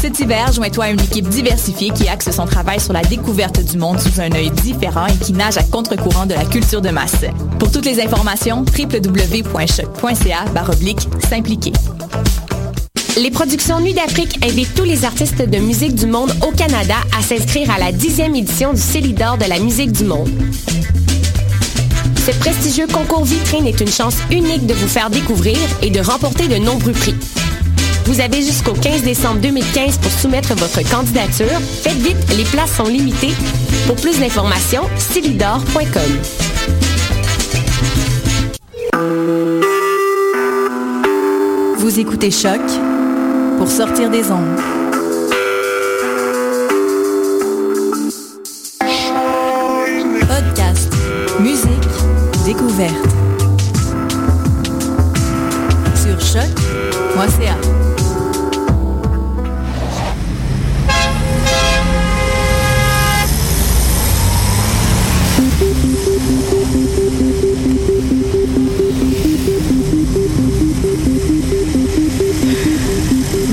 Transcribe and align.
Cet 0.00 0.18
hiver, 0.20 0.52
joins-toi 0.52 0.84
à 0.84 0.90
une 0.90 1.00
équipe 1.00 1.28
diversifiée 1.28 1.90
qui 1.90 2.08
axe 2.08 2.30
son 2.30 2.44
travail 2.44 2.80
sur 2.80 2.92
la 2.92 3.02
découverte 3.02 3.64
du 3.64 3.78
monde 3.78 4.00
sous 4.00 4.20
un 4.20 4.32
œil 4.32 4.50
différent 4.50 5.06
et 5.06 5.16
qui 5.16 5.32
nage 5.32 5.58
à 5.58 5.62
contre-courant 5.62 6.26
de 6.26 6.34
la 6.34 6.44
culture 6.44 6.80
de 6.80 6.90
masse. 6.90 7.24
Pour 7.58 7.70
toutes 7.70 7.84
les 7.84 8.00
informations, 8.00 8.64
www.choc.ca 8.76 10.44
baroblique 10.54 11.08
s'impliquer. 11.28 11.72
Les 13.16 13.30
productions 13.30 13.78
Nuit 13.80 13.92
d'Afrique 13.92 14.44
invitent 14.44 14.74
tous 14.74 14.84
les 14.84 15.04
artistes 15.04 15.42
de 15.42 15.58
musique 15.58 15.94
du 15.94 16.06
monde 16.06 16.32
au 16.42 16.50
Canada 16.50 16.96
à 17.16 17.22
s'inscrire 17.22 17.70
à 17.70 17.78
la 17.78 17.92
dixième 17.92 18.34
édition 18.34 18.72
du 18.72 18.80
Célidor 18.80 19.36
de 19.36 19.44
la 19.44 19.58
musique 19.58 19.92
du 19.92 20.04
monde. 20.04 20.30
Ce 22.26 22.30
prestigieux 22.38 22.86
concours 22.86 23.24
vitrine 23.24 23.66
est 23.66 23.80
une 23.80 23.90
chance 23.90 24.16
unique 24.30 24.66
de 24.66 24.74
vous 24.74 24.88
faire 24.88 25.10
découvrir 25.10 25.58
et 25.82 25.90
de 25.90 26.00
remporter 26.00 26.48
de 26.48 26.56
nombreux 26.56 26.92
prix. 26.92 27.16
Vous 28.12 28.20
avez 28.20 28.42
jusqu'au 28.42 28.74
15 28.74 29.04
décembre 29.04 29.40
2015 29.40 29.96
pour 29.96 30.10
soumettre 30.10 30.54
votre 30.54 30.86
candidature. 30.90 31.58
Faites 31.82 31.94
vite, 31.94 32.18
les 32.36 32.44
places 32.44 32.76
sont 32.76 32.84
limitées. 32.84 33.32
Pour 33.86 33.96
plus 33.96 34.20
d'informations, 34.20 34.82
célidor.com. 34.98 36.02
Vous 41.78 41.98
écoutez 41.98 42.30
Choc 42.30 42.60
pour 43.56 43.68
sortir 43.68 44.10
des 44.10 44.30
ondes. 44.30 44.60
Podcast, 50.28 50.92
musique, 51.40 51.88
découverte. 52.44 53.21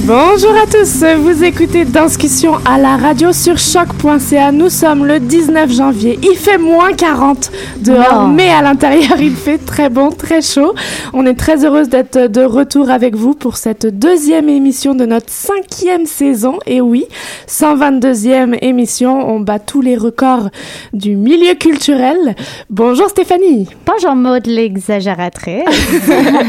Bonjour 0.10 0.56
à 0.56 0.66
tous, 0.66 1.04
vous 1.20 1.44
écoutez 1.44 1.86
Discussion 1.86 2.54
à 2.66 2.80
la 2.80 2.98
radio 2.98 3.32
sur 3.32 3.60
choc.ca. 3.60 4.52
Nous 4.52 4.72
sommes 4.72 5.06
le 5.06 5.20
19 5.20 5.72
janvier. 5.72 6.18
Il 6.24 6.36
fait 6.36 6.58
moins 6.58 6.94
40 6.94 7.52
dehors, 7.78 8.24
Non. 8.24 8.28
mais 8.30 8.50
à 8.50 8.64
l'intérieur 8.64 9.22
il 9.22 9.36
fait 9.36 9.60
très 9.60 9.90
bon, 9.92 10.10
très 10.10 10.42
chaud. 10.42 10.74
On 11.14 11.28
est 11.28 11.36
très 11.36 11.64
heureuse 11.64 11.90
d'être 11.90 12.26
de 12.26 12.42
retour 12.42 12.90
avec 12.90 13.14
vous 13.16 13.36
pour 13.36 13.58
cette 13.58 13.86
deuxième 13.86 14.50
émission 14.50 14.96
de 14.96 15.06
notre 15.06 15.30
cinquième 15.30 16.08
saison. 16.08 16.58
Et 16.66 16.82
oui, 16.82 17.06
122e 17.50 18.60
émission, 18.62 19.28
on 19.28 19.40
bat 19.40 19.58
tous 19.58 19.82
les 19.82 19.98
records 19.98 20.50
du 20.94 21.16
milieu 21.16 21.56
culturel. 21.56 22.36
Bonjour 22.70 23.10
Stéphanie. 23.10 23.68
Bonjour 23.88 24.16
Maud 24.16 24.46
l'exagératrice. 24.46 25.64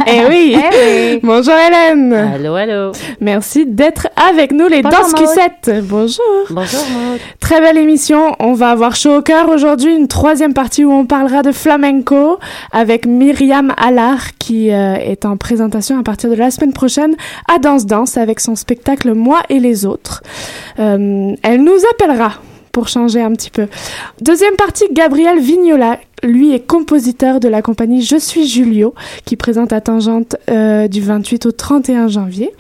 Eh 0.07 0.27
oui. 0.29 0.57
Eh 0.57 1.15
oui. 1.15 1.21
Bonjour 1.23 1.55
Hélène. 1.55 2.13
Allô, 2.13 2.55
allô. 2.55 2.93
Merci 3.21 3.65
d'être 3.65 4.09
avec 4.17 4.53
nous 4.53 4.67
les 4.67 4.83
Bonjour, 4.83 5.01
Danses 5.01 5.15
Cucettes. 5.15 5.85
Bonjour. 5.85 6.25
Bonjour 6.51 6.85
Maud. 6.93 7.21
Très 7.39 7.61
belle 7.61 7.79
émission. 7.79 8.35
On 8.39 8.53
va 8.53 8.71
avoir 8.71 8.95
chaud 8.95 9.17
au 9.17 9.23
cœur 9.23 9.49
aujourd'hui, 9.49 9.95
une 9.95 10.09
troisième 10.09 10.53
partie 10.53 10.85
où 10.85 10.93
on 10.93 11.07
parlera 11.07 11.43
de 11.43 11.53
flamenco 11.53 12.39
avec 12.73 13.07
Myriam 13.07 13.73
Allard 13.77 14.37
qui 14.39 14.71
euh, 14.71 14.97
est 14.97 15.25
en 15.25 15.37
présentation 15.37 15.99
à 15.99 16.03
partir 16.03 16.31
de 16.31 16.35
la 16.35 16.51
semaine 16.51 16.73
prochaine 16.73 17.15
à 17.53 17.59
Danse 17.59 17.87
Danse 17.87 18.17
avec 18.17 18.41
son 18.41 18.55
spectacle 18.55 19.15
Moi 19.15 19.41
et 19.49 19.61
les 19.61 19.87
autres. 19.87 20.23
Euh, 20.79 20.90
elle 21.43 21.63
nous 21.63 21.79
appellera 21.93 22.35
pour 22.73 22.89
changer 22.89 23.21
un 23.21 23.33
petit 23.33 23.51
peu. 23.51 23.67
Deuxième 24.21 24.57
partie, 24.57 24.85
Gabriel 24.93 25.39
Vignola. 25.41 25.99
Lui 26.23 26.53
est 26.53 26.61
compositeur 26.61 27.41
de 27.41 27.49
la 27.49 27.63
compagnie 27.63 28.03
Je 28.03 28.17
suis 28.17 28.47
Julio, 28.47 28.95
qui 29.25 29.37
présente 29.37 29.73
à 29.73 29.81
Tangente 29.81 30.37
euh, 30.51 30.87
du 30.87 31.01
28 31.01 31.47
au 31.47 31.53
31 31.53 32.09
janvier, 32.09 32.51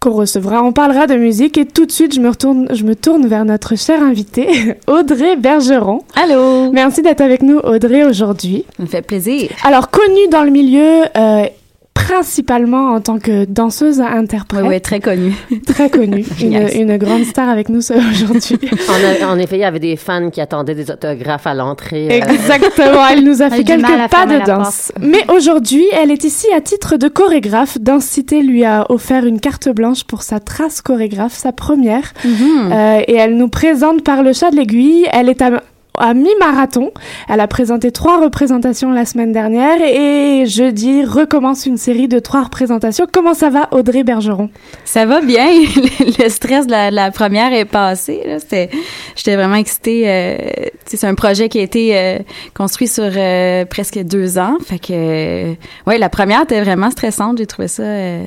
qu'on 0.00 0.12
recevra. 0.12 0.62
On 0.62 0.72
parlera 0.72 1.06
de 1.06 1.14
musique 1.14 1.58
et 1.58 1.66
tout 1.66 1.84
de 1.84 1.92
suite, 1.92 2.14
je 2.14 2.20
me, 2.20 2.30
retourne, 2.30 2.66
je 2.72 2.82
me 2.84 2.96
tourne 2.96 3.26
vers 3.26 3.44
notre 3.44 3.76
chère 3.76 4.02
invitée, 4.02 4.48
Audrey 4.86 5.36
Bergeron. 5.36 6.00
Allô. 6.14 6.72
Merci 6.72 7.02
d'être 7.02 7.20
avec 7.20 7.42
nous, 7.42 7.58
Audrey, 7.58 8.04
aujourd'hui. 8.04 8.64
Ça 8.78 8.82
me 8.82 8.88
fait 8.88 9.02
plaisir. 9.02 9.50
Alors, 9.64 9.90
connue 9.90 10.28
dans 10.30 10.42
le 10.42 10.50
milieu, 10.50 11.02
euh, 11.16 11.46
principalement 11.94 12.92
en 12.92 13.00
tant 13.00 13.18
que 13.18 13.44
danseuse 13.46 13.98
Oui, 14.00 14.06
interprète, 14.18 14.64
oui, 14.66 14.80
très 14.80 15.00
connu. 15.00 15.32
très 15.66 15.88
connue, 15.88 16.24
une, 16.42 16.52
Yes. 16.52 16.74
une 16.74 16.96
grande 16.98 17.24
star 17.24 17.48
avec 17.48 17.68
nous 17.68 17.80
aujourd'hui. 17.92 18.58
En, 19.24 19.38
effet, 19.38 19.56
il 19.56 19.60
y 19.60 19.64
avait 19.64 19.78
des 19.80 19.96
fans 19.96 20.30
qui 20.30 20.40
attendaient 20.40 20.74
des 20.74 20.90
autographes 20.90 21.46
à 21.46 21.54
l'entrée. 21.54 22.08
euh, 22.10 22.32
Exactement, 22.32 23.06
elle 23.10 23.24
nous 23.24 23.42
a 23.42 23.50
fait 23.50 23.64
quelques 23.64 23.86
pas 24.10 24.26
de 24.26 24.44
danse. 24.44 24.92
Mais 25.00 25.24
aujourd'hui, 25.34 25.84
elle 25.92 26.10
est 26.10 26.24
ici 26.24 26.46
à 26.54 26.60
titre 26.60 26.96
de 26.96 27.08
chorégraphe. 27.08 27.78
Danse 27.80 28.04
Cité 28.04 28.42
lui 28.42 28.64
a 28.64 28.86
offert 28.90 29.24
une 29.24 29.40
carte 29.40 29.68
blanche 29.68 30.04
pour 30.04 30.22
sa 30.22 30.40
trace 30.40 30.82
chorégraphe, 30.82 31.34
sa 31.34 31.52
première. 31.52 32.12
Mhm. 32.24 32.72
Euh, 32.72 33.00
et 33.08 33.14
elle 33.14 33.36
nous 33.36 33.48
présente 33.48 34.02
par 34.04 34.22
le 34.22 34.32
chat 34.32 34.50
de 34.50 34.56
l'aiguille. 34.56 35.06
Elle 35.12 35.28
est 35.28 35.42
à, 35.42 35.62
à 35.98 36.14
mi-marathon. 36.14 36.92
Elle 37.28 37.40
a 37.40 37.48
présenté 37.48 37.92
trois 37.92 38.20
représentations 38.20 38.90
la 38.90 39.04
semaine 39.04 39.32
dernière 39.32 39.80
et 39.80 40.44
jeudi 40.46 41.04
recommence 41.04 41.66
une 41.66 41.76
série 41.76 42.08
de 42.08 42.18
trois 42.18 42.42
représentations. 42.44 43.06
Comment 43.10 43.34
ça 43.34 43.50
va, 43.50 43.68
Audrey 43.70 44.04
Bergeron? 44.04 44.50
Ça 44.84 45.06
va 45.06 45.20
bien. 45.20 45.46
Le, 46.18 46.28
stress 46.28 46.66
de 46.66 46.94
la, 46.94 47.10
première 47.10 47.52
est 47.52 47.64
passé. 47.64 48.20
j'étais 49.16 49.36
vraiment 49.36 49.54
excitée. 49.56 50.04
euh, 50.06 50.36
c'est 50.84 51.04
un 51.04 51.14
projet 51.14 51.48
qui 51.48 51.58
a 51.58 51.62
été 51.62 51.96
euh, 51.96 52.18
construit 52.54 52.88
sur 52.88 53.04
euh, 53.04 53.64
presque 53.64 53.98
deux 53.98 54.38
ans. 54.38 54.56
Fait 54.64 54.78
que, 54.78 54.92
euh, 54.92 55.54
ouais, 55.86 55.98
la 55.98 56.08
première 56.08 56.42
était 56.42 56.62
vraiment 56.62 56.90
stressante. 56.90 57.38
J'ai 57.38 57.46
trouvé 57.46 57.68
ça 57.68 57.82
euh, 57.82 58.24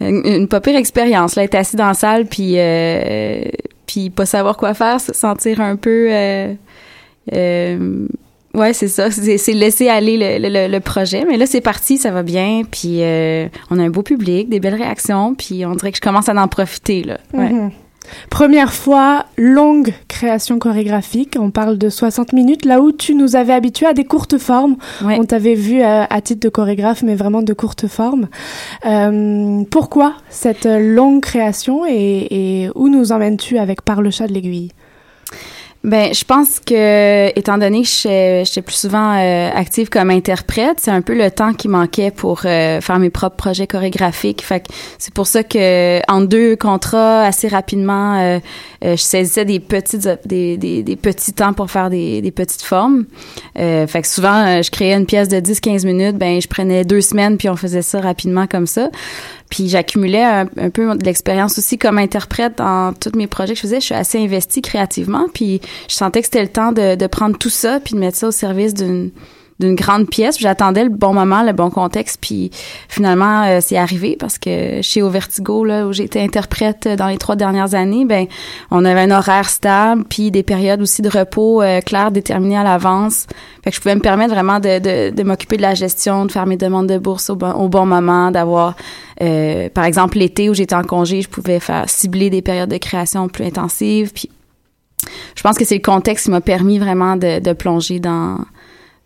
une, 0.00 0.22
une 0.26 0.48
pas 0.48 0.60
pire 0.60 0.76
expérience. 0.76 1.34
Là, 1.34 1.44
être 1.44 1.54
assis 1.54 1.76
dans 1.76 1.86
la 1.86 1.94
salle 1.94 2.26
puis 2.26 2.56
puis 3.88 4.10
pas 4.10 4.26
savoir 4.26 4.56
quoi 4.56 4.74
faire, 4.74 5.00
se 5.00 5.12
sentir 5.12 5.60
un 5.60 5.74
peu. 5.74 6.08
Euh, 6.12 6.54
euh, 7.32 8.06
Ouais, 8.54 8.72
c'est 8.72 8.88
ça. 8.88 9.10
C'est 9.10 9.52
laisser 9.52 9.88
aller 9.88 10.38
le, 10.40 10.78
projet. 10.80 11.24
Mais 11.24 11.36
là, 11.36 11.46
c'est 11.46 11.60
parti, 11.60 11.98
ça 11.98 12.10
va 12.10 12.22
bien. 12.22 12.62
Puis 12.68 13.02
euh, 13.02 13.46
on 13.70 13.78
a 13.78 13.82
un 13.82 13.90
beau 13.90 14.02
public, 14.02 14.48
des 14.48 14.58
belles 14.58 14.74
réactions. 14.74 15.34
Puis 15.34 15.64
on 15.66 15.74
dirait 15.74 15.92
que 15.92 15.98
je 15.98 16.02
commence 16.02 16.28
à 16.28 16.34
en 16.34 16.48
profiter. 16.48 17.04
Là. 17.04 17.18
Ouais. 17.34 17.50
Mhm. 17.50 17.70
Première 18.30 18.72
fois, 18.72 19.26
longue 19.36 19.92
création 20.08 20.58
chorégraphique. 20.58 21.36
On 21.38 21.50
parle 21.50 21.78
de 21.78 21.88
60 21.88 22.32
minutes, 22.32 22.64
là 22.64 22.80
où 22.80 22.92
tu 22.92 23.14
nous 23.14 23.36
avais 23.36 23.52
habitués 23.52 23.86
à 23.86 23.94
des 23.94 24.04
courtes 24.04 24.38
formes. 24.38 24.76
Ouais. 25.04 25.16
On 25.18 25.24
t'avait 25.24 25.54
vu 25.54 25.82
euh, 25.82 26.04
à 26.08 26.20
titre 26.20 26.40
de 26.40 26.48
chorégraphe, 26.48 27.02
mais 27.02 27.14
vraiment 27.14 27.42
de 27.42 27.52
courtes 27.52 27.86
formes. 27.86 28.28
Euh, 28.86 29.62
pourquoi 29.70 30.14
cette 30.28 30.66
longue 30.66 31.22
création 31.22 31.84
et, 31.86 32.64
et 32.64 32.70
où 32.74 32.88
nous 32.88 33.12
emmènes-tu 33.12 33.58
avec 33.58 33.82
Par 33.82 34.02
le 34.02 34.10
chat 34.10 34.26
de 34.26 34.32
l'aiguille? 34.32 34.72
Ben, 35.84 36.12
je 36.12 36.24
pense 36.24 36.58
que, 36.58 37.28
étant 37.38 37.56
donné 37.56 37.82
que 37.82 37.88
j'étais 38.44 38.62
plus 38.62 38.74
souvent 38.74 39.16
euh, 39.16 39.48
active 39.54 39.88
comme 39.88 40.10
interprète, 40.10 40.78
c'est 40.80 40.90
un 40.90 41.02
peu 41.02 41.16
le 41.16 41.30
temps 41.30 41.54
qui 41.54 41.68
manquait 41.68 42.10
pour 42.10 42.40
euh, 42.44 42.80
faire 42.80 42.98
mes 42.98 43.10
propres 43.10 43.36
projets 43.36 43.68
chorégraphiques. 43.68 44.42
Fait 44.42 44.60
que 44.60 44.72
c'est 44.98 45.14
pour 45.14 45.28
ça 45.28 45.44
que, 45.44 46.00
en 46.10 46.20
deux 46.20 46.56
contrats, 46.56 47.22
assez 47.22 47.46
rapidement, 47.46 48.18
euh, 48.18 48.40
je 48.82 48.96
saisissais 48.96 49.44
des 49.44 49.60
petites, 49.60 50.08
des, 50.26 50.56
des, 50.56 50.82
des 50.82 50.96
petits 50.96 51.32
temps 51.32 51.52
pour 51.52 51.70
faire 51.70 51.90
des, 51.90 52.22
des 52.22 52.32
petites 52.32 52.62
formes. 52.62 53.04
Fait 53.54 54.02
que 54.02 54.08
souvent, 54.08 54.62
je 54.62 54.70
créais 54.70 54.94
une 54.94 55.06
pièce 55.06 55.28
de 55.28 55.36
10-15 55.36 55.86
minutes, 55.86 56.16
ben, 56.16 56.40
je 56.40 56.48
prenais 56.48 56.84
deux 56.84 57.00
semaines 57.00 57.36
puis 57.36 57.48
on 57.48 57.56
faisait 57.56 57.82
ça 57.82 58.00
rapidement 58.00 58.46
comme 58.46 58.66
ça. 58.66 58.88
Puis 59.50 59.68
j'accumulais 59.68 60.24
un, 60.24 60.46
peu 60.46 60.94
de 60.94 61.04
l'expérience 61.04 61.58
aussi 61.58 61.78
comme 61.78 61.98
interprète 61.98 62.58
dans 62.58 62.92
tous 62.92 63.16
mes 63.16 63.26
projets 63.26 63.54
que 63.54 63.56
je 63.56 63.62
faisais. 63.62 63.80
Je 63.80 63.86
suis 63.86 63.94
assez 63.94 64.18
investie 64.18 64.60
créativement, 64.60 65.26
puis 65.32 65.60
je 65.88 65.94
sentais 65.94 66.20
que 66.20 66.26
c'était 66.26 66.42
le 66.42 66.48
temps 66.48 66.72
de, 66.72 66.96
de 66.96 67.06
prendre 67.06 67.38
tout 67.38 67.50
ça 67.50 67.80
puis 67.80 67.94
de 67.94 68.00
mettre 68.00 68.18
ça 68.18 68.28
au 68.28 68.32
service 68.32 68.74
d'une 68.74 69.10
d'une 69.60 69.74
grande 69.74 70.08
pièce. 70.08 70.38
J'attendais 70.38 70.84
le 70.84 70.90
bon 70.90 71.12
moment, 71.12 71.42
le 71.42 71.52
bon 71.52 71.70
contexte, 71.70 72.18
puis 72.20 72.50
finalement 72.88 73.44
euh, 73.44 73.58
c'est 73.60 73.76
arrivé 73.76 74.16
parce 74.18 74.38
que 74.38 74.80
chez 74.82 75.02
Au 75.02 75.10
Vertigo 75.10 75.64
là 75.64 75.86
où 75.86 75.92
été 75.92 76.22
interprète 76.22 76.88
dans 76.88 77.08
les 77.08 77.18
trois 77.18 77.36
dernières 77.36 77.74
années, 77.74 78.04
ben 78.04 78.26
on 78.70 78.84
avait 78.84 79.00
un 79.00 79.10
horaire 79.10 79.48
stable 79.48 80.04
puis 80.08 80.30
des 80.30 80.42
périodes 80.42 80.80
aussi 80.80 81.02
de 81.02 81.08
repos 81.08 81.62
euh, 81.62 81.80
claires 81.80 82.10
déterminées 82.10 82.56
à 82.58 82.64
l'avance. 82.64 83.26
Fait 83.64 83.70
que 83.70 83.76
je 83.76 83.80
pouvais 83.80 83.96
me 83.96 84.00
permettre 84.00 84.32
vraiment 84.32 84.60
de, 84.60 84.78
de, 84.78 85.14
de 85.14 85.22
m'occuper 85.22 85.56
de 85.56 85.62
la 85.62 85.74
gestion, 85.74 86.24
de 86.24 86.32
faire 86.32 86.46
mes 86.46 86.56
demandes 86.56 86.88
de 86.88 86.98
bourse 86.98 87.30
au 87.30 87.36
bon, 87.36 87.52
au 87.52 87.68
bon 87.68 87.86
moment, 87.86 88.30
d'avoir 88.30 88.76
euh, 89.20 89.68
par 89.70 89.84
exemple 89.84 90.18
l'été 90.18 90.48
où 90.48 90.54
j'étais 90.54 90.76
en 90.76 90.84
congé, 90.84 91.22
je 91.22 91.28
pouvais 91.28 91.58
faire 91.58 91.88
cibler 91.88 92.30
des 92.30 92.42
périodes 92.42 92.70
de 92.70 92.78
création 92.78 93.28
plus 93.28 93.44
intensives 93.44 94.12
puis 94.12 94.30
je 95.34 95.42
pense 95.42 95.56
que 95.56 95.64
c'est 95.64 95.76
le 95.76 95.82
contexte 95.82 96.24
qui 96.24 96.30
m'a 96.30 96.40
permis 96.40 96.78
vraiment 96.78 97.16
de, 97.16 97.40
de 97.40 97.52
plonger 97.52 98.00
dans 98.00 98.38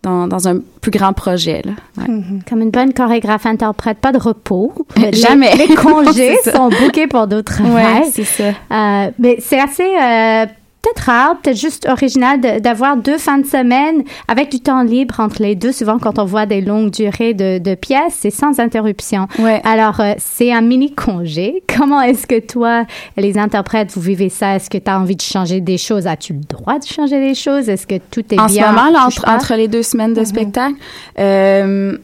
dans, 0.03 0.27
dans 0.27 0.47
un 0.47 0.59
plus 0.81 0.91
grand 0.91 1.13
projet. 1.13 1.61
Là. 1.65 1.71
Ouais. 1.97 2.05
Comme 2.47 2.61
une 2.61 2.69
bonne 2.69 2.93
chorégraphe 2.93 3.45
interprète, 3.45 3.97
pas 3.97 4.11
de 4.11 4.19
repos. 4.19 4.73
Jamais. 5.13 5.55
Les, 5.55 5.67
les 5.67 5.75
congés 5.75 6.35
C'est 6.43 6.51
ça. 6.51 6.57
sont 6.57 6.69
bookés 6.69 7.07
pour 7.07 7.25
d'autres 7.27 7.61
Ouais, 7.63 8.03
c'est 8.11 8.23
ça. 8.25 8.43
Euh, 8.71 9.11
mais 9.17 9.37
c'est 9.39 9.59
assez 9.59 9.83
euh, 9.83 10.45
peut-être 10.83 11.05
rare, 11.05 11.37
peut-être 11.41 11.57
juste 11.57 11.87
original 11.89 12.39
de- 12.39 12.59
d'avoir 12.59 12.97
deux 12.97 13.17
fins 13.17 13.37
de 13.39 13.45
semaine 13.45 14.03
avec 14.27 14.51
du 14.51 14.59
temps 14.59 14.83
libre 14.83 15.19
entre 15.19 15.41
les 15.41 15.55
deux. 15.55 15.71
Souvent, 15.71 15.97
quand 15.97 16.19
on 16.19 16.25
voit 16.25 16.45
des 16.45 16.61
longues 16.61 16.91
durées 16.91 17.33
de, 17.33 17.57
de 17.57 17.73
pièces, 17.73 18.17
c'est 18.19 18.29
sans 18.29 18.59
interruption. 18.59 19.27
Ouais. 19.39 19.61
Alors, 19.63 19.99
euh, 20.01 20.13
c'est 20.17 20.51
un 20.53 20.61
mini 20.61 20.93
congé. 20.93 21.63
Comment 21.77 22.01
est-ce 22.01 22.27
que 22.27 22.39
toi, 22.39 22.83
les 23.17 23.37
interprètes, 23.37 23.91
vous 23.95 24.01
vivez 24.01 24.29
ça? 24.29 24.55
Est-ce 24.57 24.69
que 24.69 24.77
tu 24.77 24.91
as 24.91 24.99
envie 24.99 25.15
de 25.15 25.21
changer 25.21 25.61
des 25.61 25.77
choses? 25.77 26.05
As-tu 26.05 26.33
le 26.33 26.41
droit 26.41 26.77
de 26.79 26.85
changer 26.85 27.19
des 27.19 27.33
choses? 27.33 27.69
Est-ce 27.69 27.87
que 27.87 27.95
tout 28.11 28.23
est 28.33 28.39
en 28.39 28.45
bien? 28.47 28.63
ce 28.67 28.69
moment, 28.75 28.89
là, 28.91 29.05
entre, 29.07 29.27
entre 29.27 29.55
les 29.55 29.67
deux 29.69 29.83
semaines 29.83 30.13
de 30.13 30.23
spectacle, 30.25 30.75
euh, 31.19 31.97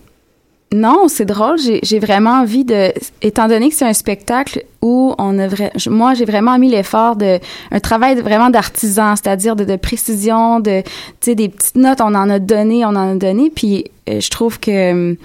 non, 0.73 1.07
c'est 1.07 1.25
drôle. 1.25 1.57
J'ai 1.81 1.99
vraiment 1.99 2.41
envie 2.41 2.63
de, 2.63 2.93
étant 3.23 3.47
donné 3.47 3.69
que 3.69 3.75
c'est 3.75 3.87
un 3.87 3.93
spectacle 3.93 4.63
où 4.83 5.15
on 5.17 5.39
a 5.39 5.47
vrai, 5.47 5.71
moi 5.87 6.13
j'ai 6.13 6.25
vraiment 6.25 6.59
mis 6.59 6.69
l'effort 6.69 7.15
de 7.15 7.39
un 7.71 7.79
travail 7.79 8.15
vraiment 8.21 8.51
d'artisan, 8.51 9.15
c'est-à-dire 9.15 9.55
de, 9.55 9.75
précision, 9.77 10.59
de, 10.59 10.81
tu 10.81 10.91
sais, 11.21 11.35
des 11.35 11.49
petites 11.49 11.75
notes, 11.75 12.01
on 12.01 12.13
en 12.13 12.29
a 12.29 12.37
donné, 12.37 12.85
on 12.85 12.89
en 12.89 13.13
a 13.13 13.15
donné, 13.15 13.49
puis 13.49 13.85
euh, 14.09 14.19
je 14.19 14.29
trouve 14.29 14.59
que 14.59 15.11
euh, 15.11 15.15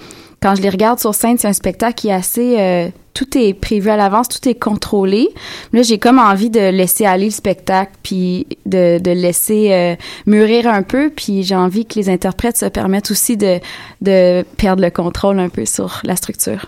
quand 0.40 0.54
je 0.54 0.62
les 0.62 0.70
regarde 0.70 0.98
sur 0.98 1.14
scène, 1.14 1.36
c'est 1.36 1.48
un 1.48 1.52
spectacle 1.52 1.94
qui 1.94 2.08
est 2.08 2.12
assez 2.12 2.56
euh, 2.58 2.88
tout 3.14 3.38
est 3.38 3.54
prévu 3.54 3.90
à 3.90 3.96
l'avance, 3.96 4.28
tout 4.28 4.48
est 4.48 4.54
contrôlé. 4.56 5.28
Là, 5.72 5.82
j'ai 5.82 5.98
comme 5.98 6.18
envie 6.18 6.50
de 6.50 6.60
laisser 6.70 7.06
aller 7.06 7.26
le 7.26 7.30
spectacle, 7.30 7.92
puis 8.02 8.46
de, 8.66 8.98
de 8.98 9.10
laisser 9.12 9.68
euh, 9.72 9.94
mûrir 10.26 10.66
un 10.68 10.82
peu, 10.82 11.10
puis 11.14 11.42
j'ai 11.44 11.54
envie 11.54 11.86
que 11.86 11.94
les 11.98 12.10
interprètes 12.10 12.56
se 12.58 12.66
permettent 12.66 13.10
aussi 13.10 13.36
de, 13.36 13.60
de 14.00 14.44
perdre 14.56 14.82
le 14.82 14.90
contrôle 14.90 15.38
un 15.38 15.48
peu 15.48 15.64
sur 15.64 16.00
la 16.04 16.16
structure. 16.16 16.66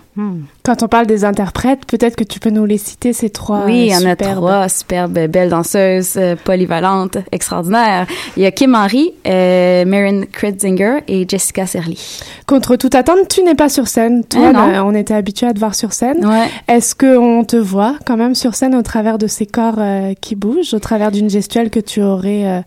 Quand 0.63 0.83
on 0.83 0.89
parle 0.89 1.07
des 1.07 1.25
interprètes, 1.27 1.85
peut-être 1.87 2.17
que 2.17 2.25
tu 2.25 2.41
peux 2.41 2.49
nous 2.51 2.65
les 2.65 2.79
citer, 2.79 3.13
ces 3.13 3.29
trois. 3.29 3.65
oui, 3.67 3.89
il 3.89 3.93
y 3.93 3.95
euh, 3.95 3.99
en 3.99 4.11
a 4.11 4.17
trois 4.17 4.69
superbes, 4.71 5.27
belles 5.29 5.51
danseuses, 5.51 6.15
euh, 6.17 6.37
polyvalentes, 6.43 7.19
extraordinaires. 7.33 8.07
Il 8.37 8.43
y 8.43 8.47
a 8.47 8.51
Kim 8.51 8.75
Henry, 8.75 9.13
euh, 9.27 9.85
Marin 9.85 10.23
Kretzinger 10.33 11.01
et 11.09 11.27
Jessica 11.29 11.67
Serly. 11.67 12.23
Contre 12.47 12.77
toute 12.77 12.95
attente, 12.95 13.29
tu 13.29 13.43
n'es 13.43 13.55
pas 13.55 13.69
sur 13.69 13.89
scène. 13.89 14.25
Toi, 14.25 14.53
Ah, 14.55 14.85
on 14.87 14.95
était 14.95 15.13
habitué 15.15 15.47
à 15.49 15.53
te 15.53 15.59
voir 15.59 15.75
sur 15.75 15.93
scène. 15.93 16.25
Ouais. 16.25 16.36
Est-ce 16.69 16.95
qu'on 16.95 17.45
te 17.45 17.57
voit 17.57 17.97
quand 18.07 18.17
même 18.17 18.35
sur 18.35 18.55
scène 18.55 18.75
au 18.75 18.83
travers 18.83 19.19
de 19.19 19.27
ces 19.27 19.47
corps 19.47 19.79
euh, 19.79 20.15
qui 20.21 20.35
bougent, 20.35 20.75
au 20.75 20.79
travers 20.79 21.11
d'une 21.11 21.31
gestuelle 21.31 21.71
que 21.71 21.81
tu 21.81 22.03
aurais 22.03 22.47
euh, 22.47 22.61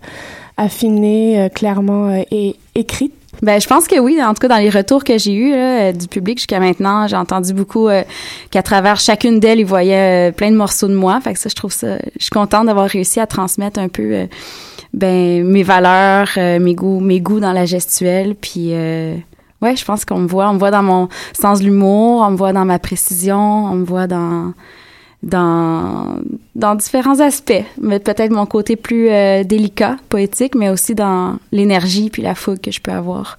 affinée, 0.58 1.40
euh, 1.40 1.50
clairement 1.50 2.12
et 2.32 2.56
écrite? 2.76 3.14
Ben, 3.42 3.62
je 3.62 3.68
pense 3.68 3.88
que 3.88 4.00
oui. 4.00 4.20
En 4.22 4.34
tout 4.34 4.42
cas, 4.42 4.48
dans 4.48 4.58
les 4.58 4.70
retours 4.70 5.04
que 5.04 5.18
j'ai 5.18 5.34
eus 5.34 5.52
là, 5.52 5.94
du 5.94 6.08
public 6.08 6.40
jusqu'à 6.40 6.60
maintenant, 6.60 7.08
j'ai 7.08 7.16
entendu 7.16 7.54
beaucoup 7.54 7.88
euh, 7.88 8.04
qu'à 8.52 8.62
travers 8.62 9.00
chacune 9.00 9.40
d'elles, 9.40 9.60
ils 9.60 9.66
voyaient 9.66 10.30
euh, 10.30 10.32
plein 10.32 10.52
de 10.52 10.58
morceaux 10.58 10.88
de 10.88 10.96
moi. 10.96 11.20
Fait 11.22 11.34
que 11.34 11.40
ça, 11.40 11.50
je 11.50 11.56
trouve 11.56 11.72
ça. 11.72 11.98
Je 12.18 12.24
suis 12.24 12.32
contente 12.32 12.66
d'avoir 12.66 12.90
réussi 12.90 13.20
à 13.20 13.28
transmettre 13.28 13.80
un 13.80 13.88
peu 13.88 14.14
euh, 14.14 14.26
ben 14.94 15.46
mes 15.46 15.64
valeurs, 15.64 16.30
mes 16.36 16.74
goûts, 16.74 17.00
mes 17.00 17.22
goûts 17.22 17.40
dans 17.40 17.54
la 17.54 17.66
gestuelle. 17.66 18.36
Puis 18.36 18.74
ouais, 19.62 19.76
je 19.76 19.86
pense 19.86 20.06
qu'on 20.06 20.20
me 20.20 20.28
voit. 20.28 20.50
On 20.50 20.54
me 20.54 20.60
voit 20.60 20.72
dans 20.72 20.84
mon 20.84 21.10
sens 21.34 21.60
de 21.60 21.66
l'humour, 21.66 22.22
on 22.22 22.32
me 22.32 22.38
voit 22.38 22.54
dans 22.54 22.66
ma 22.66 22.80
précision, 22.80 23.66
on 23.66 23.76
me 23.76 23.86
voit 23.86 24.08
dans 24.08 24.54
dans 25.22 26.18
dans 26.56 26.76
différents 26.76 27.20
aspects, 27.20 27.64
mais 27.82 28.00
peut-être 28.00 28.32
mon 28.32 28.46
côté 28.46 28.76
plus 28.76 29.10
euh, 29.10 29.44
délicat, 29.44 29.98
poétique, 30.08 30.56
mais 30.56 30.70
aussi 30.70 30.96
dans 30.96 31.38
l'énergie 31.52 32.10
puis 32.10 32.22
la 32.22 32.36
fougue 32.36 32.60
que 32.62 32.72
je 32.72 32.80
peux 32.80 32.92
avoir. 32.92 33.38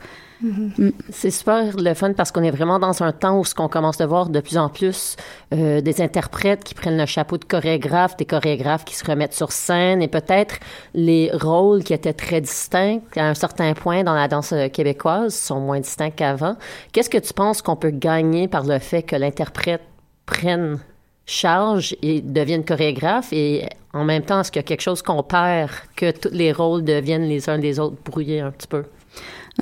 C'est 1.11 1.31
super 1.31 1.77
le 1.77 1.95
fun 1.95 2.13
parce 2.15 2.33
qu'on 2.33 2.43
est 2.43 2.51
vraiment 2.51 2.79
dans 2.79 3.03
un 3.03 3.13
temps 3.13 3.39
où 3.39 3.45
ce 3.45 3.55
qu'on 3.55 3.69
commence 3.69 3.99
de 3.99 4.05
voir 4.05 4.29
de 4.29 4.41
plus 4.41 4.57
en 4.57 4.69
plus 4.69 5.17
euh, 5.53 5.81
des 5.81 6.01
interprètes 6.01 6.65
qui 6.65 6.75
prennent 6.75 6.97
le 6.97 7.07
chapeau 7.07 7.37
de 7.37 7.45
chorégraphe, 7.45 8.17
des 8.17 8.25
chorégraphes 8.25 8.85
qui 8.85 8.95
se 8.95 9.05
remettent 9.05 9.35
sur 9.35 9.53
scène 9.53 10.03
et 10.03 10.09
peut-être 10.09 10.57
les 10.95 11.31
rôles 11.33 11.85
qui 11.85 11.93
étaient 11.93 12.13
très 12.13 12.41
distincts 12.41 13.01
à 13.17 13.29
un 13.29 13.35
certain 13.35 13.75
point 13.75 14.03
dans 14.03 14.15
la 14.15 14.29
danse 14.29 14.53
euh, 14.53 14.69
québécoise 14.69 15.35
sont 15.35 15.61
moins 15.61 15.81
distincts 15.81 16.11
qu'avant. 16.11 16.57
Qu'est-ce 16.93 17.11
que 17.11 17.19
tu 17.19 17.35
penses 17.35 17.61
qu'on 17.61 17.77
peut 17.77 17.91
gagner 17.91 18.49
par 18.49 18.65
le 18.65 18.79
fait 18.79 19.03
que 19.03 19.17
l'interprète 19.17 19.83
prenne 20.25 20.79
charge 21.27 21.95
et 22.03 22.21
devienne 22.21 22.65
chorégraphe 22.65 23.33
et 23.33 23.69
en 23.93 24.05
même 24.05 24.23
temps, 24.23 24.41
est-ce 24.41 24.53
qu'il 24.53 24.61
y 24.61 24.65
a 24.65 24.69
quelque 24.69 24.83
chose 24.83 25.03
qu'on 25.03 25.23
perd 25.23 25.71
que 25.97 26.13
tous 26.13 26.33
les 26.33 26.53
rôles 26.53 26.85
deviennent 26.85 27.29
les 27.29 27.51
uns 27.51 27.59
des 27.59 27.81
autres 27.81 27.97
brouillés 28.05 28.41
un 28.41 28.53
petit 28.53 28.69
peu? 28.69 28.85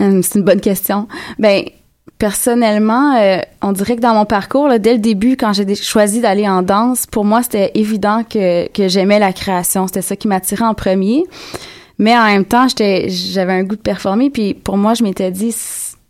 Hum, 0.00 0.22
C'est 0.22 0.38
une 0.38 0.44
bonne 0.44 0.60
question. 0.60 1.08
Ben 1.38 1.64
personnellement, 2.18 3.14
euh, 3.16 3.38
on 3.62 3.72
dirait 3.72 3.96
que 3.96 4.00
dans 4.00 4.14
mon 4.14 4.24
parcours, 4.24 4.68
dès 4.80 4.94
le 4.94 4.98
début, 4.98 5.36
quand 5.36 5.52
j'ai 5.52 5.74
choisi 5.76 6.20
d'aller 6.20 6.48
en 6.48 6.62
danse, 6.62 7.06
pour 7.06 7.24
moi, 7.24 7.42
c'était 7.42 7.70
évident 7.74 8.24
que, 8.24 8.68
que 8.72 8.88
j'aimais 8.88 9.20
la 9.20 9.32
création. 9.32 9.86
C'était 9.86 10.02
ça 10.02 10.16
qui 10.16 10.26
m'attirait 10.26 10.64
en 10.64 10.74
premier. 10.74 11.24
Mais 11.98 12.16
en 12.16 12.24
même 12.24 12.44
temps, 12.44 12.66
j'avais 12.76 13.52
un 13.52 13.64
goût 13.64 13.76
de 13.76 13.80
performer. 13.80 14.30
Puis 14.30 14.54
pour 14.54 14.76
moi, 14.76 14.94
je 14.94 15.02
m'étais 15.02 15.30
dit, 15.30 15.54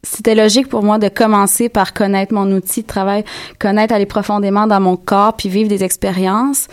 c'était 0.03 0.35
logique 0.35 0.69
pour 0.69 0.83
moi 0.83 0.99
de 0.99 1.09
commencer 1.09 1.69
par 1.69 1.93
connaître 1.93 2.33
mon 2.33 2.51
outil 2.53 2.83
de 2.83 2.87
travail, 2.87 3.25
connaître, 3.59 3.95
aller 3.95 4.07
profondément 4.07 4.67
dans 4.67 4.81
mon 4.81 4.97
corps, 4.97 5.35
puis 5.35 5.49
vivre 5.49 5.69
des 5.69 5.85
expériences. 5.85 6.69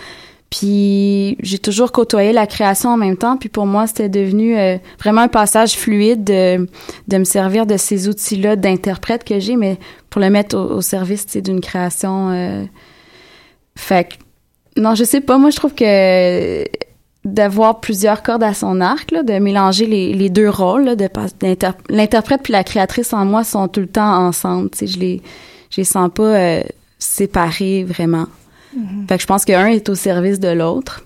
Puis 0.50 1.38
j'ai 1.42 1.60
toujours 1.60 1.92
côtoyé 1.92 2.32
la 2.32 2.48
création 2.48 2.92
en 2.92 2.98
même 2.98 3.18
temps. 3.18 3.38
Puis 3.38 3.50
pour 3.50 3.66
moi, 3.66 3.88
c'était 3.88 4.10
devenu 4.10 4.58
euh, 4.58 4.78
vraiment 5.00 5.22
un 5.22 5.28
passage 5.28 5.74
fluide 5.74 6.24
de, 6.24 6.68
de 7.08 7.18
me 7.18 7.24
servir 7.24 7.66
de 7.66 7.78
ces 7.78 8.08
outils-là 8.08 8.56
d'interprète 8.56 9.24
que 9.24 9.40
j'ai, 9.40 9.56
mais 9.56 9.78
pour 10.10 10.22
le 10.22 10.30
mettre 10.30 10.58
au, 10.58 10.82
service 10.82 11.28
d'une 11.38 11.62
création. 11.62 12.30
euh. 12.32 12.64
Fait 13.76 14.08
que, 14.08 14.82
non, 14.82 14.96
je 14.96 15.04
sais 15.04 15.22
pas. 15.22 15.38
Moi, 15.38 15.50
je 15.50 15.58
trouve 15.58 15.74
que 15.74 16.64
d'avoir 17.26 17.80
plusieurs 17.82 18.22
cordes 18.22 18.44
à 18.44 18.54
son 18.54 18.80
arc, 18.82 19.12
de 19.12 19.40
mélanger 19.40 19.88
les, 19.88 20.14
les 20.14 20.30
deux 20.30 20.50
rôles, 20.50 20.96
l'interprète 21.90 22.44
puis 22.44 22.54
la 22.54 22.64
créatrice 22.64 23.14
en 23.14 23.26
moi 23.26 23.44
sont 23.44 23.68
tout 23.68 23.80
le 23.80 23.88
temps 23.88 24.28
ensemble. 24.28 24.70
Je 24.80 25.00
les, 25.00 25.22
je 25.72 25.82
les 25.82 25.86
sens 25.86 26.10
pas 26.14 26.24
euh, 26.24 26.64
séparés 27.00 27.84
vraiment. 27.84 28.28
Fait 29.08 29.16
que 29.16 29.22
je 29.22 29.28
pense 29.28 29.46
qu'un 29.46 29.68
est 29.68 29.88
au 29.90 29.96
service 29.96 30.40
de 30.40 30.50
l'autre. 30.50 31.04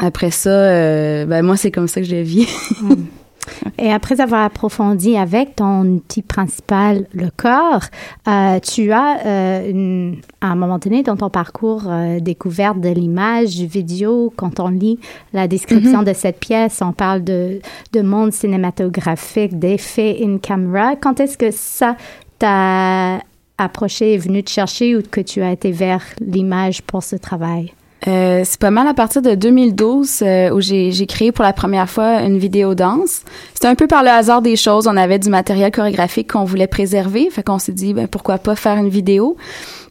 Après 0.00 0.30
ça, 0.30 0.50
euh, 0.50 1.24
ben 1.26 1.42
moi 1.44 1.56
c'est 1.56 1.70
comme 1.70 1.88
ça 1.88 2.00
que 2.00 2.06
je 2.06 2.16
vis. 2.16 2.46
Et 3.78 3.90
après 3.90 4.20
avoir 4.20 4.44
approfondi 4.44 5.16
avec 5.16 5.56
ton 5.56 5.80
outil 5.84 6.20
principal, 6.20 7.06
le 7.14 7.28
corps, 7.34 7.84
euh, 8.28 8.58
tu 8.60 8.92
as, 8.92 9.24
euh, 9.24 9.70
une- 9.70 10.16
à 10.42 10.48
un 10.48 10.54
moment 10.54 10.76
donné 10.78 11.02
dans 11.02 11.16
ton 11.16 11.30
parcours, 11.30 11.84
euh, 11.86 12.20
découvert 12.20 12.74
de 12.74 12.90
l'image, 12.90 13.56
du 13.56 13.66
vidéo. 13.66 14.32
Quand 14.36 14.60
on 14.60 14.68
lit 14.68 14.98
la 15.32 15.48
description 15.48 16.02
de 16.02 16.12
cette 16.12 16.38
pièce, 16.40 16.80
on 16.84 16.92
parle 16.92 17.24
de, 17.24 17.60
de 17.94 18.02
monde 18.02 18.32
cinématographique, 18.32 19.58
d'effets 19.58 20.18
in 20.22 20.36
camera. 20.38 20.94
Quand 20.96 21.18
est-ce 21.20 21.38
que 21.38 21.50
ça 21.50 21.96
t'a 22.38 23.20
approché, 23.58 24.14
est 24.14 24.18
venu 24.18 24.42
te 24.42 24.50
chercher 24.50 24.96
ou 24.96 25.02
que 25.02 25.20
tu 25.20 25.42
as 25.42 25.52
été 25.52 25.72
vers 25.72 26.02
l'image 26.20 26.82
pour 26.82 27.02
ce 27.02 27.16
travail? 27.16 27.72
Euh, 28.06 28.42
c'est 28.44 28.60
pas 28.60 28.70
mal 28.70 28.86
à 28.86 28.94
partir 28.94 29.22
de 29.22 29.34
2012 29.34 30.22
euh, 30.22 30.50
où 30.50 30.60
j'ai, 30.60 30.92
j'ai 30.92 31.06
créé 31.06 31.32
pour 31.32 31.42
la 31.42 31.52
première 31.52 31.90
fois 31.90 32.20
une 32.22 32.38
vidéo 32.38 32.76
danse. 32.76 33.22
C'était 33.54 33.66
un 33.66 33.74
peu 33.74 33.88
par 33.88 34.04
le 34.04 34.10
hasard 34.10 34.40
des 34.40 34.54
choses. 34.54 34.86
On 34.86 34.96
avait 34.96 35.18
du 35.18 35.28
matériel 35.28 35.72
chorégraphique 35.72 36.32
qu'on 36.32 36.44
voulait 36.44 36.68
préserver, 36.68 37.28
fait 37.30 37.42
qu'on 37.42 37.58
s'est 37.58 37.72
dit 37.72 37.94
ben 37.94 38.06
pourquoi 38.06 38.38
pas 38.38 38.54
faire 38.54 38.76
une 38.76 38.88
vidéo. 38.88 39.36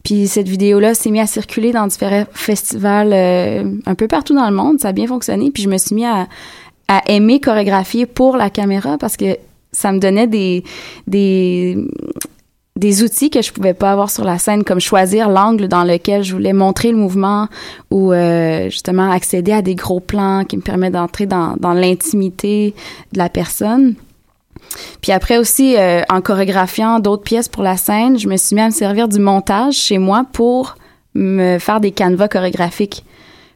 Puis 0.04 0.26
cette 0.26 0.48
vidéo-là 0.48 0.94
s'est 0.94 1.10
mise 1.10 1.22
à 1.22 1.26
circuler 1.26 1.70
dans 1.70 1.86
différents 1.86 2.24
festivals 2.32 3.12
euh, 3.12 3.70
un 3.84 3.94
peu 3.94 4.08
partout 4.08 4.34
dans 4.34 4.48
le 4.48 4.56
monde. 4.56 4.80
Ça 4.80 4.88
a 4.88 4.92
bien 4.92 5.06
fonctionné. 5.06 5.50
Puis 5.50 5.64
je 5.64 5.68
me 5.68 5.76
suis 5.76 5.94
mis 5.94 6.06
à, 6.06 6.28
à 6.88 7.02
aimer 7.08 7.40
chorégraphier 7.40 8.06
pour 8.06 8.38
la 8.38 8.48
caméra 8.48 8.96
parce 8.96 9.18
que 9.18 9.36
ça 9.70 9.92
me 9.92 9.98
donnait 9.98 10.26
des 10.26 10.64
des 11.06 11.76
des 12.78 13.02
outils 13.02 13.28
que 13.28 13.42
je 13.42 13.52
pouvais 13.52 13.74
pas 13.74 13.90
avoir 13.90 14.08
sur 14.08 14.24
la 14.24 14.38
scène, 14.38 14.62
comme 14.62 14.78
choisir 14.78 15.28
l'angle 15.28 15.66
dans 15.66 15.82
lequel 15.82 16.22
je 16.22 16.32
voulais 16.32 16.52
montrer 16.52 16.92
le 16.92 16.96
mouvement 16.96 17.48
ou 17.90 18.12
euh, 18.12 18.70
justement 18.70 19.10
accéder 19.10 19.50
à 19.50 19.62
des 19.62 19.74
gros 19.74 19.98
plans 19.98 20.44
qui 20.44 20.56
me 20.56 20.62
permettent 20.62 20.92
d'entrer 20.92 21.26
dans, 21.26 21.56
l'intimité 21.60 22.76
de 23.12 23.18
la 23.18 23.28
personne. 23.28 23.96
Puis 25.00 25.10
après 25.10 25.38
aussi, 25.38 25.76
euh, 25.76 26.02
en 26.08 26.20
chorégraphiant 26.20 27.00
d'autres 27.00 27.24
pièces 27.24 27.48
pour 27.48 27.64
la 27.64 27.76
scène, 27.76 28.16
je 28.16 28.28
me 28.28 28.36
suis 28.36 28.54
mis 28.54 28.62
à 28.62 28.66
me 28.66 28.72
servir 28.72 29.08
du 29.08 29.18
montage 29.18 29.74
chez 29.74 29.98
moi 29.98 30.24
pour 30.32 30.76
me 31.14 31.58
faire 31.58 31.80
des 31.80 31.90
canevas 31.90 32.28
chorégraphiques. 32.28 33.04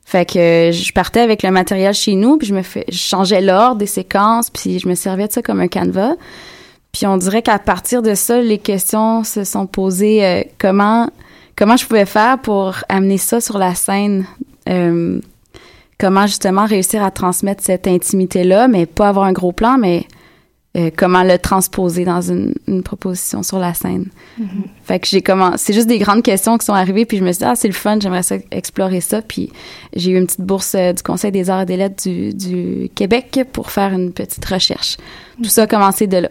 Fait 0.04 0.26
que 0.26 0.70
je 0.72 0.92
partais 0.92 1.20
avec 1.20 1.44
le 1.44 1.52
matériel 1.52 1.94
chez 1.94 2.16
nous, 2.16 2.38
puis 2.38 2.48
je 2.48 2.54
me 2.54 2.62
fais, 2.62 2.84
je 2.88 2.98
changeais 2.98 3.40
l'ordre 3.40 3.76
des 3.76 3.86
séquences, 3.86 4.50
puis 4.50 4.80
je 4.80 4.88
me 4.88 4.96
servais 4.96 5.28
de 5.28 5.32
ça 5.32 5.42
comme 5.42 5.60
un 5.60 5.68
canevas. 5.68 6.14
Puis 6.92 7.06
on 7.06 7.16
dirait 7.16 7.40
qu'à 7.40 7.58
partir 7.58 8.02
de 8.02 8.14
ça, 8.14 8.40
les 8.42 8.58
questions 8.58 9.24
se 9.24 9.44
sont 9.44 9.66
posées 9.66 10.24
euh, 10.24 10.42
comment 10.58 11.08
comment 11.56 11.76
je 11.76 11.86
pouvais 11.86 12.06
faire 12.06 12.38
pour 12.38 12.76
amener 12.88 13.16
ça 13.16 13.40
sur 13.40 13.56
la 13.56 13.74
scène? 13.74 14.26
Euh, 14.68 15.18
comment 15.98 16.26
justement 16.26 16.66
réussir 16.66 17.02
à 17.02 17.10
transmettre 17.10 17.62
cette 17.62 17.86
intimité-là, 17.86 18.68
mais 18.68 18.84
pas 18.84 19.08
avoir 19.08 19.24
un 19.24 19.32
gros 19.32 19.52
plan, 19.52 19.78
mais 19.78 20.06
euh, 20.76 20.90
comment 20.94 21.22
le 21.22 21.38
transposer 21.38 22.04
dans 22.04 22.20
une, 22.20 22.54
une, 22.66 22.82
proposition 22.82 23.42
sur 23.42 23.58
la 23.58 23.72
scène? 23.72 24.06
Mm-hmm. 24.38 24.64
Fait 24.84 24.98
que 24.98 25.06
j'ai 25.06 25.22
commencé, 25.22 25.58
c'est 25.58 25.72
juste 25.72 25.86
des 25.86 25.98
grandes 25.98 26.22
questions 26.22 26.58
qui 26.58 26.66
sont 26.66 26.74
arrivées, 26.74 27.06
puis 27.06 27.18
je 27.18 27.24
me 27.24 27.32
suis 27.32 27.38
dit, 27.38 27.44
ah, 27.44 27.54
c'est 27.56 27.68
le 27.68 27.74
fun, 27.74 27.98
j'aimerais 28.00 28.22
ça, 28.22 28.36
explorer 28.50 29.00
ça. 29.00 29.22
Puis 29.22 29.50
j'ai 29.94 30.10
eu 30.10 30.16
une 30.16 30.26
petite 30.26 30.40
bourse 30.42 30.74
du 30.74 31.02
Conseil 31.02 31.30
des 31.30 31.48
arts 31.48 31.62
et 31.62 31.66
des 31.66 31.76
lettres 31.76 32.02
du, 32.02 32.34
du 32.34 32.90
Québec 32.94 33.40
pour 33.52 33.70
faire 33.70 33.92
une 33.92 34.12
petite 34.12 34.44
recherche. 34.44 34.98
Tout 35.42 35.48
ça 35.48 35.62
a 35.62 35.66
commencé 35.66 36.06
de 36.06 36.18
là. 36.18 36.28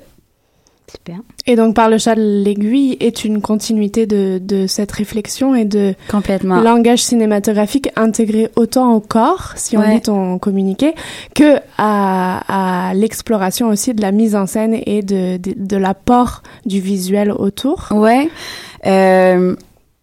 Super. 0.91 1.17
Et 1.47 1.55
donc, 1.55 1.73
par 1.73 1.89
le 1.89 1.97
chat 1.97 2.15
de 2.15 2.43
l'aiguille 2.43 2.97
est 2.99 3.23
une 3.23 3.41
continuité 3.41 4.05
de, 4.05 4.39
de, 4.41 4.67
cette 4.67 4.91
réflexion 4.91 5.55
et 5.55 5.63
de 5.63 5.95
Complètement. 6.09 6.59
langage 6.59 7.01
cinématographique 7.03 7.89
intégré 7.95 8.49
autant 8.55 8.93
au 8.93 8.99
corps, 8.99 9.53
si 9.55 9.77
on 9.77 9.81
ouais. 9.81 9.95
lit 9.95 10.01
ton 10.01 10.37
communiqué, 10.37 10.93
que 11.33 11.57
à, 11.77 12.89
à 12.89 12.93
l'exploration 12.93 13.69
aussi 13.69 13.93
de 13.93 14.01
la 14.01 14.11
mise 14.11 14.35
en 14.35 14.47
scène 14.47 14.77
et 14.85 15.01
de, 15.01 15.37
de, 15.37 15.53
de 15.55 15.77
l'apport 15.77 16.43
du 16.65 16.81
visuel 16.81 17.31
autour. 17.31 17.87
Ouais. 17.91 18.29
Euh, 18.85 19.55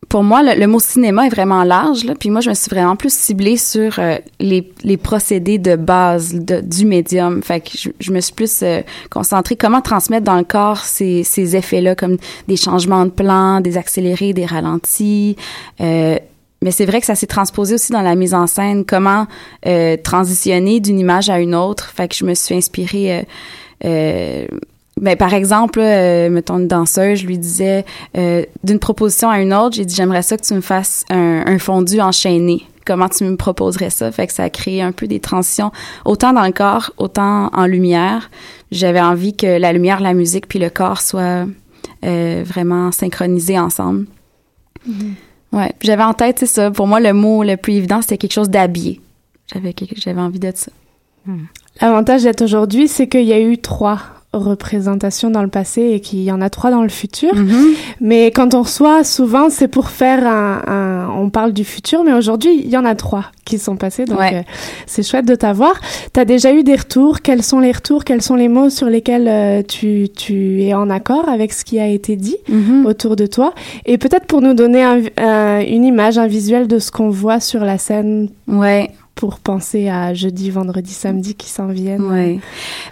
pour 0.09 0.25
moi, 0.25 0.43
le, 0.43 0.59
le, 0.59 0.67
mot 0.67 0.81
cinéma 0.81 1.27
est 1.27 1.31
vraiment 1.31 1.65
large. 1.65 2.05
Là, 2.05 2.15
puis 2.19 2.31
moi, 2.31 2.41
je 2.41 2.49
me 2.49 2.55
suis 2.55 2.71
vraiment 2.71 2.97
plus 2.97 3.12
ciblée 3.12 3.57
sur 3.57 3.99
euh, 3.99 4.17
les, 4.41 4.73
les, 4.83 4.97
procédés 4.97 5.59
de 5.59 5.77
base 5.77 6.35
de, 6.35 6.61
du 6.61 6.87
médium. 6.87 7.43
Fait 7.43 7.61
que 7.61 7.71
je, 7.77 7.91
je 8.00 8.11
me 8.12 8.21
suis 8.21 8.33
plus 8.33 8.62
euh, 8.62 8.81
concentrée 9.11 9.57
comment 9.57 9.83
transmettre 9.83 10.25
dans 10.25 10.37
le 10.37 10.45
corps 10.45 10.79
ces, 10.79 11.25
ces 11.25 11.57
effets-là, 11.57 11.95
comme 11.95 12.17
des 12.47 12.57
changements 12.57 13.05
de 13.05 13.11
plan, 13.11 13.61
des 13.61 13.77
accélérés, 13.77 14.33
des 14.33 14.47
ralentis. 14.47 15.37
Euh, 15.81 16.19
mais 16.62 16.71
c'est 16.71 16.87
vrai 16.87 17.00
que 17.00 17.07
ça 17.07 17.15
s'est 17.15 17.27
transposé 17.27 17.75
aussi 17.75 17.93
dans 17.93 18.03
la 18.03 18.15
mise 18.15 18.35
en 18.35 18.47
scène. 18.47 18.85
Comment 18.87 19.27
euh, 19.67 19.97
transitionner 20.03 20.81
d'une 20.81 20.99
image 20.99 21.29
à 21.29 21.38
une 21.38 21.55
autre. 21.55 21.93
Fait 21.95 22.09
que 22.09 22.17
je 22.17 22.25
me 22.25 22.35
suis 22.35 22.55
inspirée 22.55 23.27
ben, 25.00 25.17
par 25.17 25.35
exemple, 25.35 25.81
euh, 25.81 26.28
mettons 26.31 26.59
une 26.59 26.69
danseuse, 26.69 27.21
je 27.21 27.26
lui 27.26 27.38
disais 27.38 27.85
euh, 28.17 28.45
d'une 28.64 28.78
proposition 28.78 29.31
à 29.31 29.40
une 29.40 29.55
autre, 29.55 29.76
j'ai 29.76 29.85
dit 29.85 29.95
j'aimerais 29.95 30.23
ça 30.23 30.37
que 30.37 30.45
tu 30.45 30.55
me 30.55 30.61
fasses 30.61 31.05
un, 31.11 31.45
un, 31.47 31.59
fondu 31.59 32.00
enchaîné. 32.00 32.62
Comment 32.85 33.09
tu 33.09 33.25
me 33.25 33.37
proposerais 33.37 33.90
ça? 33.90 34.11
Fait 34.11 34.26
que 34.26 34.33
ça 34.33 34.45
a 34.45 34.50
créé 34.50 34.83
un 34.83 34.93
peu 34.93 35.07
des 35.07 35.21
transitions 35.21 35.73
autant 36.05 36.33
dans 36.33 36.45
le 36.45 36.52
corps, 36.52 36.93
autant 36.97 37.50
en 37.52 37.67
lumière. 37.67 38.31
J'avais 38.73 39.00
envie 39.00 39.37
que 39.37 39.59
la 39.59 39.73
lumière, 39.73 40.00
la 40.00 40.14
musique 40.14 40.49
puis 40.49 40.59
le 40.59 40.71
corps 40.71 41.00
soient 41.00 41.47
euh, 42.05 42.43
vraiment 42.45 42.90
synchronisés 42.90 43.59
ensemble. 43.59 44.07
Mm-hmm. 44.88 45.12
Ouais, 45.52 45.73
j'avais 45.81 46.02
en 46.02 46.14
tête 46.14 46.38
c'est 46.40 46.47
ça. 46.47 46.71
Pour 46.71 46.87
moi, 46.87 47.00
le 47.00 47.12
mot 47.12 47.45
le 47.45 47.57
plus 47.57 47.75
évident 47.75 48.00
c'était 48.00 48.19
quelque 48.19 48.33
chose 48.33 48.50
d'habillé. 48.50 49.00
J'avais 49.52 49.75
j'avais 49.97 50.21
envie 50.21 50.40
de 50.40 50.52
ça. 50.55 50.73
Mm. 51.26 51.45
L'avantage 51.81 52.23
d'être 52.25 52.43
aujourd'hui, 52.43 52.88
c'est 52.88 53.07
qu'il 53.07 53.25
y 53.25 53.33
a 53.33 53.40
eu 53.40 53.59
trois 53.59 54.00
représentations 54.38 55.30
dans 55.30 55.42
le 55.42 55.49
passé 55.49 55.83
et 55.95 56.00
qu'il 56.00 56.23
y 56.23 56.33
en 56.33 56.40
a 56.40 56.50
trois 56.50 56.71
dans 56.71 56.83
le 56.83 56.88
futur. 56.88 57.35
Mm 57.35 57.49
-hmm. 57.49 57.75
Mais 58.00 58.30
quand 58.30 58.54
on 58.54 58.62
reçoit, 58.62 59.04
souvent, 59.04 59.50
c'est 59.50 59.68
pour 59.68 59.88
faire 59.88 60.26
un, 60.26 60.62
un, 60.66 61.09
On 61.23 61.30
parle 61.30 61.52
du 61.52 61.64
futur, 61.64 62.04
mais 62.04 62.12
aujourd'hui, 62.12 62.52
il 62.64 62.71
y 62.71 62.76
en 62.76 62.85
a 62.85 62.95
trois 62.95 63.25
qui 63.45 63.59
sont 63.59 63.76
passés. 63.76 64.04
Donc, 64.04 64.21
ouais. 64.21 64.35
euh, 64.37 64.42
c'est 64.87 65.02
chouette 65.09 65.26
de 65.26 65.35
t'avoir. 65.35 65.75
Tu 66.12 66.21
as 66.21 66.25
déjà 66.25 66.52
eu 66.52 66.62
des 66.62 66.76
retours? 66.76 67.14
Quels 67.26 67.42
sont 67.42 67.61
les 67.66 67.73
retours? 67.73 68.02
Quels 68.04 68.23
sont 68.23 68.37
les 68.37 68.49
mots 68.49 68.71
sur 68.71 68.88
lesquels 68.95 69.28
euh, 69.28 69.62
tu, 69.75 70.09
tu 70.23 70.62
es 70.66 70.75
en 70.75 70.88
accord 70.90 71.26
avec 71.28 71.52
ce 71.52 71.62
qui 71.64 71.76
a 71.80 71.88
été 71.99 72.12
dit 72.16 72.38
mm 72.49 72.61
-hmm. 72.61 72.87
autour 72.90 73.16
de 73.16 73.26
toi? 73.26 73.49
Et 73.90 73.97
peut-être 73.99 74.26
pour 74.26 74.40
nous 74.47 74.54
donner 74.62 74.83
un, 74.92 74.99
un, 75.16 75.61
une 75.76 75.85
image, 75.92 76.16
un 76.25 76.28
visuel 76.38 76.64
de 76.75 76.78
ce 76.85 76.90
qu'on 76.95 77.11
voit 77.23 77.40
sur 77.40 77.62
la 77.71 77.78
scène. 77.87 78.28
Ouais 78.62 78.85
pour 79.18 79.40
penser 79.40 79.88
à 79.88 80.14
jeudi, 80.14 80.48
vendredi, 80.48 80.92
samedi 80.92 81.34
qui 81.34 81.48
s'en 81.48 81.66
viennent. 81.66 82.02
Oui. 82.02 82.38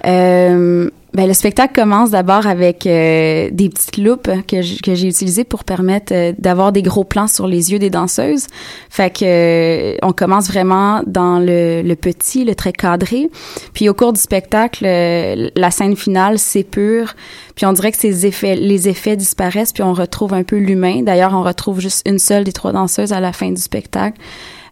Euh, 0.07 0.91
ben, 1.15 1.29
le 1.29 1.35
spectacle 1.35 1.73
commence 1.73 2.11
d'abord 2.11 2.49
avec 2.49 2.85
euh, 2.85 3.49
des 3.53 3.69
petites 3.69 3.97
loupes 3.97 4.29
que 4.49 4.61
j'ai 4.61 5.07
utilisées 5.07 5.45
pour 5.45 5.63
permettre 5.63 6.13
euh, 6.13 6.33
d'avoir 6.37 6.73
des 6.73 6.83
gros 6.83 7.05
plans 7.05 7.29
sur 7.29 7.47
les 7.47 7.71
yeux 7.71 7.79
des 7.79 7.91
danseuses. 7.91 8.49
Fait 8.91 9.17
que 9.17 9.25
euh, 9.25 9.97
on 10.03 10.13
commence 10.13 10.49
vraiment 10.49 11.03
dans 11.07 11.39
le, 11.39 11.95
petit, 11.95 12.45
le 12.45 12.57
très 12.57 12.73
cadré. 12.73 13.31
Puis 13.73 13.89
au 13.89 13.95
cours 13.95 14.13
du 14.13 14.21
spectacle, 14.21 14.85
euh, 14.85 15.49
la 15.55 15.71
scène 15.71 15.95
finale 15.95 16.41
s'épure. 16.41 17.15
Puis 17.55 17.67
on 17.67 17.73
dirait 17.73 17.93
que 17.93 18.57
les 18.57 18.89
effets 18.89 19.17
disparaissent. 19.17 19.73
Puis 19.73 19.85
on 19.85 19.95
retrouve 19.95 20.35
un 20.35 20.43
peu 20.43 20.57
l'humain. 20.57 21.03
D'ailleurs, 21.03 21.35
on 21.35 21.45
retrouve 21.45 21.81
juste 21.81 22.03
une 22.05 22.19
seule 22.19 22.43
des 22.43 22.53
trois 22.53 22.73
danseuses 22.73 23.13
à 23.13 23.21
la 23.21 23.33
fin 23.33 23.51
du 23.51 23.63
spectacle. 23.63 24.19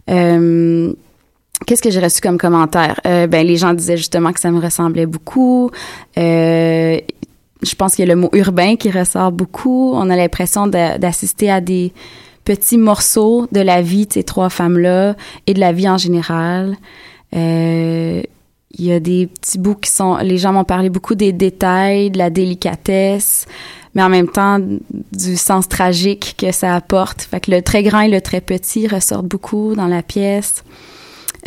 Euh, 0.09 0.93
Qu'est-ce 1.65 1.81
que 1.81 1.89
j'ai 1.89 1.99
reçu 1.99 2.21
comme 2.21 2.37
commentaire? 2.37 2.99
Euh, 3.05 3.27
ben, 3.27 3.45
les 3.45 3.57
gens 3.57 3.73
disaient 3.73 3.97
justement 3.97 4.33
que 4.33 4.39
ça 4.39 4.51
me 4.51 4.59
ressemblait 4.59 5.05
beaucoup. 5.05 5.71
Euh, 6.17 6.99
je 7.61 7.75
pense 7.75 7.95
qu'il 7.95 8.05
y 8.05 8.11
a 8.11 8.13
le 8.13 8.19
mot 8.19 8.29
urbain 8.33 8.75
qui 8.75 8.91
ressort 8.91 9.31
beaucoup. 9.31 9.93
On 9.93 10.09
a 10.09 10.15
l'impression 10.15 10.67
d'assister 10.67 11.49
à 11.49 11.61
des 11.61 11.93
petits 12.43 12.77
morceaux 12.77 13.47
de 13.51 13.61
la 13.61 13.81
vie 13.81 14.05
de 14.05 14.13
ces 14.13 14.23
trois 14.23 14.49
femmes-là 14.49 15.15
et 15.47 15.53
de 15.53 15.59
la 15.59 15.71
vie 15.71 15.89
en 15.89 15.97
général. 15.97 16.75
Euh, 17.35 18.21
il 18.77 18.85
y 18.85 18.91
a 18.91 18.99
des 18.99 19.27
petits 19.27 19.57
bouts 19.57 19.75
qui 19.75 19.89
sont... 19.89 20.17
Les 20.17 20.37
gens 20.37 20.51
m'ont 20.51 20.65
parlé 20.65 20.89
beaucoup 20.89 21.15
des 21.15 21.31
détails, 21.31 22.11
de 22.11 22.17
la 22.17 22.29
délicatesse, 22.29 23.45
mais 23.95 24.03
en 24.03 24.09
même 24.09 24.27
temps 24.27 24.59
du 24.59 25.37
sens 25.37 25.69
tragique 25.69 26.35
que 26.37 26.51
ça 26.51 26.75
apporte. 26.75 27.21
Fait 27.21 27.39
que 27.39 27.51
le 27.51 27.61
très 27.61 27.83
grand 27.83 28.01
et 28.01 28.09
le 28.09 28.19
très 28.19 28.41
petit 28.41 28.87
ressortent 28.87 29.27
beaucoup 29.27 29.75
dans 29.75 29.87
la 29.87 30.03
pièce. 30.03 30.63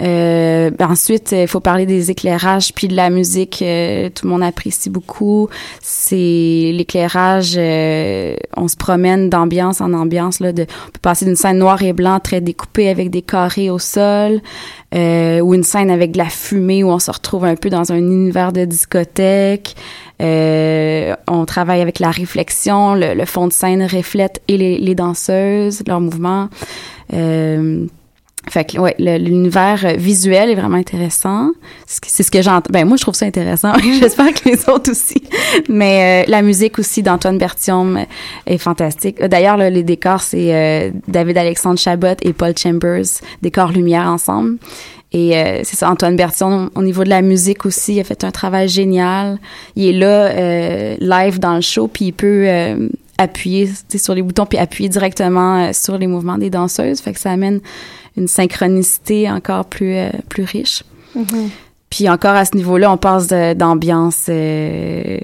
Euh, 0.00 0.70
ben 0.70 0.90
ensuite, 0.90 1.32
il 1.32 1.48
faut 1.48 1.60
parler 1.60 1.84
des 1.84 2.10
éclairages 2.10 2.72
puis 2.72 2.88
de 2.88 2.94
la 2.94 3.10
musique. 3.10 3.62
Euh, 3.62 4.10
tout 4.14 4.26
le 4.26 4.30
monde 4.30 4.42
apprécie 4.42 4.90
beaucoup. 4.90 5.48
C'est 5.80 6.70
l'éclairage. 6.72 7.54
Euh, 7.56 8.36
on 8.56 8.68
se 8.68 8.76
promène 8.76 9.28
d'ambiance 9.28 9.80
en 9.80 9.92
ambiance. 9.92 10.40
Là, 10.40 10.52
de, 10.52 10.62
on 10.62 10.90
peut 10.90 11.00
passer 11.02 11.24
d'une 11.24 11.36
scène 11.36 11.58
noire 11.58 11.82
et 11.82 11.92
blanc 11.92 12.20
très 12.20 12.40
découpée 12.40 12.88
avec 12.88 13.10
des 13.10 13.22
carrés 13.22 13.70
au 13.70 13.78
sol, 13.78 14.40
euh, 14.94 15.40
ou 15.40 15.54
une 15.54 15.64
scène 15.64 15.90
avec 15.90 16.12
de 16.12 16.18
la 16.18 16.28
fumée 16.28 16.84
où 16.84 16.90
on 16.90 16.98
se 16.98 17.10
retrouve 17.10 17.44
un 17.44 17.56
peu 17.56 17.70
dans 17.70 17.92
un 17.92 17.96
univers 17.96 18.52
de 18.52 18.64
discothèque. 18.64 19.74
Euh, 20.20 21.14
on 21.28 21.44
travaille 21.44 21.80
avec 21.80 21.98
la 21.98 22.10
réflexion. 22.10 22.94
Le, 22.94 23.14
le, 23.14 23.24
fond 23.24 23.46
de 23.46 23.52
scène 23.52 23.82
reflète 23.82 24.40
et 24.48 24.56
les, 24.56 24.78
les 24.78 24.94
danseuses, 24.94 25.82
leurs 25.86 26.00
mouvements. 26.00 26.48
Euh, 27.12 27.86
fait 28.48 28.64
que 28.64 28.78
ouais, 28.78 28.94
l'univers 28.98 29.94
visuel 29.96 30.50
est 30.50 30.54
vraiment 30.54 30.76
intéressant. 30.76 31.50
C'est 31.86 32.22
ce 32.22 32.30
que 32.30 32.42
j'entends. 32.42 32.70
Ben 32.70 32.86
moi 32.86 32.96
je 32.96 33.02
trouve 33.02 33.14
ça 33.14 33.26
intéressant. 33.26 33.72
J'espère 34.00 34.32
que 34.34 34.48
les 34.48 34.68
autres 34.68 34.90
aussi. 34.90 35.22
Mais 35.68 36.24
euh, 36.26 36.30
la 36.30 36.42
musique 36.42 36.78
aussi 36.78 37.02
d'Antoine 37.02 37.38
Bertium 37.38 38.04
est 38.46 38.58
fantastique. 38.58 39.22
D'ailleurs 39.22 39.56
les 39.56 39.82
décors 39.82 40.20
c'est 40.20 40.54
euh, 40.54 40.90
David 41.08 41.38
Alexandre 41.38 41.78
Chabot 41.78 42.16
et 42.22 42.32
Paul 42.32 42.52
Chambers, 42.56 43.06
décors 43.42 43.72
lumière 43.72 44.06
ensemble. 44.08 44.58
Et 45.12 45.36
euh, 45.36 45.60
c'est 45.64 45.76
ça, 45.76 45.90
Antoine 45.90 46.16
Bertion, 46.16 46.70
au 46.74 46.82
niveau 46.82 47.02
de 47.02 47.08
la 47.08 47.22
musique 47.22 47.64
aussi, 47.64 47.94
il 47.94 48.00
a 48.00 48.04
fait 48.04 48.24
un 48.24 48.30
travail 48.30 48.68
génial. 48.68 49.38
Il 49.74 49.86
est 49.86 49.98
là, 49.98 50.26
euh, 50.26 50.96
live 51.00 51.38
dans 51.38 51.54
le 51.54 51.62
show, 51.62 51.88
puis 51.88 52.06
il 52.06 52.12
peut 52.12 52.44
euh, 52.46 52.88
appuyer 53.16 53.70
sur 53.96 54.14
les 54.14 54.22
boutons 54.22 54.44
puis 54.44 54.58
appuyer 54.58 54.88
directement 54.88 55.72
sur 55.72 55.96
les 55.96 56.06
mouvements 56.06 56.36
des 56.36 56.50
danseuses. 56.50 57.00
Fait 57.00 57.12
que 57.12 57.20
ça 57.20 57.30
amène 57.30 57.60
une 58.18 58.28
synchronicité 58.28 59.30
encore 59.30 59.64
plus 59.64 59.96
plus 60.28 60.44
riche. 60.44 60.84
Mm-hmm. 61.16 61.48
Puis 61.90 62.08
encore 62.08 62.34
à 62.34 62.44
ce 62.44 62.56
niveau-là, 62.56 62.92
on 62.92 62.96
passe 62.96 63.28
d'ambiance 63.28 64.26
euh, 64.28 65.18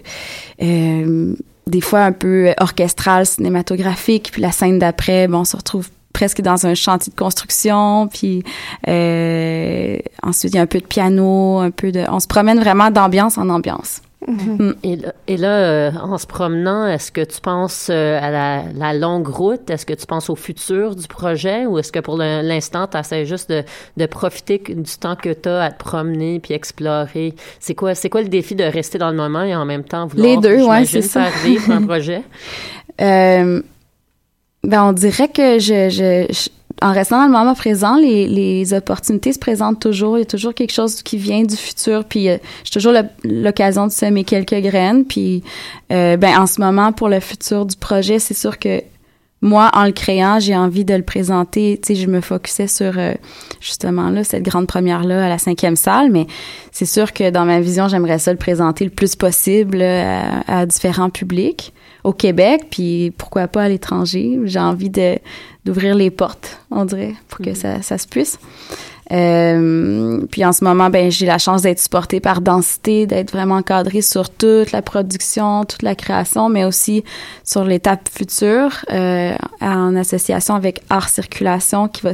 euh, 0.63 1.35
des 1.67 1.81
fois 1.81 2.01
un 2.01 2.13
peu 2.13 2.55
orchestrale, 2.59 3.27
cinématographique. 3.27 4.31
Puis 4.33 4.41
la 4.41 4.53
scène 4.53 4.79
d'après, 4.79 5.29
bon, 5.29 5.41
on 5.41 5.45
se 5.45 5.57
retrouve 5.57 5.89
presque 6.13 6.41
dans 6.41 6.67
un 6.67 6.75
chantier 6.75 7.13
de 7.13 7.19
construction. 7.19 8.09
Puis 8.09 8.43
euh, 8.89 9.99
ensuite, 10.23 10.55
il 10.55 10.57
y 10.57 10.59
a 10.59 10.63
un 10.63 10.67
peu 10.67 10.81
de 10.81 10.87
piano, 10.87 11.59
un 11.59 11.71
peu 11.71 11.93
de... 11.93 12.05
On 12.09 12.21
se 12.21 12.27
promène 12.27 12.59
vraiment 12.61 12.91
d'ambiance 12.91 13.37
en 13.37 13.51
ambiance. 13.51 14.01
Mm. 14.27 14.73
Et 15.27 15.37
là, 15.37 15.59
euh, 15.59 15.91
en 16.01 16.17
se 16.17 16.27
promenant, 16.27 16.87
est-ce 16.87 17.13
que 17.13 17.21
tu 17.21 17.41
penses 17.41 17.89
euh, 17.91 18.19
à 18.21 18.31
la, 18.73 18.95
longue 18.95 19.29
route? 19.29 19.69
Est-ce 19.69 19.85
que 19.85 19.93
tu 19.93 20.07
penses 20.07 20.31
au 20.31 20.37
futur 20.37 20.97
du 20.97 21.07
projet? 21.07 21.67
Ou 21.67 21.79
est-ce 21.79 21.93
que 21.93 21.99
pour 21.99 22.17
l'instant, 22.17 22.87
tu 22.87 22.97
essaies 22.97 23.27
juste 23.27 23.53
de, 23.53 24.07
profiter 24.07 24.59
du 24.59 24.97
temps 24.99 25.17
que 25.17 25.33
tu 25.33 25.49
as 25.49 25.65
à 25.65 25.71
te 25.71 25.79
promener 25.79 26.41
puis 26.41 26.55
explorer? 26.55 27.35
C'est 27.61 27.75
quoi, 27.75 27.95
c'est 27.95 28.09
quoi 28.09 28.23
le 28.23 28.29
défi 28.29 28.55
de 28.55 28.65
rester 28.65 28.99
dans 28.99 29.11
le 29.11 29.17
moment 29.17 29.43
et 29.43 29.55
en 29.55 29.65
même 29.65 29.85
temps 29.85 30.07
vouloir, 30.07 30.29
Les 30.29 30.37
deux, 30.37 30.65
ouais, 30.65 30.85
c'est 30.87 31.03
ça. 31.03 31.29
vivre 31.45 31.71
un 31.71 31.83
projet? 31.87 32.23
Euh, 33.01 33.61
ben, 34.63 34.85
on 34.85 34.93
dirait 34.93 35.29
que 35.29 35.59
je, 35.59 35.91
je 36.31 36.49
en 36.83 36.93
restant 36.93 37.19
dans 37.19 37.27
le 37.27 37.33
moment 37.33 37.55
présent, 37.55 37.97
les, 37.97 38.75
opportunités 38.75 39.33
se 39.33 39.39
présentent 39.39 39.81
toujours. 39.81 40.19
Il 40.19 40.21
y 40.21 40.25
a 40.25 40.27
toujours 40.27 40.55
quelque 40.55 40.73
chose 40.73 41.03
qui 41.03 41.17
vient 41.17 41.43
du 41.43 41.57
futur. 41.57 42.05
Puis 42.05 42.29
euh, 42.29 42.39
j'ai 42.65 42.73
toujours 42.73 42.93
l'occasion 43.23 43.87
de 43.87 43.93
semer 43.93 44.25
quelques 44.25 44.61
graines. 44.61 45.05
Puis 45.05 45.43
euh, 45.93 46.17
ben 46.17 46.39
en 46.39 46.47
ce 46.47 46.61
moment, 46.61 46.93
pour 46.93 47.09
le 47.09 47.21
futur 47.21 47.67
du 47.67 47.77
projet, 47.77 48.19
c'est 48.19 48.35
sûr 48.35 48.59
que 48.59 48.83
moi, 49.45 49.71
en 49.75 49.85
le 49.85 49.93
créant, 49.93 50.41
j'ai 50.41 50.57
envie 50.57 50.87
de 50.87 50.95
le 50.95 51.03
présenter. 51.03 51.79
Tu 51.81 51.95
sais, 51.95 52.01
je 52.01 52.09
me 52.09 52.23
focusais 52.23 52.67
sur 52.67 52.99
euh, 52.99 53.13
justement 53.61 54.09
là 54.09 54.25
cette 54.25 54.43
grande 54.43 54.67
première 54.67 55.05
là 55.05 55.27
à 55.27 55.29
la 55.29 55.37
cinquième 55.37 55.77
salle, 55.77 56.11
mais 56.11 56.27
c'est 56.73 56.87
sûr 56.87 57.13
que 57.13 57.29
dans 57.29 57.45
ma 57.45 57.61
vision, 57.61 57.87
j'aimerais 57.87 58.19
ça 58.19 58.33
le 58.33 58.39
présenter 58.39 58.85
le 58.85 58.91
plus 58.91 59.17
possible 59.17 59.83
à, 59.83 60.61
à 60.61 60.65
différents 60.65 61.11
publics 61.11 61.75
au 62.05 62.15
Québec, 62.15 62.69
puis 62.71 63.13
pourquoi 63.19 63.47
pas 63.47 63.65
à 63.65 63.69
l'étranger. 63.69 64.41
J'ai 64.45 64.59
envie 64.59 64.91
de 64.91 65.19
d'ouvrir 65.65 65.95
les 65.95 66.11
portes, 66.11 66.61
on 66.71 66.85
dirait, 66.85 67.15
pour 67.29 67.39
que 67.39 67.51
mhm. 67.51 67.57
ça, 67.57 67.83
ça 67.83 67.99
se 67.99 68.07
puisse. 68.07 68.39
Euh, 69.13 70.25
puis 70.31 70.45
en 70.45 70.53
ce 70.53 70.65
moment, 70.65 70.89
ben 70.89 71.11
j'ai 71.11 71.27
la 71.27 71.39
chance 71.39 71.63
d'être 71.63 71.79
supportée 71.79 72.21
par 72.21 72.41
Densité, 72.41 73.07
d'être 73.07 73.33
vraiment 73.33 73.57
encadrée 73.57 74.01
sur 74.01 74.31
toute 74.31 74.73
la 74.73 74.83
production, 74.83 75.65
toute 75.65 75.83
la 75.83 75.95
création, 75.95 76.49
mais 76.49 76.65
aussi 76.65 77.05
sur 77.45 77.65
l'étape 77.65 78.09
future, 78.09 78.85
euh, 78.91 79.35
en 79.61 79.95
association 79.97 80.55
avec 80.55 80.81
Art 80.89 81.09
Circulation, 81.09 81.89
qui 81.89 82.03
va 82.03 82.13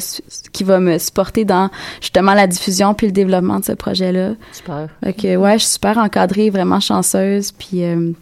qui 0.52 0.64
va 0.64 0.80
me 0.80 0.98
supporter 0.98 1.44
dans 1.44 1.70
justement 2.00 2.34
la 2.34 2.46
diffusion 2.46 2.94
puis 2.94 3.06
le 3.06 3.12
développement 3.12 3.60
de 3.60 3.64
ce 3.64 3.72
projet-là. 3.72 4.32
Super. 4.52 4.88
Donc 5.02 5.16
ouais, 5.22 5.52
je 5.54 5.64
suis 5.64 5.72
super 5.72 5.98
encadrée, 5.98 6.50
vraiment 6.50 6.80
chanceuse, 6.80 7.52
puis 7.52 7.84
euh, 7.84 8.12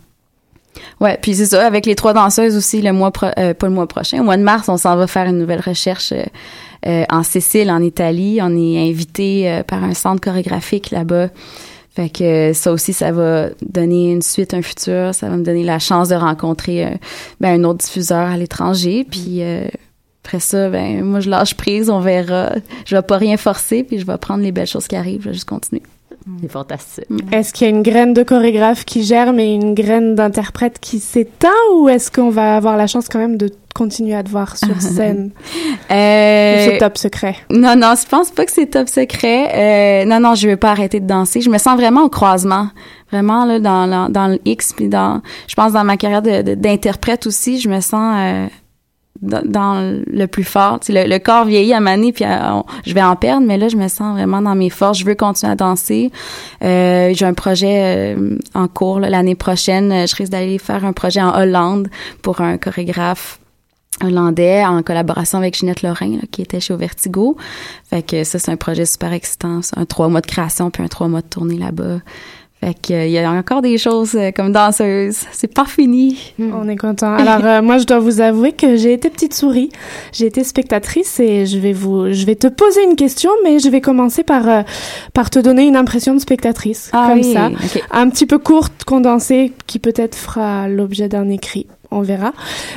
Ouais, 1.00 1.18
puis 1.20 1.34
c'est 1.34 1.46
ça, 1.46 1.66
avec 1.66 1.86
les 1.86 1.94
trois 1.94 2.12
danseuses 2.12 2.56
aussi, 2.56 2.82
le 2.82 2.92
mois, 2.92 3.12
euh, 3.38 3.54
pas 3.54 3.66
le 3.66 3.72
mois 3.72 3.86
prochain, 3.86 4.20
au 4.20 4.24
mois 4.24 4.36
de 4.36 4.42
mars, 4.42 4.68
on 4.68 4.76
s'en 4.76 4.96
va 4.96 5.06
faire 5.06 5.26
une 5.26 5.38
nouvelle 5.38 5.60
recherche 5.60 6.12
euh, 6.12 6.24
en 6.86 7.22
Sicile, 7.22 7.70
en 7.70 7.82
Italie. 7.82 8.38
On 8.42 8.56
est 8.56 8.90
invité 8.90 9.62
par 9.66 9.84
un 9.84 9.94
centre 9.94 10.20
chorégraphique 10.20 10.90
là-bas. 10.90 11.28
Fait 11.94 12.10
que 12.10 12.52
ça 12.52 12.70
aussi, 12.70 12.92
ça 12.92 13.10
va 13.10 13.48
donner 13.60 14.12
une 14.12 14.22
suite, 14.22 14.54
un 14.54 14.62
futur. 14.62 15.14
Ça 15.14 15.28
va 15.28 15.36
me 15.36 15.44
donner 15.44 15.64
la 15.64 15.78
chance 15.78 16.08
de 16.08 16.14
rencontrer 16.14 16.98
ben, 17.40 17.60
un 17.60 17.64
autre 17.64 17.84
diffuseur 17.84 18.28
à 18.28 18.36
l'étranger. 18.36 19.04
Puis 19.08 19.42
après 20.24 20.40
ça, 20.40 20.68
ben 20.68 21.02
moi, 21.02 21.20
je 21.20 21.30
lâche 21.30 21.54
prise, 21.54 21.88
on 21.88 22.00
verra. 22.00 22.52
Je 22.84 22.94
vais 22.94 23.02
pas 23.02 23.16
rien 23.16 23.36
forcer, 23.36 23.82
puis 23.82 23.98
je 23.98 24.06
vais 24.06 24.18
prendre 24.18 24.42
les 24.42 24.52
belles 24.52 24.66
choses 24.66 24.86
qui 24.86 24.94
arrivent. 24.94 25.22
Je 25.22 25.28
vais 25.28 25.34
juste 25.34 25.48
continuer. 25.48 25.82
C'est 26.42 26.50
fantastique. 26.50 27.06
Est-ce 27.32 27.54
qu'il 27.54 27.66
y 27.66 27.70
a 27.70 27.74
une 27.74 27.82
graine 27.82 28.12
de 28.12 28.22
chorégraphe 28.22 28.84
qui 28.84 29.02
germe 29.04 29.40
et 29.40 29.54
une 29.54 29.72
graine 29.72 30.14
d'interprète 30.14 30.78
qui 30.80 30.98
s'éteint 30.98 31.48
ou 31.74 31.88
est-ce 31.88 32.10
qu'on 32.10 32.28
va 32.28 32.56
avoir 32.56 32.76
la 32.76 32.86
chance 32.86 33.08
quand 33.08 33.18
même 33.18 33.38
de 33.38 33.50
continuer 33.78 34.14
à 34.14 34.22
te 34.22 34.28
voir 34.28 34.56
sur 34.56 34.80
scène? 34.80 35.30
euh, 35.90 36.66
c'est 36.66 36.78
top 36.78 36.98
secret? 36.98 37.36
Non, 37.50 37.76
non, 37.76 37.94
je 38.00 38.06
pense 38.08 38.30
pas 38.30 38.44
que 38.44 38.52
c'est 38.52 38.66
top 38.66 38.88
secret. 38.88 40.02
Euh, 40.02 40.04
non, 40.04 40.20
non, 40.20 40.34
je 40.34 40.48
vais 40.48 40.56
pas 40.56 40.72
arrêter 40.72 41.00
de 41.00 41.06
danser. 41.06 41.40
Je 41.40 41.50
me 41.50 41.58
sens 41.58 41.76
vraiment 41.76 42.02
au 42.02 42.08
croisement. 42.08 42.68
Vraiment, 43.10 43.46
là, 43.46 43.58
dans, 43.58 44.10
dans, 44.10 44.28
le 44.28 44.38
X, 44.44 44.74
puis 44.74 44.88
dans, 44.88 45.22
je 45.46 45.54
pense 45.54 45.72
dans 45.72 45.84
ma 45.84 45.96
carrière 45.96 46.20
d'interprète 46.20 47.26
aussi, 47.26 47.60
je 47.60 47.68
me 47.68 47.80
sens... 47.80 48.14
Euh, 48.18 48.46
dans, 49.20 50.00
le 50.06 50.26
plus 50.26 50.44
fort. 50.44 50.78
Le, 50.88 51.08
le, 51.08 51.18
corps 51.18 51.44
vieillit 51.44 51.74
à 51.74 51.80
maner, 51.80 52.12
puis 52.12 52.24
je 52.86 52.94
vais 52.94 53.02
en 53.02 53.16
perdre, 53.16 53.44
mais 53.44 53.58
là, 53.58 53.68
je 53.68 53.76
me 53.76 53.88
sens 53.88 54.14
vraiment 54.14 54.40
dans 54.40 54.54
mes 54.54 54.70
forces. 54.70 54.98
Je 54.98 55.04
veux 55.04 55.16
continuer 55.16 55.52
à 55.52 55.56
danser. 55.56 56.12
Euh, 56.62 57.12
j'ai 57.14 57.26
un 57.26 57.34
projet 57.34 58.14
euh, 58.14 58.38
en 58.54 58.68
cours 58.68 59.00
l'année 59.00 59.34
prochaine. 59.34 60.06
Je 60.06 60.14
risque 60.14 60.30
d'aller 60.30 60.58
faire 60.58 60.84
un 60.84 60.92
projet 60.92 61.20
en 61.20 61.36
Hollande 61.36 61.88
pour 62.22 62.40
un 62.40 62.58
chorégraphe 62.58 63.40
hollandais 64.02 64.64
en 64.64 64.82
collaboration 64.82 65.38
avec 65.38 65.56
Ginette 65.56 65.82
Lorrain 65.82 66.18
qui 66.30 66.42
était 66.42 66.60
chez 66.60 66.74
Vertigo. 66.76 67.36
Fait 67.88 68.02
que 68.02 68.24
ça 68.24 68.38
c'est 68.38 68.50
un 68.50 68.56
projet 68.56 68.86
super 68.86 69.12
excitant, 69.12 69.60
un 69.76 69.84
trois 69.84 70.08
mois 70.08 70.20
de 70.20 70.26
création 70.26 70.70
puis 70.70 70.82
un 70.82 70.88
trois 70.88 71.08
mois 71.08 71.20
de 71.20 71.26
tournée 71.26 71.58
là-bas. 71.58 72.00
Fait 72.60 72.74
qu'il 72.74 72.96
euh, 72.96 73.06
y 73.06 73.18
a 73.18 73.30
encore 73.30 73.62
des 73.62 73.78
choses 73.78 74.16
euh, 74.16 74.32
comme 74.34 74.50
danseuse. 74.50 75.18
C'est 75.30 75.52
pas 75.52 75.64
fini. 75.64 76.34
Hmm. 76.38 76.50
On 76.60 76.68
est 76.68 76.76
content. 76.76 77.14
Alors 77.14 77.44
euh, 77.44 77.62
moi, 77.62 77.78
je 77.78 77.84
dois 77.84 78.00
vous 78.00 78.20
avouer 78.20 78.50
que 78.52 78.76
j'ai 78.76 78.92
été 78.92 79.10
petite 79.10 79.32
souris. 79.32 79.70
J'ai 80.12 80.26
été 80.26 80.42
spectatrice 80.42 81.20
et 81.20 81.46
je 81.46 81.58
vais 81.58 81.72
vous, 81.72 82.12
je 82.12 82.26
vais 82.26 82.34
te 82.34 82.48
poser 82.48 82.82
une 82.82 82.96
question, 82.96 83.30
mais 83.44 83.60
je 83.60 83.68
vais 83.68 83.80
commencer 83.80 84.24
par 84.24 84.64
par 85.14 85.30
te 85.30 85.38
donner 85.38 85.66
une 85.66 85.76
impression 85.76 86.14
de 86.14 86.18
spectatrice, 86.18 86.90
ah 86.92 87.08
comme 87.10 87.22
ça, 87.22 87.50
un 87.90 88.08
petit 88.08 88.26
peu 88.26 88.38
courte, 88.38 88.84
condensée, 88.84 89.52
qui 89.66 89.78
peut-être 89.78 90.16
fera 90.16 90.68
l'objet 90.68 91.08
d'un 91.08 91.28
écrit. 91.28 91.66
On 91.90 92.02
verra. 92.02 92.32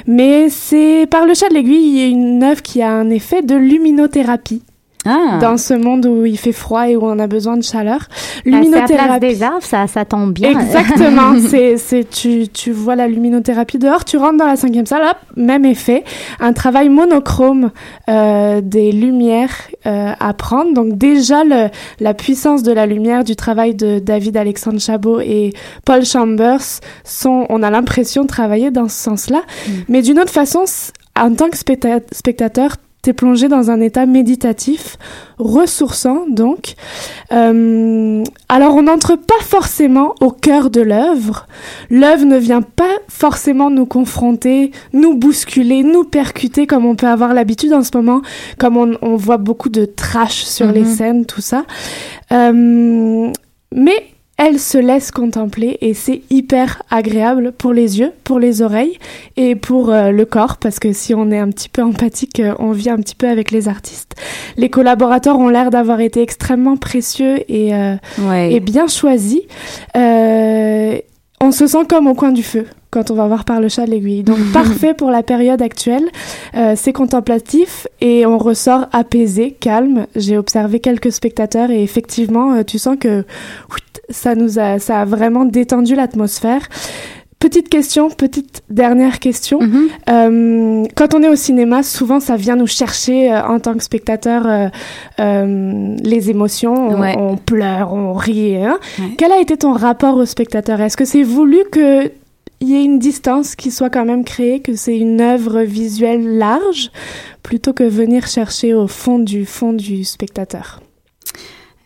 Mais 0.08 0.50
c'est 0.50 1.08
par 1.10 1.26
le 1.26 1.34
chat 1.34 1.50
de 1.50 1.56
l'aiguille, 1.56 2.10
une 2.10 2.44
œuvre 2.44 2.62
qui 2.62 2.82
a 2.82 2.92
un 2.92 3.10
effet 3.10 3.42
de 3.42 3.56
luminothérapie. 3.56 4.62
Ah. 5.06 5.40
dans 5.42 5.58
ce 5.58 5.74
monde 5.74 6.06
où 6.06 6.26
il 6.26 6.38
fait 6.38 6.52
froid 6.52 6.88
et 6.88 6.96
où 6.96 7.04
on 7.04 7.18
a 7.18 7.26
besoin 7.26 7.58
de 7.58 7.64
chaleur. 7.64 8.08
Luminothérapie. 8.46 8.94
À 8.94 9.08
la 9.08 9.20
place 9.20 9.20
des 9.20 9.44
arbres, 9.44 9.64
ça, 9.64 9.88
ça 9.88 10.06
tombe 10.06 10.32
bien. 10.32 10.52
Exactement. 10.52 11.40
c'est, 11.50 11.78
c'est, 11.78 12.08
tu, 12.08 12.48
tu 12.48 12.72
vois 12.72 12.96
la 12.96 13.08
luminothérapie 13.08 13.80
dehors, 13.80 14.06
tu 14.06 14.18
rentres 14.18 14.38
dans 14.38 14.46
la 14.46 14.58
cinquième 14.58 14.86
salle, 14.86 15.02
hop, 15.04 15.18
même 15.36 15.66
effet. 15.66 16.04
Un 16.40 16.54
travail 16.54 16.90
monochrome 16.90 17.72
euh, 18.10 18.62
des 18.62 18.92
lumières 18.92 19.56
euh, 19.88 20.14
à 20.20 20.34
prendre. 20.34 20.74
Donc 20.74 20.98
déjà 20.98 21.44
le, 21.44 21.70
la 22.00 22.14
puissance 22.14 22.62
de 22.62 22.72
la 22.72 22.86
lumière 22.86 23.24
du 23.24 23.36
travail 23.36 23.74
de 23.74 23.98
David 23.98 24.38
Alexandre 24.38 24.80
Chabot 24.80 25.20
et 25.20 25.54
Paul 25.84 26.06
Chambers 26.06 26.80
sont, 27.04 27.48
on 27.50 27.64
a 27.64 27.72
l'impression 27.72 28.24
de 28.24 28.28
travailler 28.28 28.70
dans 28.70 28.88
ce 28.88 28.98
sens-là. 29.04 29.42
Mm. 29.68 29.72
Mais 29.90 30.02
d'une 30.04 30.20
autre 30.20 30.32
façon, 30.32 30.66
en 31.20 31.34
tant 31.34 31.50
que 31.50 31.58
spectateur, 31.58 32.76
T'es 33.02 33.14
plongé 33.14 33.48
dans 33.48 33.72
un 33.72 33.82
état 33.82 34.06
méditatif, 34.06 34.98
ressourçant 35.40 36.26
donc. 36.30 36.76
Euh, 37.32 38.24
alors 38.48 38.76
on 38.76 38.84
n'entre 38.84 39.16
pas 39.16 39.42
forcément 39.42 40.14
au 40.22 40.30
cœur 40.30 40.70
de 40.70 40.82
l'œuvre. 40.82 41.48
L'œuvre 41.90 42.26
ne 42.26 42.38
vient 42.38 42.62
pas 42.62 43.00
forcément 43.08 43.72
nous 43.72 43.88
confronter, 43.88 44.70
nous 44.94 45.16
bousculer, 45.16 45.82
nous 45.82 46.04
percuter 46.04 46.68
comme 46.68 46.86
on 46.86 46.96
peut 46.96 47.08
avoir 47.08 47.34
l'habitude 47.34 47.74
en 47.74 47.82
ce 47.82 47.90
moment, 47.96 48.22
comme 48.60 48.78
on, 48.78 49.16
voit 49.16 49.38
beaucoup 49.38 49.70
de 49.70 49.86
trash 49.86 50.44
sur 50.44 50.72
les 50.72 50.82
mhm. 50.82 50.96
scènes, 50.96 51.26
tout 51.26 51.42
ça. 51.42 51.66
Euh, 52.32 53.32
mais 53.74 54.11
elle 54.44 54.60
se 54.60 54.80
laisse 54.80 55.12
contempler 55.12 55.78
et 55.82 55.94
c'est 55.94 56.24
hyper 56.32 56.82
agréable 56.90 57.52
pour 57.52 57.74
les 57.74 58.00
yeux, 58.00 58.12
pour 58.24 58.40
les 58.40 58.64
oreilles 58.64 58.98
et 59.38 59.56
pour 59.56 59.92
euh, 59.92 60.10
le 60.10 60.26
corps 60.26 60.58
parce 60.58 60.80
que 60.80 60.94
si 60.94 61.14
on 61.14 61.30
est 61.30 61.38
un 61.38 61.50
petit 61.50 61.70
peu 61.70 61.84
empathique, 61.84 62.40
euh, 62.40 62.56
on 62.58 62.72
vit 62.72 62.90
un 62.90 62.98
petit 62.98 63.14
peu 63.14 63.30
avec 63.30 63.52
les 63.52 63.68
artistes. 63.68 64.16
Les 64.58 64.72
collaborateurs 64.72 65.38
ont 65.38 65.48
l'air 65.48 65.70
d'avoir 65.70 66.00
été 66.00 66.24
extrêmement 66.24 66.76
précieux 66.76 67.44
et, 67.52 67.76
euh, 67.76 67.98
et 68.34 68.60
bien 68.60 68.88
choisis. 68.88 69.42
On 71.42 71.52
se 71.52 71.68
sent 71.68 71.86
comme 71.90 72.08
au 72.08 72.14
coin 72.14 72.32
du 72.32 72.44
feu 72.44 72.66
quand 72.90 73.10
on 73.10 73.16
va 73.16 73.26
voir 73.28 73.46
par 73.46 73.62
le 73.62 73.70
chat 73.70 73.86
de 73.86 73.92
l'aiguille. 73.92 74.24
Donc 74.24 74.38
parfait 74.54 74.94
pour 74.94 75.12
la 75.12 75.24
période 75.24 75.62
actuelle. 75.62 76.10
c'est 76.76 76.94
contemplatif 76.94 77.88
et 78.02 78.26
on 78.26 78.38
ressort 78.38 78.88
apaisé, 78.92 79.52
calme. 79.52 80.08
J'ai 80.16 80.38
observé 80.38 80.80
quelques 80.82 81.12
spectateurs 81.12 81.72
et 81.72 81.84
effectivement, 81.84 82.64
tu 82.64 82.78
sens 82.78 82.98
que 83.00 83.24
ça 84.10 84.36
nous 84.36 84.60
a, 84.60 84.80
ça 84.80 85.02
a 85.02 85.06
vraiment 85.06 85.46
détendu 85.46 85.96
l'atmosphère. 85.96 86.68
Petite 87.42 87.70
question, 87.70 88.12
petite 88.12 88.62
dernière 88.70 89.18
question. 89.18 89.60
Mhm. 89.62 89.88
euh, 90.10 90.84
quand 90.96 91.16
on 91.16 91.24
est 91.24 91.28
au 91.28 91.36
cinéma, 91.36 91.82
souvent 91.82 92.20
ça 92.20 92.36
vient 92.36 92.56
nous 92.56 92.68
chercher 92.68 93.34
euh, 93.34 93.42
en 93.44 93.60
tant 93.60 93.74
que 93.74 93.84
spectateur 93.84 94.70
euh, 95.20 95.96
les 96.04 96.30
émotions. 96.30 96.76
On, 96.76 97.02
on, 97.02 97.38
pleure, 97.38 97.94
on 97.94 98.14
rit. 98.14 98.58
Hein. 98.58 98.78
Quel 99.18 99.32
a 99.32 99.40
été 99.40 99.58
ton 99.58 99.74
rapport 99.74 100.18
au 100.18 100.26
spectateur? 100.28 100.80
Est-ce 100.82 100.96
que 100.96 101.04
c'est 101.04 101.24
voulu 101.24 101.58
que 101.72 102.12
y 102.62 102.76
ait 102.76 102.84
une 102.84 103.00
distance 103.00 103.56
qui 103.56 103.72
soit 103.72 103.90
quand 103.90 104.06
même 104.06 104.24
créée, 104.24 104.60
que 104.60 104.76
c'est 104.76 105.00
une 105.00 105.20
œuvre 105.20 105.64
visuelle 105.64 106.38
large, 106.38 106.92
plutôt 107.42 107.74
que 107.74 107.84
venir 107.84 108.28
chercher 108.28 108.76
au 108.76 108.86
fond 108.86 109.18
du 109.18 109.48
fond 109.48 109.74
du 109.74 110.04
spectateur? 110.04 110.80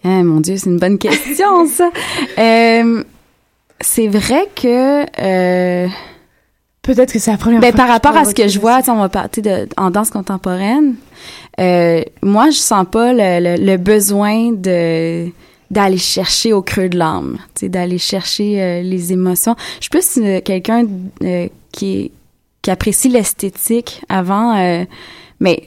Eh, 0.03 0.21
Mon 0.21 0.41
Dieu, 0.41 0.57
c'est 0.57 0.69
une 0.69 0.79
bonne 0.79 0.97
question, 0.97 1.65
ça. 1.65 1.89
C'est 3.81 4.07
vrai 4.07 4.47
que... 4.55 5.05
Euh, 5.21 5.87
Peut-être 6.85 7.11
que 7.11 7.17
c'est 7.17 7.31
la 7.31 7.37
première 7.37 7.61
ben, 7.61 7.71
fois. 7.71 7.77
Par 7.77 7.87
rapport 7.87 8.15
à 8.15 8.25
ce 8.25 8.35
que 8.35 8.47
je 8.47 8.59
vois, 8.59 8.79
on 8.87 8.95
va 8.97 9.09
parler 9.09 9.29
de, 9.37 9.67
en 9.75 9.89
danse 9.89 10.11
contemporaine. 10.11 10.95
Euh, 11.59 12.03
moi, 12.21 12.51
je 12.51 12.57
sens 12.57 12.85
pas 12.91 13.11
le, 13.11 13.57
le, 13.57 13.77
besoin 13.77 14.51
de 14.51 15.29
d'aller 15.71 15.97
chercher 15.97 16.53
au 16.53 16.61
creux 16.61 16.89
de 16.89 16.97
l'âme, 16.97 17.39
d'aller 17.63 17.97
chercher 17.97 18.61
euh, 18.61 18.81
les 18.83 19.11
émotions. 19.11 19.55
Je 19.79 19.81
suis 19.81 19.89
plus 19.89 20.17
euh, 20.17 20.41
quelqu'un 20.41 20.85
qui 21.71 22.11
qui 22.61 22.71
apprécie 22.71 23.09
l'esthétique 23.09 24.03
avant, 24.07 24.85
mais 25.39 25.63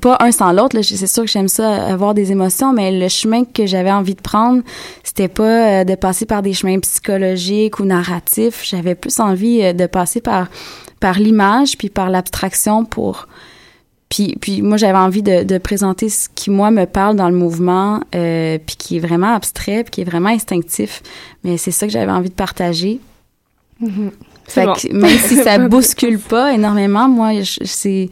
pas 0.00 0.16
un 0.20 0.32
sans 0.32 0.52
l'autre. 0.52 0.80
C'est 0.82 1.06
sûr 1.06 1.24
que 1.24 1.30
j'aime 1.30 1.48
ça, 1.48 1.86
avoir 1.86 2.14
des 2.14 2.32
émotions, 2.32 2.72
mais 2.72 2.90
le 2.92 3.08
chemin 3.08 3.44
que 3.44 3.66
j'avais 3.66 3.92
envie 3.92 4.14
de 4.14 4.20
prendre, 4.20 4.62
c'était 5.04 5.28
pas 5.28 5.84
de 5.84 5.94
passer 5.94 6.26
par 6.26 6.42
des 6.42 6.52
chemins 6.52 6.78
psychologiques 6.80 7.80
ou 7.80 7.84
narratifs. 7.84 8.64
J'avais 8.64 8.94
plus 8.94 9.20
envie 9.20 9.74
de 9.74 9.86
passer 9.86 10.20
par 10.20 10.48
par 11.00 11.18
l'image 11.18 11.78
puis 11.78 11.88
par 11.88 12.10
l'abstraction 12.10 12.84
pour 12.84 13.26
puis, 14.10 14.36
puis 14.40 14.60
moi, 14.60 14.76
j'avais 14.76 14.98
envie 14.98 15.22
de, 15.22 15.44
de, 15.44 15.58
présenter 15.58 16.08
ce 16.08 16.28
qui, 16.34 16.50
moi, 16.50 16.72
me 16.72 16.84
parle 16.84 17.14
dans 17.14 17.28
le 17.28 17.36
mouvement, 17.36 18.00
euh, 18.16 18.58
puis 18.58 18.74
qui 18.74 18.96
est 18.96 19.00
vraiment 19.00 19.32
abstrait, 19.34 19.84
puis 19.84 19.90
qui 19.92 20.00
est 20.00 20.04
vraiment 20.04 20.30
instinctif. 20.30 21.00
Mais 21.44 21.56
c'est 21.56 21.70
ça 21.70 21.86
que 21.86 21.92
j'avais 21.92 22.10
envie 22.10 22.28
de 22.28 22.34
partager. 22.34 22.98
Mm-hmm. 23.80 24.10
Fait 24.48 24.64
que 24.64 24.92
même 24.92 25.16
si 25.16 25.36
ça 25.36 25.58
bouscule 25.68 26.18
pas 26.18 26.52
énormément, 26.52 27.08
moi, 27.08 27.30
c'est 27.44 28.10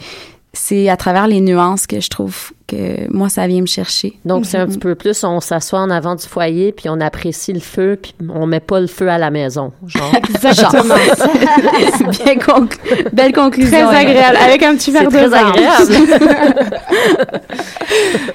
c'est 0.52 0.88
à 0.88 0.96
travers 0.96 1.26
les 1.26 1.40
nuances 1.40 1.86
que 1.86 2.00
je 2.00 2.08
trouve 2.08 2.52
que 2.66 3.10
moi, 3.10 3.28
ça 3.28 3.46
vient 3.46 3.62
me 3.62 3.66
chercher. 3.66 4.18
Donc, 4.24 4.44
c'est 4.44 4.58
un 4.58 4.64
mhm. 4.64 4.72
petit 4.72 4.78
peu 4.78 4.94
plus, 4.94 5.24
on 5.24 5.40
s'assoit 5.40 5.80
en 5.80 5.90
avant 5.90 6.14
du 6.14 6.26
foyer, 6.26 6.72
puis 6.72 6.88
on 6.88 7.00
apprécie 7.00 7.52
le 7.52 7.60
feu, 7.60 7.98
puis 8.00 8.14
on 8.28 8.46
met 8.46 8.60
pas 8.60 8.78
le 8.78 8.86
feu 8.86 9.08
à 9.08 9.16
la 9.16 9.30
maison. 9.30 9.72
Genre. 9.86 10.12
Exactement. 10.16 10.94
Bien 12.24 12.34
Belle 13.12 13.32
conclusion. 13.32 13.88
Très 13.88 13.96
agréable, 13.96 14.36
avec 14.36 14.62
un 14.62 14.74
petit 14.74 14.90
verre 14.90 15.10
de 15.10 15.16
très 15.16 15.32
agréable. 15.32 15.92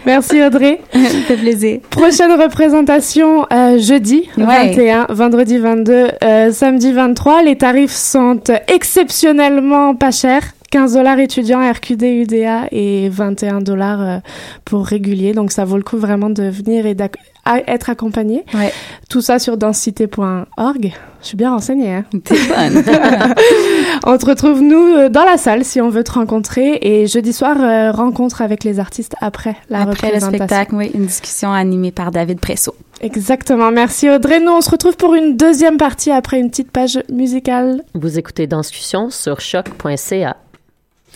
Merci 0.06 0.43
Audrey. 0.43 0.82
Ça 0.91 0.99
fait 1.28 1.38
plaisir. 1.38 1.80
Prochaine 1.89 2.39
représentation 2.41 3.45
euh, 3.54 3.78
jeudi 3.78 4.30
21, 4.38 5.08
vendredi 5.10 5.60
22, 5.60 6.08
euh, 6.23 6.52
samedi 6.52 6.91
23. 6.91 7.43
Les 7.43 7.58
tarifs 7.58 7.91
sont 7.91 8.39
exceptionnellement 8.67 9.95
pas 9.95 10.12
chers. 10.12 10.43
15 10.74 10.96
dollars 10.96 11.20
étudiants 11.20 11.72
RQD 11.72 12.02
UDA 12.02 12.68
et 12.72 13.08
21 13.08 13.62
dollars 13.62 14.02
euh, 14.02 14.18
pour 14.66 14.88
régulier. 14.88 15.34
Donc 15.34 15.52
ça 15.52 15.66
vaut 15.66 15.78
le 15.78 15.84
coup 15.84 16.00
vraiment 16.00 16.32
de 16.32 16.46
venir 16.50 16.88
et 16.88 16.96
d'être 16.96 17.90
accompagné. 17.92 18.44
Ouais. 18.56 18.74
Tout 19.08 19.22
ça 19.22 19.38
sur 19.38 19.56
densité.org. 19.56 20.94
Je 21.22 21.28
suis 21.28 21.38
bien 21.38 21.52
renseignée. 21.52 21.94
Hein? 21.94 22.06
T'es 22.24 22.34
bonne. 22.48 22.84
on 24.08 24.18
te 24.18 24.26
retrouve 24.26 24.64
nous 24.64 24.96
euh, 24.96 25.10
dans 25.10 25.26
la 25.26 25.38
salle 25.38 25.64
si 25.64 25.80
on 25.80 25.90
veut 25.90 26.04
te 26.04 26.14
rencontrer 26.14 26.80
et 26.82 27.06
jeudi 27.06 27.34
soir 27.34 27.56
euh, 27.62 27.92
rencontre 27.92 28.42
avec 28.42 28.64
les 28.64 28.80
artistes 28.80 29.14
après 29.22 29.56
la 29.70 29.82
après 29.82 30.12
le 30.12 30.20
spectacle. 30.22 30.74
Oui, 30.74 30.90
une 30.96 31.06
discussion 31.06 31.54
animée 31.54 31.92
par 31.92 32.10
David 32.10 32.40
Presso. 32.40 32.74
Exactement. 33.00 33.70
Merci 33.70 34.10
Audrey. 34.10 34.40
Nous 34.40 34.52
on 34.52 34.62
se 34.62 34.72
retrouve 34.72 34.98
pour 34.98 35.14
une 35.14 35.38
deuxième 35.38 35.78
partie 35.78 36.10
après 36.10 36.40
une 36.40 36.50
petite 36.50 36.72
page 36.72 36.98
musicale. 37.12 37.84
Vous 37.94 38.18
écoutez 38.18 38.48
Danscussion 38.48 39.12
sur 39.12 39.40
choc.ca. 39.40 40.38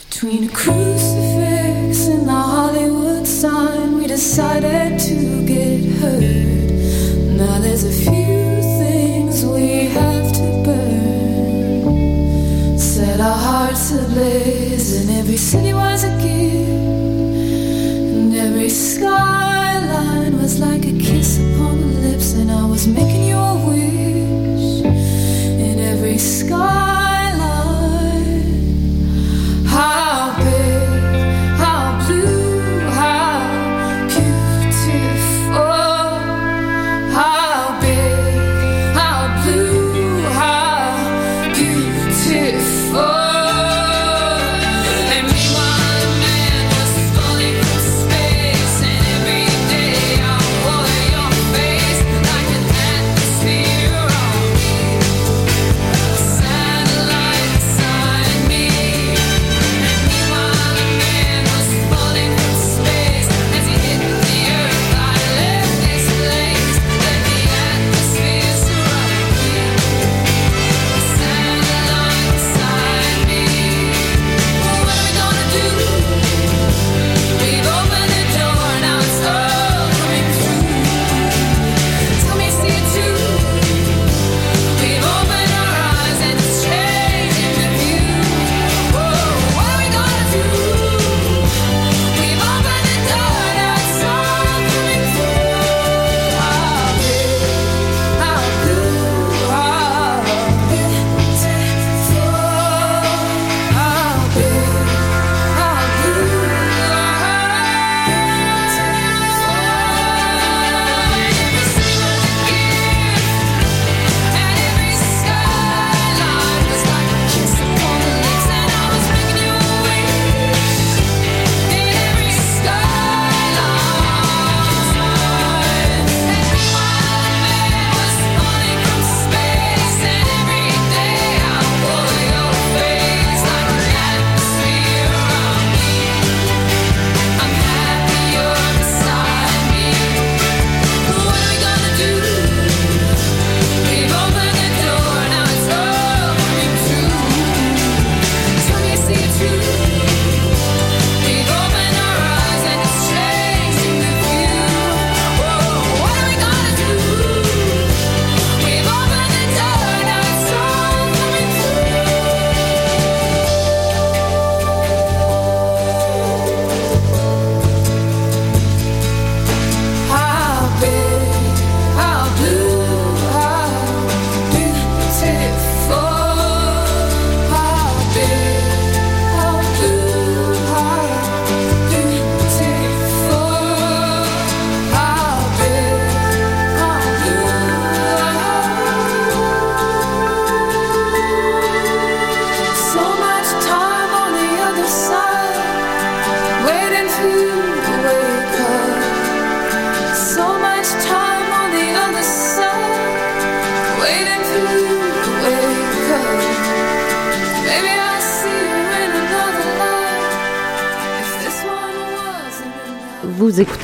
Between 0.09 0.45
a 0.45 0.49
crucifix 0.49 2.07
and 2.07 2.27
the 2.27 2.31
Hollywood 2.31 3.27
sign, 3.27 3.97
we 3.97 4.07
decided 4.07 4.97
to 4.99 5.45
get 5.45 5.83
hurt. 5.99 6.71
Now 7.37 7.59
there's 7.59 7.83
a 7.83 7.91
few 7.91 8.61
things 8.79 9.45
we 9.45 9.85
have 9.87 10.31
to 10.31 10.63
burn. 10.65 11.89
Set 12.79 13.19
our 13.19 13.37
hearts 13.37 13.91
ablaze, 13.91 15.01
and 15.01 15.09
every 15.19 15.37
city 15.37 15.73
was 15.73 16.03
a 16.03 16.09
gift, 16.21 16.69
and 18.15 18.33
every 18.33 18.69
skyline 18.69 20.37
was 20.41 20.59
like 20.59 20.85
a 20.85 20.97
kiss 20.97 21.37
upon 21.37 21.81
the 21.81 21.87
lips, 22.07 22.33
and 22.33 22.49
I 22.49 22.65
was 22.65 22.87
making 22.87 23.25
you 23.25 23.35
a 23.35 23.55
wish. 23.67 24.83
In 24.85 25.79
every 25.79 26.17
sky. 26.17 26.86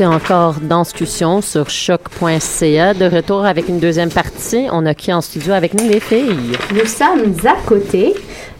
Encore 0.05 0.55
Danscussion 0.61 1.41
sur 1.41 1.69
choc.ca. 1.69 2.93
De 2.93 3.05
retour 3.05 3.45
avec 3.45 3.69
une 3.69 3.79
deuxième 3.79 4.09
partie. 4.09 4.67
On 4.71 4.85
a 4.85 4.93
qui 4.93 5.13
en 5.13 5.21
studio 5.21 5.53
avec 5.53 5.73
nous, 5.73 5.87
les 5.87 5.99
filles? 5.99 6.53
Nous 6.73 6.85
sommes 6.85 7.33
à 7.45 7.55
côté. 7.65 8.13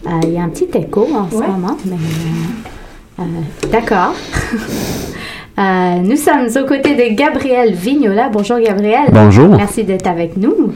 Euh, 0.06 0.10
Il 0.24 0.34
y 0.34 0.38
a 0.38 0.44
un 0.44 0.50
petit 0.50 0.70
écho 0.78 1.08
en 1.14 1.30
ce 1.30 1.36
moment, 1.36 1.78
mais 1.86 1.96
euh, 1.96 3.22
euh, 3.24 3.70
d'accord. 3.72 4.14
Euh, 5.60 5.98
nous 6.02 6.16
sommes 6.16 6.48
aux 6.48 6.66
côtés 6.68 6.96
de 6.96 7.14
Gabriel 7.16 7.76
Vignola. 7.76 8.28
Bonjour 8.30 8.58
Gabriel. 8.60 9.04
Bonjour. 9.12 9.50
Merci 9.50 9.84
d'être 9.84 10.08
avec 10.08 10.36
nous. 10.36 10.74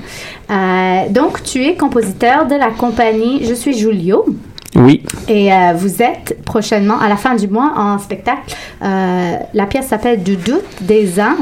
Euh, 0.52 1.10
donc, 1.10 1.42
tu 1.42 1.64
es 1.66 1.74
compositeur 1.76 2.46
de 2.46 2.54
la 2.54 2.70
compagnie 2.70 3.44
Je 3.44 3.56
suis 3.56 3.76
Julio. 3.76 4.24
Oui, 4.76 5.02
Et 5.28 5.52
euh, 5.52 5.74
vous 5.76 6.04
êtes 6.04 6.37
prochainement, 6.58 7.00
à 7.00 7.08
la 7.08 7.18
fin 7.18 7.36
du 7.36 7.48
mois, 7.48 7.72
en 7.76 8.00
spectacle. 8.00 8.56
Euh, 8.82 9.36
la 9.54 9.66
pièce 9.68 9.86
s'appelle 9.90 10.24
Du 10.24 10.38
doute 10.38 10.66
des 10.82 11.20
ans, 11.20 11.38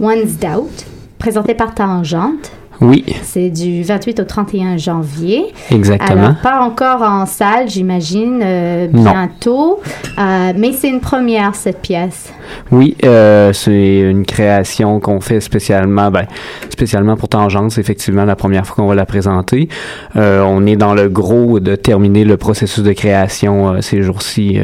One's 0.00 0.38
Doubt, 0.40 0.84
présentée 1.20 1.54
par 1.54 1.72
Tangente. 1.72 2.50
Oui, 2.80 3.04
C'est 3.22 3.48
du 3.48 3.82
28 3.82 4.20
au 4.20 4.24
31 4.24 4.76
janvier. 4.76 5.46
exactement. 5.70 6.10
Alors, 6.10 6.36
pas 6.42 6.60
encore 6.60 7.02
en 7.02 7.24
salle, 7.24 7.68
j'imagine, 7.68 8.40
euh, 8.42 8.86
bientôt. 8.88 9.80
Euh, 10.18 10.52
mais 10.56 10.72
c'est 10.72 10.88
une 10.88 11.00
première, 11.00 11.54
cette 11.54 11.80
pièce. 11.80 12.32
Oui, 12.70 12.96
euh, 13.04 13.52
c'est 13.52 13.98
une 14.00 14.26
création 14.26 15.00
qu'on 15.00 15.20
fait 15.20 15.40
spécialement, 15.40 16.10
ben, 16.10 16.26
spécialement 16.68 17.16
pour 17.16 17.28
Tangente. 17.28 17.70
C'est 17.70 17.80
effectivement 17.80 18.24
la 18.24 18.36
première 18.36 18.66
fois 18.66 18.76
qu'on 18.76 18.88
va 18.88 18.94
la 18.94 19.06
présenter. 19.06 19.68
On 20.14 20.66
est 20.66 20.76
dans 20.76 20.94
le 20.94 21.08
gros 21.08 21.60
de 21.60 21.76
terminer 21.76 22.24
le 22.24 22.36
processus 22.36 22.82
de 22.82 22.92
création 22.92 23.80
ces 23.80 24.02
jours-ci. 24.02 24.58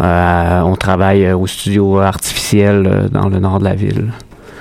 on 0.00 0.76
travaille 0.78 1.32
au 1.32 1.46
studio 1.46 1.98
artificiel 1.98 3.08
dans 3.12 3.28
le 3.28 3.38
nord 3.38 3.58
de 3.58 3.64
la 3.64 3.74
ville. 3.74 4.08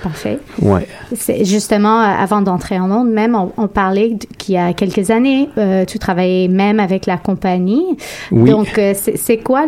Parfait. 0.04 0.40
Ouais. 0.62 0.88
C'est 1.14 1.46
justement, 1.46 2.02
euh, 2.02 2.06
avant 2.06 2.42
d'entrer 2.42 2.80
en 2.80 2.92
ondes, 2.92 3.12
même, 3.12 3.36
on, 3.36 3.52
on 3.58 3.68
parlait 3.68 4.18
qu'il 4.38 4.56
y 4.56 4.58
a 4.58 4.74
quelques 4.74 5.12
années, 5.12 5.50
euh, 5.58 5.86
tu 5.86 6.00
travaillais 6.00 6.48
même 6.48 6.80
avec 6.80 7.06
la 7.06 7.18
compagnie. 7.18 7.98
Oui. 8.32 8.50
Donc, 8.50 8.78
euh, 8.78 8.94
c'est 8.96 9.38
quoi 9.38 9.66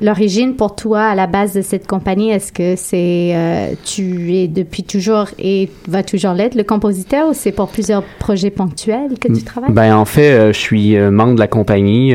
l'origine 0.00 0.54
pour 0.54 0.76
toi 0.76 1.02
à 1.02 1.14
la 1.14 1.26
base 1.26 1.54
de 1.54 1.62
cette 1.62 1.86
compagnie? 1.86 2.30
Est-ce 2.30 2.52
que 2.52 2.76
c'est 2.76 3.32
euh, 3.34 3.72
tu 3.84 4.34
es 4.34 4.48
depuis 4.48 4.84
toujours 4.84 5.26
et 5.38 5.68
vas 5.88 6.02
toujours 6.02 6.32
l'être 6.32 6.54
le 6.54 6.64
compositeur 6.64 7.28
ou 7.28 7.32
c'est 7.34 7.52
pour 7.52 7.68
plusieurs 7.68 8.02
projets 8.18 8.50
ponctuels 8.50 9.18
que 9.20 9.28
tu 9.28 9.42
travailles? 9.42 9.72
Ben 9.72 9.96
en 9.96 10.04
fait, 10.04 10.52
je 10.52 10.58
suis 10.58 10.96
membre 10.96 11.34
de 11.34 11.40
la 11.40 11.48
compagnie. 11.48 12.14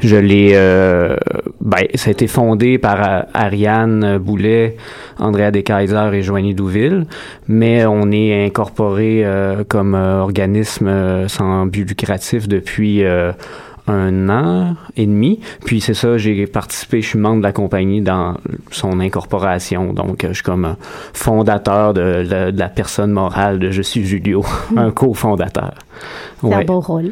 Je 0.00 0.16
l'ai. 0.16 0.52
ben 1.60 1.86
ça 1.94 2.08
a 2.08 2.12
été 2.12 2.26
fondé 2.26 2.78
par 2.78 3.26
Ariane 3.34 4.18
Boulet, 4.18 4.76
Andrea 5.18 5.50
Deskaiser 5.50 6.10
et 6.14 6.22
Joanie 6.22 6.54
Mais 7.48 7.84
on 7.86 8.10
est 8.10 8.46
incorporé 8.46 9.24
euh, 9.24 9.64
comme 9.66 9.94
euh, 9.94 10.20
organisme 10.20 10.86
euh, 10.88 11.28
sans 11.28 11.66
but 11.66 11.88
lucratif 11.88 12.48
depuis. 12.48 13.02
un 13.88 14.28
an 14.28 14.76
et 14.96 15.06
demi. 15.06 15.40
Puis 15.64 15.80
c'est 15.80 15.92
ça, 15.94 16.16
j'ai 16.16 16.46
participé, 16.46 17.02
je 17.02 17.08
suis 17.08 17.18
membre 17.18 17.38
de 17.38 17.42
la 17.42 17.52
compagnie 17.52 18.00
dans 18.00 18.36
son 18.70 19.00
incorporation. 19.00 19.92
Donc, 19.92 20.24
je 20.28 20.34
suis 20.34 20.44
comme 20.44 20.64
un 20.64 20.76
fondateur 21.12 21.92
de, 21.92 22.22
de- 22.22 22.50
de 22.52 22.58
la 22.60 22.68
personne 22.68 23.10
morale 23.10 23.58
de 23.58 23.72
Je 23.72 23.82
suis 23.82 24.04
Julio, 24.06 24.44
un 24.76 24.92
cofondateur. 24.92 25.74
C'est 26.40 26.54
un 26.54 26.58
Ouais. 26.58 26.64
beau 26.64 26.78
rôle. 26.78 27.10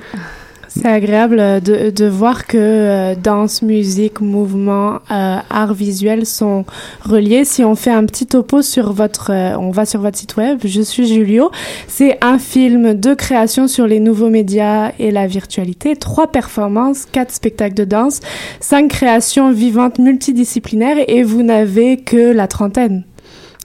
C'est 0.73 0.87
agréable 0.87 1.41
euh, 1.41 1.59
de, 1.59 1.91
de 1.91 2.07
voir 2.07 2.47
que 2.47 2.57
euh, 2.57 3.15
danse, 3.17 3.61
musique, 3.63 4.21
mouvement, 4.21 5.01
euh, 5.11 5.39
art 5.51 5.75
visuel 5.75 6.25
sont 6.25 6.65
reliés. 7.03 7.45
Si 7.45 7.65
on 7.65 7.75
fait 7.75 7.91
un 7.91 8.07
petit 8.07 8.25
topo 8.27 8.63
sur 8.63 8.93
votre, 8.93 9.33
euh, 9.33 9.57
on 9.59 9.73
va 9.73 9.85
sur 9.85 10.01
votre 10.01 10.17
site 10.17 10.37
web, 10.37 10.61
je 10.65 10.81
suis 10.81 11.09
Julio. 11.09 11.51
C'est 11.89 12.19
un 12.23 12.39
film 12.39 12.95
de 12.95 13.15
création 13.15 13.67
sur 13.67 13.89
les 13.89 13.99
nouveaux 13.99 14.31
médias 14.31 14.93
et 15.01 15.11
la 15.11 15.27
virtualité, 15.27 15.97
trois 15.97 16.31
performances, 16.31 17.05
quatre 17.05 17.33
spectacles 17.33 17.75
de 17.75 17.85
danse, 17.85 18.21
cinq 18.61 18.89
créations 18.91 19.51
vivantes 19.51 19.99
multidisciplinaires 19.99 20.99
et 21.09 21.25
vous 21.25 21.43
n'avez 21.43 21.97
que 21.97 22.33
la 22.33 22.47
trentaine. 22.47 23.05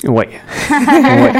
Ouais. 0.04 0.28
ouais. 0.70 1.32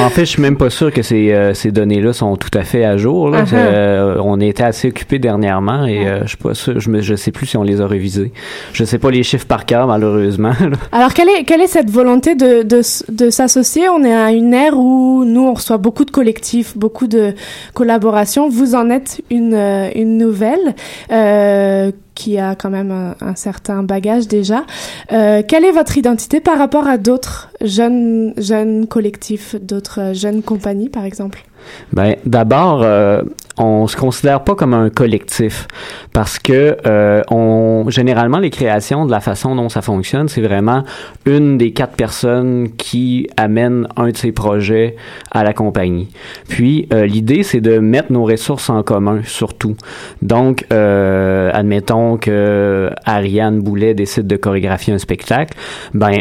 En 0.00 0.08
fait, 0.08 0.20
je 0.24 0.30
suis 0.30 0.42
même 0.42 0.56
pas 0.56 0.70
sûr 0.70 0.92
que 0.92 1.02
ces, 1.02 1.32
euh, 1.32 1.52
ces 1.52 1.72
données-là 1.72 2.12
sont 2.12 2.36
tout 2.36 2.56
à 2.56 2.62
fait 2.62 2.84
à 2.84 2.96
jour. 2.96 3.28
Là. 3.28 3.42
Uh-huh. 3.42 3.48
Euh, 3.54 4.16
on 4.22 4.40
était 4.40 4.62
assez 4.62 4.88
occupés 4.88 5.18
dernièrement 5.18 5.84
et 5.84 6.06
euh, 6.06 6.22
je 6.22 6.28
suis 6.28 6.36
pas 6.36 6.54
sûr. 6.54 6.78
Je, 6.80 6.88
me, 6.90 7.00
je 7.00 7.16
sais 7.16 7.32
plus 7.32 7.46
si 7.46 7.56
on 7.56 7.62
les 7.64 7.80
a 7.80 7.86
révisés. 7.86 8.32
Je 8.72 8.84
sais 8.84 8.98
pas 8.98 9.10
les 9.10 9.22
chiffres 9.22 9.46
par 9.46 9.66
cœur, 9.66 9.86
malheureusement. 9.88 10.52
là. 10.60 10.76
Alors, 10.92 11.12
quelle 11.12 11.28
est, 11.28 11.44
quelle 11.44 11.60
est 11.60 11.66
cette 11.66 11.90
volonté 11.90 12.34
de, 12.34 12.62
de, 12.62 12.80
de 13.12 13.30
s'associer? 13.30 13.88
On 13.88 14.02
est 14.04 14.14
à 14.14 14.32
une 14.32 14.54
ère 14.54 14.78
où 14.78 15.24
nous, 15.24 15.42
on 15.46 15.54
reçoit 15.54 15.78
beaucoup 15.78 16.04
de 16.04 16.10
collectifs, 16.10 16.78
beaucoup 16.78 17.08
de 17.08 17.34
collaborations. 17.74 18.48
Vous 18.48 18.74
en 18.74 18.90
êtes 18.90 19.20
une, 19.30 19.54
euh, 19.54 19.90
une 19.94 20.16
nouvelle 20.16 20.74
euh, 21.10 21.90
qui 22.14 22.38
a 22.38 22.54
quand 22.54 22.70
même 22.70 22.90
un, 22.90 23.16
un 23.20 23.34
certain 23.34 23.82
bagage 23.82 24.28
déjà. 24.28 24.64
Euh, 25.12 25.42
quelle 25.46 25.64
est 25.64 25.72
votre 25.72 25.98
identité 25.98 26.40
par 26.40 26.58
rapport 26.58 26.86
à 26.86 26.98
d'autres 26.98 27.50
jeunes, 27.60 28.34
jeunes 28.36 28.86
collectifs, 28.86 29.56
d'autres 29.56 30.12
jeunes 30.14 30.42
compagnies, 30.42 30.88
par 30.88 31.04
exemple? 31.04 31.44
Ben, 31.92 32.16
d'abord, 32.24 32.82
euh, 32.82 33.22
on 33.56 33.86
se 33.86 33.96
considère 33.96 34.42
pas 34.42 34.54
comme 34.54 34.74
un 34.74 34.90
collectif 34.90 35.68
parce 36.12 36.38
que 36.38 36.76
euh, 36.86 37.22
on 37.30 37.84
généralement 37.88 38.38
les 38.38 38.50
créations 38.50 39.06
de 39.06 39.10
la 39.10 39.20
façon 39.20 39.54
dont 39.54 39.68
ça 39.68 39.80
fonctionne, 39.80 40.28
c'est 40.28 40.40
vraiment 40.40 40.82
une 41.24 41.56
des 41.56 41.72
quatre 41.72 41.94
personnes 41.94 42.70
qui 42.76 43.28
amène 43.36 43.86
un 43.96 44.08
de 44.08 44.16
ces 44.16 44.32
projets 44.32 44.96
à 45.30 45.44
la 45.44 45.52
compagnie. 45.52 46.08
Puis 46.48 46.88
euh, 46.92 47.06
l'idée 47.06 47.42
c'est 47.42 47.60
de 47.60 47.78
mettre 47.78 48.12
nos 48.12 48.24
ressources 48.24 48.70
en 48.70 48.82
commun 48.82 49.20
surtout. 49.24 49.76
Donc 50.22 50.66
euh, 50.72 51.50
admettons 51.52 52.16
que 52.16 52.90
Ariane 53.04 53.60
Boulet 53.60 53.94
décide 53.94 54.26
de 54.26 54.36
chorégraphier 54.36 54.92
un 54.92 54.98
spectacle, 54.98 55.56
ben 55.92 56.18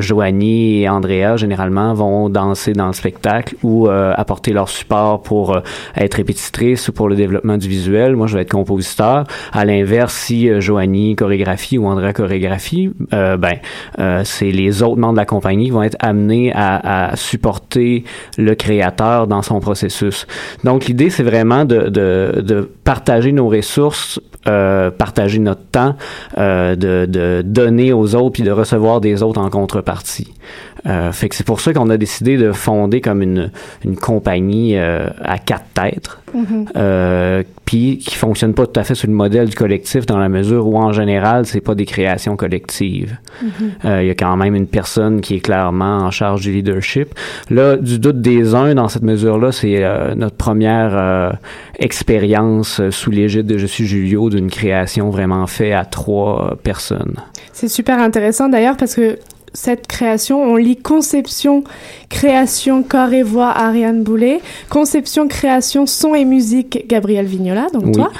Joanie 0.00 0.82
et 0.82 0.88
Andrea 0.88 1.36
généralement 1.36 1.94
vont 1.94 2.28
danser 2.28 2.72
dans 2.72 2.88
le 2.88 2.92
spectacle 2.92 3.54
ou 3.62 3.88
apporter 3.88 4.52
leur 4.52 4.65
support 4.68 5.22
pour 5.22 5.56
euh, 5.56 5.60
être 5.96 6.14
répétitrice 6.14 6.88
ou 6.88 6.92
pour 6.92 7.08
le 7.08 7.16
développement 7.16 7.56
du 7.56 7.68
visuel. 7.68 8.16
Moi, 8.16 8.26
je 8.26 8.36
vais 8.36 8.42
être 8.42 8.50
compositeur. 8.50 9.24
À 9.52 9.64
l'inverse, 9.64 10.14
si 10.14 10.48
euh, 10.48 10.60
Joanie 10.60 11.16
chorégraphie 11.16 11.78
ou 11.78 11.86
Andrea 11.86 12.12
chorégraphie, 12.12 12.90
euh, 13.12 13.36
ben 13.36 13.56
c'est 14.24 14.50
les 14.50 14.82
autres 14.82 14.98
membres 14.98 15.14
de 15.14 15.18
la 15.18 15.24
compagnie 15.24 15.66
qui 15.66 15.70
vont 15.70 15.82
être 15.82 15.96
amenés 16.00 16.52
à, 16.54 17.12
supporter 17.14 18.04
le 18.36 18.54
créateur 18.54 19.26
dans 19.26 19.42
son 19.42 19.60
processus. 19.60 20.26
Donc, 20.64 20.86
l'idée, 20.86 21.10
c'est 21.10 21.22
vraiment 21.22 21.64
de, 21.64 22.70
partager 22.84 23.32
nos 23.32 23.48
ressources, 23.48 24.20
partager 24.44 25.38
notre 25.38 25.64
temps, 25.64 25.96
de, 26.36 27.42
donner 27.42 27.92
aux 27.92 28.14
autres 28.14 28.32
puis 28.32 28.42
de 28.42 28.50
recevoir 28.50 29.00
des 29.00 29.22
autres 29.22 29.40
en 29.40 29.50
contrepartie. 29.50 30.32
Fait 31.12 31.28
que 31.28 31.34
c'est 31.34 31.46
pour 31.46 31.60
ça 31.60 31.72
qu'on 31.72 31.90
a 31.90 31.96
décidé 31.96 32.36
de 32.36 32.52
fonder 32.52 33.00
comme 33.00 33.22
une 33.22 33.50
compagnie 34.00 34.55
euh, 34.74 35.08
à 35.22 35.38
quatre 35.38 35.66
têtes, 35.74 36.10
euh, 36.76 37.42
puis 37.64 37.98
qui 37.98 38.14
fonctionne 38.14 38.54
pas 38.54 38.66
tout 38.66 38.78
à 38.78 38.84
fait 38.84 38.94
sur 38.94 39.08
le 39.08 39.14
modèle 39.14 39.48
du 39.48 39.56
collectif 39.56 40.06
dans 40.06 40.18
la 40.18 40.28
mesure 40.28 40.66
où 40.66 40.76
en 40.76 40.92
général 40.92 41.46
c'est 41.46 41.60
pas 41.60 41.74
des 41.74 41.84
créations 41.84 42.36
collectives. 42.36 43.16
Euh, 43.84 44.02
Il 44.02 44.08
y 44.08 44.10
a 44.10 44.14
quand 44.14 44.36
même 44.36 44.54
une 44.54 44.66
personne 44.66 45.20
qui 45.20 45.36
est 45.36 45.40
clairement 45.40 45.98
en 45.98 46.10
charge 46.10 46.42
du 46.42 46.52
leadership. 46.52 47.14
Là, 47.50 47.76
du 47.76 47.98
doute 47.98 48.20
des 48.20 48.54
uns 48.54 48.74
dans 48.74 48.88
cette 48.88 49.02
mesure-là, 49.02 49.52
c'est 49.52 49.84
euh, 49.84 50.14
notre 50.14 50.36
première 50.36 51.36
expérience 51.78 52.80
sous 52.90 53.10
l'égide 53.10 53.46
de 53.46 53.58
Je 53.58 53.66
suis 53.66 53.86
Julio 53.86 54.30
d'une 54.30 54.50
création 54.50 55.10
vraiment 55.10 55.46
faite 55.46 55.74
à 55.74 55.84
trois 55.84 56.56
personnes. 56.62 57.16
C'est 57.52 57.68
super 57.68 57.98
intéressant 57.98 58.48
d'ailleurs 58.48 58.76
parce 58.76 58.94
que 58.94 59.18
cette 59.56 59.86
création, 59.86 60.42
on 60.42 60.56
lit 60.56 60.76
conception, 60.76 61.64
création, 62.08 62.82
corps 62.82 63.12
et 63.12 63.22
voix, 63.22 63.48
Ariane 63.56 64.02
Boulet, 64.02 64.40
conception, 64.68 65.28
création, 65.28 65.86
son 65.86 66.14
et 66.14 66.24
musique, 66.24 66.86
Gabriel 66.88 67.26
Vignola, 67.26 67.66
donc 67.72 67.86
Oui. 67.86 67.92
toi, 67.92 68.10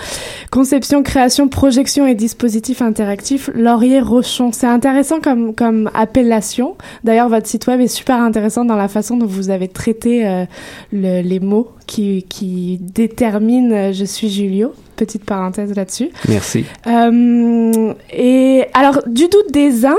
conception, 0.51 1.03
création, 1.03 1.49
projection 1.49 2.07
et 2.07 2.15
dispositif 2.15 2.83
interactif, 2.83 3.51
Laurier 3.55 4.01
Rochon. 4.01 4.51
C'est 4.53 4.67
intéressant 4.67 5.21
comme, 5.21 5.55
comme 5.55 5.91
appellation. 5.95 6.75
D'ailleurs, 7.05 7.29
votre 7.29 7.47
site 7.47 7.67
web 7.67 7.81
est 7.81 7.87
super 7.89 8.17
intéressant 8.21 8.65
dans 8.65 8.77
la 8.77 8.89
façon 8.89 9.17
dont 9.17 9.27
vous 9.27 9.51
avez 9.51 9.69
traité 9.69 10.27
euh, 10.27 10.45
le- 10.93 11.21
les 11.23 11.41
mots 11.41 11.69
qui, 11.87 12.25
qui 12.29 12.79
déterminent 12.81 13.75
euh, 13.75 13.93
Je 13.93 14.05
suis 14.05 14.29
Julio. 14.29 14.75
Petite 14.97 15.25
parenthèse 15.25 15.77
là-dessus. 15.77 16.09
Merci. 16.27 16.65
Euh, 16.87 17.93
et 18.11 18.65
alors, 18.73 19.03
du 19.07 19.25
doute 19.25 19.53
des 19.53 19.85
uns, 19.85 19.95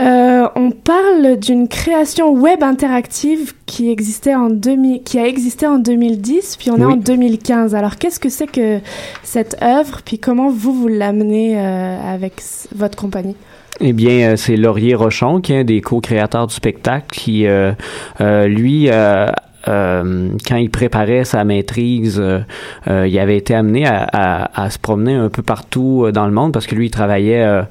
euh, 0.00 0.48
on 0.54 0.70
parle 0.70 1.36
d'une 1.40 1.66
création 1.66 2.32
web 2.32 2.62
interactive 2.62 3.54
qui 3.66 3.90
existait 3.90 4.36
en 4.36 4.48
2000, 4.48 5.02
qui 5.02 5.18
a 5.18 5.26
existé 5.26 5.66
en 5.66 5.78
2010, 5.78 6.58
puis 6.58 6.70
on 6.70 6.78
est 6.78 6.84
en 6.84 6.96
2015. 6.96 7.74
Alors, 7.74 7.96
qu'est-ce 7.96 8.20
que 8.20 8.28
c'est 8.28 8.46
que 8.46 8.78
cette 9.24 9.56
œuvre, 9.62 10.02
puis 10.04 10.20
comment 10.20 10.48
vous 10.48 10.72
vous 10.72 10.88
l'amenez 10.88 11.58
euh, 11.58 12.14
avec 12.14 12.40
votre 12.72 12.96
compagnie? 12.96 13.34
Eh 13.80 13.92
bien, 13.92 14.36
c'est 14.36 14.56
Laurier 14.56 14.94
Rochon, 14.94 15.40
qui 15.40 15.52
est 15.52 15.60
un 15.60 15.64
des 15.64 15.80
co-créateurs 15.80 16.46
du 16.46 16.54
spectacle, 16.54 17.06
qui, 17.12 17.46
euh, 17.46 17.72
euh, 18.20 18.46
lui, 18.46 18.88
euh, 18.90 19.26
euh, 19.68 20.28
quand 20.46 20.56
il 20.56 20.70
préparait 20.70 21.24
sa 21.24 21.44
maîtrise, 21.44 22.18
euh, 22.20 22.40
euh, 22.88 23.06
il 23.08 23.18
avait 23.18 23.36
été 23.36 23.54
amené 23.54 23.86
à, 23.86 24.06
à- 24.12 24.64
à 24.64 24.70
se 24.70 24.78
promener 24.78 25.14
un 25.14 25.28
peu 25.28 25.42
partout 25.42 26.04
euh, 26.06 26.12
dans 26.12 26.26
le 26.26 26.32
monde 26.32 26.52
parce 26.52 26.66
que 26.66 26.74
lui, 26.74 26.86
il 26.86 26.90
travaillait, 26.90 27.62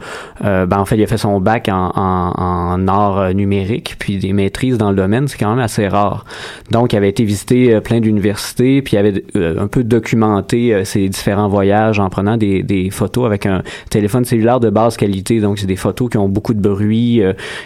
ben, 0.41 0.67
en 0.77 0.86
fait, 0.86 0.97
il 0.97 1.03
a 1.03 1.08
fait 1.08 1.17
son 1.17 1.39
bac 1.39 1.69
en, 1.71 1.91
en, 1.95 2.34
en 2.75 2.88
art 2.88 3.34
numérique, 3.34 3.95
puis 3.99 4.17
des 4.17 4.34
maîtrises 4.34 4.77
dans 4.77 4.89
le 4.89 4.95
domaine, 4.95 5.27
c'est 5.27 5.38
quand 5.38 5.49
même 5.49 5.63
assez 5.63 5.88
rare. 5.88 6.25
Donc, 6.71 6.93
il 6.93 6.97
avait 6.97 7.10
été 7.10 7.23
visiter 7.23 7.79
plein 7.81 7.99
d'universités, 7.99 8.81
puis 8.81 8.95
il 8.95 8.99
avait 8.99 9.23
un 9.60 9.67
peu 9.67 9.84
documenté 9.84 10.84
ses 10.86 11.10
différents 11.10 11.47
voyages 11.47 11.99
en 11.99 12.10
prenant 12.10 12.38
des, 12.38 12.63
des 12.63 12.89
photos 12.89 13.25
avec 13.25 13.45
un 13.45 13.63
téléphone 13.89 14.25
cellulaire 14.25 14.60
de 14.60 14.69
basse 14.69 14.97
qualité. 14.97 15.39
Donc, 15.39 15.60
c'est 15.60 15.67
des 15.67 15.75
photos 15.75 16.10
qui 16.10 16.17
ont 16.17 16.29
beaucoup 16.29 16.53
de 16.53 16.62
bruit, 16.62 17.21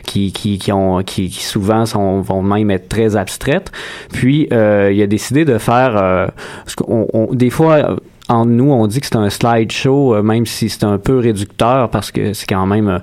qui, 0.06 0.32
qui, 0.32 0.58
qui, 0.58 0.72
ont, 0.72 1.02
qui, 1.04 1.30
qui 1.30 1.44
souvent 1.44 1.86
sont, 1.86 2.22
vont 2.22 2.42
même 2.42 2.72
être 2.72 2.88
très 2.90 3.16
abstraites. 3.16 3.72
Euh, 4.52 4.92
il 4.94 5.02
a 5.02 5.08
décidé 5.08 5.46
de 5.46 5.58
faire... 5.58 5.96
euh, 5.98 6.28
on- 6.88 7.30
des 7.34 7.50
fois... 7.50 7.96
en 8.30 8.46
nous, 8.46 8.72
on 8.72 8.86
dit 8.86 9.00
que 9.02 9.08
c'est 9.08 9.16
un 9.16 9.30
slideshow, 9.30 10.14
euh, 10.16 10.22
même 10.22 10.46
si 10.46 10.70
c'est 10.70 10.84
un 10.84 11.00
peu 11.00 11.18
réducteur 11.18 11.90
parce 11.90 12.12
que 12.12 12.34
c'est 12.34 12.46
quand 12.48 12.68
même 12.68 12.88
euh, 12.88 13.00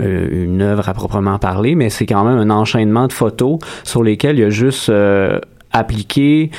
euh, 0.00 0.44
une 0.44 0.62
œuvre 0.62 0.88
à 0.88 0.94
proprement 0.94 1.38
parler, 1.38 1.74
mais 1.74 1.90
c'est 1.90 2.06
quand 2.06 2.24
même 2.24 2.38
un 2.38 2.50
enchaînement 2.50 3.08
de 3.08 3.12
photos 3.12 3.58
sur 3.82 4.04
lesquelles 4.04 4.36
il 4.38 4.42
y 4.42 4.44
a 4.44 4.50
juste 4.50 4.88
euh, 4.88 5.40
appliqué 5.72 6.50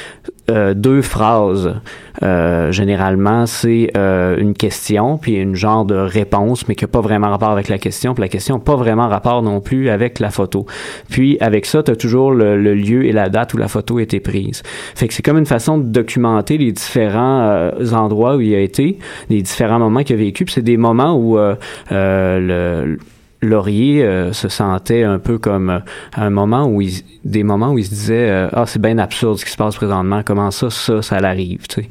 euh, 0.50 0.74
deux 0.74 1.02
phrases. 1.02 1.76
Euh, 2.22 2.72
généralement, 2.72 3.46
c'est 3.46 3.92
euh, 3.96 4.38
une 4.38 4.54
question 4.54 5.18
puis 5.18 5.36
une 5.36 5.56
genre 5.56 5.86
de 5.86 5.96
réponse, 5.96 6.68
mais 6.68 6.76
qui 6.76 6.84
n'a 6.84 6.90
pas 6.90 7.02
vraiment 7.02 7.30
rapport 7.30 7.52
avec 7.52 7.70
la 7.70 7.78
question. 7.78 8.14
Puis 8.14 8.22
la 8.22 8.28
question 8.28 8.56
n'a 8.56 8.62
pas 8.62 8.76
vraiment 8.76 9.08
rapport 9.08 9.42
non 9.42 9.62
plus 9.62 9.90
avec 9.90 10.20
la 10.20 10.30
photo. 10.30 10.66
Puis 11.10 11.38
avec 11.40 11.66
ça, 11.66 11.84
tu 11.84 11.92
as 11.92 11.96
toujours 11.96 12.32
le, 12.32 12.62
le 12.62 12.76
lieu 12.76 13.06
et 13.06 13.12
la 13.12 13.30
date 13.30 13.54
où 13.54 13.58
la 13.58 13.68
photo 13.68 13.98
a 13.98 14.02
été 14.02 14.20
prise. 14.20 14.64
Fait 14.96 15.08
que 15.08 15.14
c'est 15.14 15.24
comme 15.24 15.38
une 15.38 15.46
façon 15.46 15.78
de 15.78 15.84
documenter 15.84 16.58
les 16.58 16.72
différents 16.72 17.42
euh, 17.42 17.92
endroits 17.94 18.36
où 18.36 18.42
il 18.42 18.54
a 18.56 18.60
été, 18.60 19.00
les 19.30 19.42
différents 19.42 19.80
moments 19.80 20.04
qu'il 20.04 20.16
a 20.16 20.20
vécu. 20.20 20.46
Puis 20.46 20.54
c'est 20.56 20.62
des 20.62 20.78
moments 20.78 21.16
où 21.16 21.38
euh, 21.38 21.56
le 21.92 22.98
Laurier 23.42 24.04
euh, 24.04 24.34
se 24.34 24.50
sentait 24.50 25.04
un 25.04 25.18
peu 25.18 25.38
comme 25.38 25.70
euh, 25.70 25.80
à 26.14 26.26
un 26.26 26.30
moment 26.30 26.68
où 26.68 26.82
il, 26.82 26.92
des 27.24 27.44
moments 27.44 27.72
où 27.72 27.78
il 27.78 27.86
se 27.86 27.90
disait 27.90 28.30
euh, 28.30 28.50
ah 28.52 28.66
c'est 28.66 28.82
bien 28.82 28.98
absurde 28.98 29.38
ce 29.38 29.46
qui 29.46 29.52
se 29.52 29.58
passe 29.58 29.76
présentement 29.76 30.24
comment 30.26 30.52
ça 30.52 30.70
ça 30.70 31.02
ça 31.02 31.20
l'arrive 31.20 31.66
tu 31.68 31.84
sais. 31.84 31.90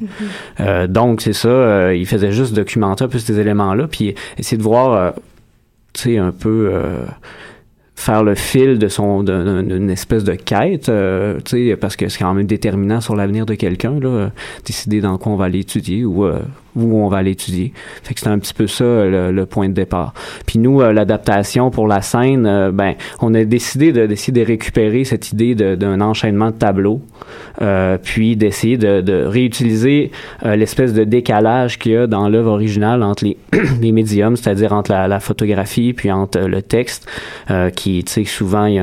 Euh, 0.59 0.87
donc 0.87 1.21
c'est 1.21 1.33
ça 1.33 1.49
euh, 1.49 1.95
il 1.95 2.05
faisait 2.05 2.31
juste 2.31 2.53
documenter 2.53 3.03
un 3.03 3.07
peu 3.07 3.17
ces 3.17 3.39
éléments 3.39 3.73
là 3.73 3.87
puis 3.87 4.13
essayer 4.37 4.57
de 4.57 4.63
voir 4.63 4.93
euh, 4.93 5.11
tu 5.93 6.01
sais 6.01 6.17
un 6.19 6.31
peu 6.31 6.69
euh, 6.71 7.05
faire 7.95 8.23
le 8.23 8.35
fil 8.35 8.77
de 8.77 8.87
son 8.87 9.23
d'une 9.23 9.89
espèce 9.89 10.23
de 10.23 10.33
quête 10.35 10.87
euh, 10.87 11.39
tu 11.43 11.69
sais 11.69 11.75
parce 11.75 11.95
que 11.95 12.09
c'est 12.09 12.19
quand 12.19 12.33
même 12.33 12.45
déterminant 12.45 13.01
sur 13.01 13.15
l'avenir 13.15 13.47
de 13.47 13.55
quelqu'un 13.55 13.99
là 13.99 14.29
décider 14.65 15.01
dans 15.01 15.17
quoi 15.17 15.31
on 15.31 15.35
va 15.35 15.45
aller 15.45 15.59
étudier 15.59 16.05
ou 16.05 16.25
euh, 16.25 16.39
où 16.83 16.97
on 16.97 17.07
va 17.07 17.17
aller 17.17 17.31
étudier 17.31 17.73
fait 18.03 18.13
que 18.13 18.19
c'est 18.19 18.29
un 18.29 18.39
petit 18.39 18.53
peu 18.53 18.67
ça 18.67 18.83
le, 18.83 19.45
point 19.45 19.69
de 19.69 19.73
départ. 19.73 20.13
Puis 20.45 20.59
nous 20.59 20.81
euh, 20.81 20.91
l'adaptation 20.91 21.71
pour 21.71 21.87
la 21.87 22.01
scène 22.01 22.45
euh, 22.45 22.71
ben 22.71 22.93
on 23.21 23.33
a 23.33 23.43
décidé 23.43 23.91
de 23.91 24.05
d'essayer 24.05 24.33
de 24.33 24.45
récupérer 24.45 25.03
cette 25.03 25.31
idée 25.31 25.55
d'un 25.55 26.01
enchaînement 26.01 26.51
de 26.51 26.55
tableaux 26.55 27.01
euh, 27.61 27.97
puis 28.01 28.35
d'essayer 28.35 28.77
de, 28.77 29.25
réutiliser 29.25 30.11
l'espèce 30.43 30.93
de 30.93 31.03
décalage 31.03 31.77
qu'il 31.77 31.91
y 31.91 31.95
a 31.95 32.07
dans 32.07 32.29
l'œuvre 32.29 32.51
originale 32.51 33.03
entre 33.03 33.25
les, 33.25 33.37
médiums, 33.91 34.35
c'est-à-dire 34.35 34.73
entre 34.73 34.91
la, 34.91 35.19
photographie 35.19 35.93
puis 35.93 36.11
entre 36.11 36.39
le 36.39 36.61
texte, 36.61 37.07
qui, 37.75 38.03
tu 38.03 38.11
sais, 38.11 38.23
souvent 38.23 38.65
il 38.65 38.75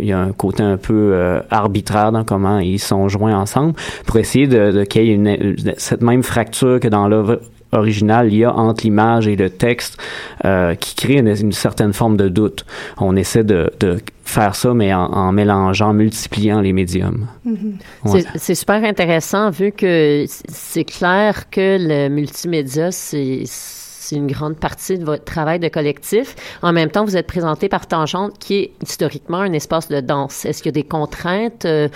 y, 0.00 0.12
a 0.12 0.18
un, 0.18 0.32
côté 0.32 0.62
un 0.62 0.76
peu 0.76 1.40
arbitraire 1.50 2.12
dans 2.12 2.24
comment 2.24 2.58
ils 2.58 2.78
sont 2.78 3.08
joints 3.08 3.36
ensemble, 3.36 3.74
pour 4.06 4.18
essayer 4.18 4.46
de, 4.46 4.84
qu'il 4.84 5.04
y 5.04 5.28
ait 5.28 5.74
cette 5.76 6.02
même 6.02 6.22
fracture 6.22 6.78
que 6.80 6.88
dans 6.88 7.08
l'œuvre 7.08 7.39
originale 7.72 8.32
il 8.32 8.38
y 8.38 8.44
a 8.44 8.52
entre 8.54 8.84
l'image 8.84 9.28
et 9.28 9.36
le 9.36 9.50
texte 9.50 9.96
euh, 10.44 10.74
qui 10.74 10.94
crée 10.94 11.18
une, 11.18 11.28
une 11.28 11.52
certaine 11.52 11.92
forme 11.92 12.16
de 12.16 12.28
doute. 12.28 12.64
On 12.98 13.16
essaie 13.16 13.44
de, 13.44 13.72
de 13.80 13.98
faire 14.24 14.54
ça, 14.54 14.74
mais 14.74 14.92
en, 14.94 15.04
en 15.04 15.32
mélangeant, 15.32 15.92
multipliant 15.92 16.60
les 16.60 16.72
médiums. 16.72 17.26
Ouais. 17.44 18.20
C'est- 18.22 18.26
C'est 18.36 18.54
super 18.54 18.82
intéressant 18.84 19.50
vu 19.50 19.72
que 19.72 20.24
c'est 20.28 20.84
clair 20.84 21.50
que 21.50 21.76
le 21.80 22.08
multimédia, 22.08 22.90
c'est 22.92 23.42
c'est 23.46 24.16
une 24.16 24.26
grande 24.26 24.56
partie 24.56 24.98
de 24.98 25.04
votre 25.04 25.22
travail 25.24 25.60
de 25.60 25.68
collectif. 25.68 26.34
En 26.62 26.72
même 26.72 26.90
temps, 26.90 27.04
vous 27.04 27.16
êtes 27.16 27.28
présenté 27.28 27.68
par 27.68 27.86
Tangente, 27.86 28.38
qui 28.40 28.54
est 28.56 28.72
historiquement 28.82 29.38
un 29.38 29.52
espace 29.52 29.86
de 29.88 30.00
danse. 30.00 30.44
Est-ce 30.44 30.62
qu'il 30.64 30.70
y 30.74 30.76
a 30.76 30.82
des 30.82 30.88
contraintes 30.88 31.64
euh, 31.64 31.88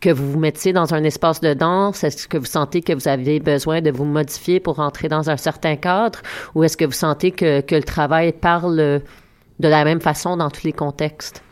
que 0.00 0.10
vous 0.10 0.32
vous 0.32 0.38
mettiez 0.38 0.72
dans 0.72 0.94
un 0.94 1.04
espace 1.04 1.40
de 1.40 1.54
danse? 1.54 2.04
Est-ce 2.04 2.26
que 2.26 2.38
vous 2.38 2.46
sentez 2.46 2.80
que 2.82 2.92
vous 2.92 3.08
avez 3.08 3.40
besoin 3.40 3.80
de 3.80 3.90
vous 3.90 4.04
modifier 4.04 4.60
pour 4.60 4.80
entrer 4.80 5.08
dans 5.08 5.30
un 5.30 5.36
certain 5.36 5.76
cadre? 5.76 6.20
Ou 6.54 6.64
est-ce 6.64 6.76
que 6.76 6.84
vous 6.84 6.92
sentez 6.92 7.30
que, 7.30 7.60
que 7.60 7.74
le 7.74 7.82
travail 7.82 8.32
parle 8.32 8.76
de 8.76 9.68
la 9.68 9.84
même 9.84 10.00
façon 10.00 10.36
dans 10.36 10.50
tous 10.50 10.64
les 10.64 10.72
contextes? 10.72 11.42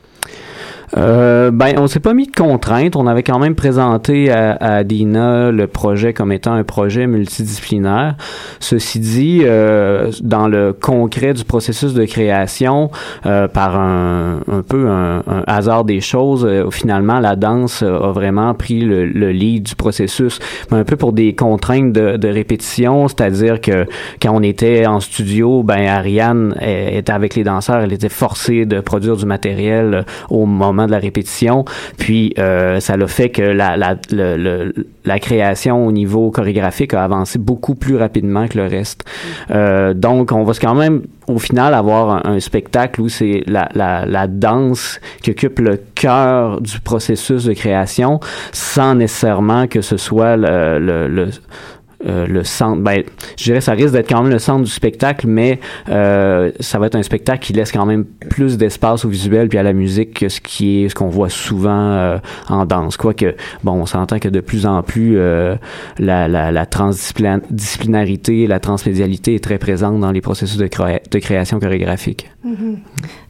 Euh, 0.96 1.50
ben, 1.50 1.74
on 1.78 1.86
s'est 1.86 2.00
pas 2.00 2.14
mis 2.14 2.26
de 2.26 2.34
contraintes. 2.34 2.96
On 2.96 3.06
avait 3.06 3.22
quand 3.22 3.38
même 3.38 3.54
présenté 3.54 4.30
à, 4.30 4.56
à 4.60 4.84
Dina 4.84 5.50
le 5.50 5.66
projet 5.66 6.12
comme 6.12 6.32
étant 6.32 6.52
un 6.52 6.64
projet 6.64 7.06
multidisciplinaire. 7.06 8.16
Ceci 8.60 8.98
dit, 9.00 9.40
euh, 9.44 10.10
dans 10.22 10.48
le 10.48 10.72
concret 10.72 11.34
du 11.34 11.44
processus 11.44 11.94
de 11.94 12.04
création, 12.04 12.90
euh, 13.26 13.48
par 13.48 13.78
un, 13.78 14.40
un 14.50 14.62
peu 14.62 14.88
un, 14.88 15.18
un 15.26 15.44
hasard 15.46 15.84
des 15.84 16.00
choses, 16.00 16.46
euh, 16.48 16.70
finalement, 16.70 17.20
la 17.20 17.36
danse 17.36 17.82
a 17.82 18.12
vraiment 18.12 18.54
pris 18.54 18.80
le, 18.80 19.06
le 19.06 19.30
lead 19.30 19.64
du 19.64 19.74
processus, 19.74 20.38
mais 20.70 20.78
un 20.78 20.84
peu 20.84 20.96
pour 20.96 21.12
des 21.12 21.34
contraintes 21.34 21.92
de, 21.92 22.16
de 22.16 22.28
répétition, 22.28 23.08
c'est-à-dire 23.08 23.60
que 23.60 23.86
quand 24.22 24.32
on 24.32 24.42
était 24.42 24.86
en 24.86 25.00
studio, 25.00 25.62
ben 25.62 25.86
Ariane 25.86 26.54
était 26.60 27.12
avec 27.12 27.34
les 27.34 27.44
danseurs, 27.44 27.80
elle 27.80 27.92
était 27.92 28.08
forcée 28.08 28.66
de 28.66 28.80
produire 28.80 29.16
du 29.16 29.26
matériel 29.26 30.04
au 30.30 30.46
moment 30.46 30.77
de 30.86 30.92
la 30.92 30.98
répétition. 30.98 31.64
Puis 31.98 32.34
euh, 32.38 32.80
ça 32.80 32.96
l'a 32.96 33.06
fait 33.06 33.30
que 33.30 33.42
la, 33.42 33.76
la, 33.76 33.96
le- 34.10 34.36
le- 34.36 34.72
la 35.04 35.18
création 35.18 35.86
au 35.86 35.92
niveau 35.92 36.30
chorégraphique 36.30 36.92
a 36.94 37.02
avancé 37.04 37.38
beaucoup 37.38 37.74
plus 37.74 37.96
rapidement 37.96 38.46
que 38.46 38.58
le 38.58 38.66
reste. 38.66 39.04
Euh, 39.50 39.94
donc 39.94 40.32
on 40.32 40.44
va 40.44 40.52
quand 40.60 40.74
même 40.74 41.02
au 41.26 41.38
final 41.38 41.74
avoir 41.74 42.10
un, 42.26 42.32
un 42.34 42.40
spectacle 42.40 43.00
où 43.00 43.08
c'est 43.08 43.42
la, 43.46 43.68
la, 43.74 44.06
la 44.06 44.26
danse 44.26 45.00
qui 45.22 45.30
occupe 45.30 45.58
le 45.60 45.78
cœur 45.94 46.60
du 46.60 46.80
processus 46.80 47.44
de 47.44 47.52
création 47.54 48.20
sans 48.52 48.94
nécessairement 48.94 49.66
que 49.66 49.80
ce 49.80 49.96
soit 49.96 50.36
le, 50.36 50.78
le, 50.78 51.08
le 51.08 51.28
euh, 52.06 52.26
le 52.26 52.44
centre, 52.44 52.80
ben, 52.80 53.02
je 53.36 53.44
dirais 53.44 53.60
ça 53.60 53.72
risque 53.72 53.92
d'être 53.92 54.08
quand 54.08 54.22
même 54.22 54.32
le 54.32 54.38
centre 54.38 54.62
du 54.64 54.70
spectacle, 54.70 55.26
mais 55.26 55.58
euh, 55.88 56.52
ça 56.60 56.78
va 56.78 56.86
être 56.86 56.94
un 56.94 57.02
spectacle 57.02 57.40
qui 57.44 57.52
laisse 57.52 57.72
quand 57.72 57.86
même 57.86 58.04
plus 58.30 58.56
d'espace 58.56 59.04
au 59.04 59.08
visuel 59.08 59.48
puis 59.48 59.58
à 59.58 59.62
la 59.64 59.72
musique 59.72 60.14
que 60.20 60.28
ce 60.28 60.40
qui 60.40 60.84
est 60.84 60.88
ce 60.88 60.94
qu'on 60.94 61.08
voit 61.08 61.28
souvent 61.28 61.70
euh, 61.92 62.18
en 62.48 62.66
danse. 62.66 62.96
Quoique, 62.96 63.34
bon, 63.64 63.72
on 63.72 63.86
s'entend 63.86 64.18
que 64.18 64.28
de 64.28 64.40
plus 64.40 64.64
en 64.66 64.82
plus 64.82 65.18
euh, 65.18 65.56
la, 65.98 66.28
la, 66.28 66.52
la 66.52 66.66
transdisciplinarité, 66.66 68.46
la 68.46 68.60
transmédialité 68.60 69.34
est 69.34 69.42
très 69.42 69.58
présente 69.58 70.00
dans 70.00 70.12
les 70.12 70.20
processus 70.20 70.58
de, 70.58 70.66
créa- 70.68 71.00
de 71.10 71.18
création 71.18 71.58
chorégraphique. 71.58 72.30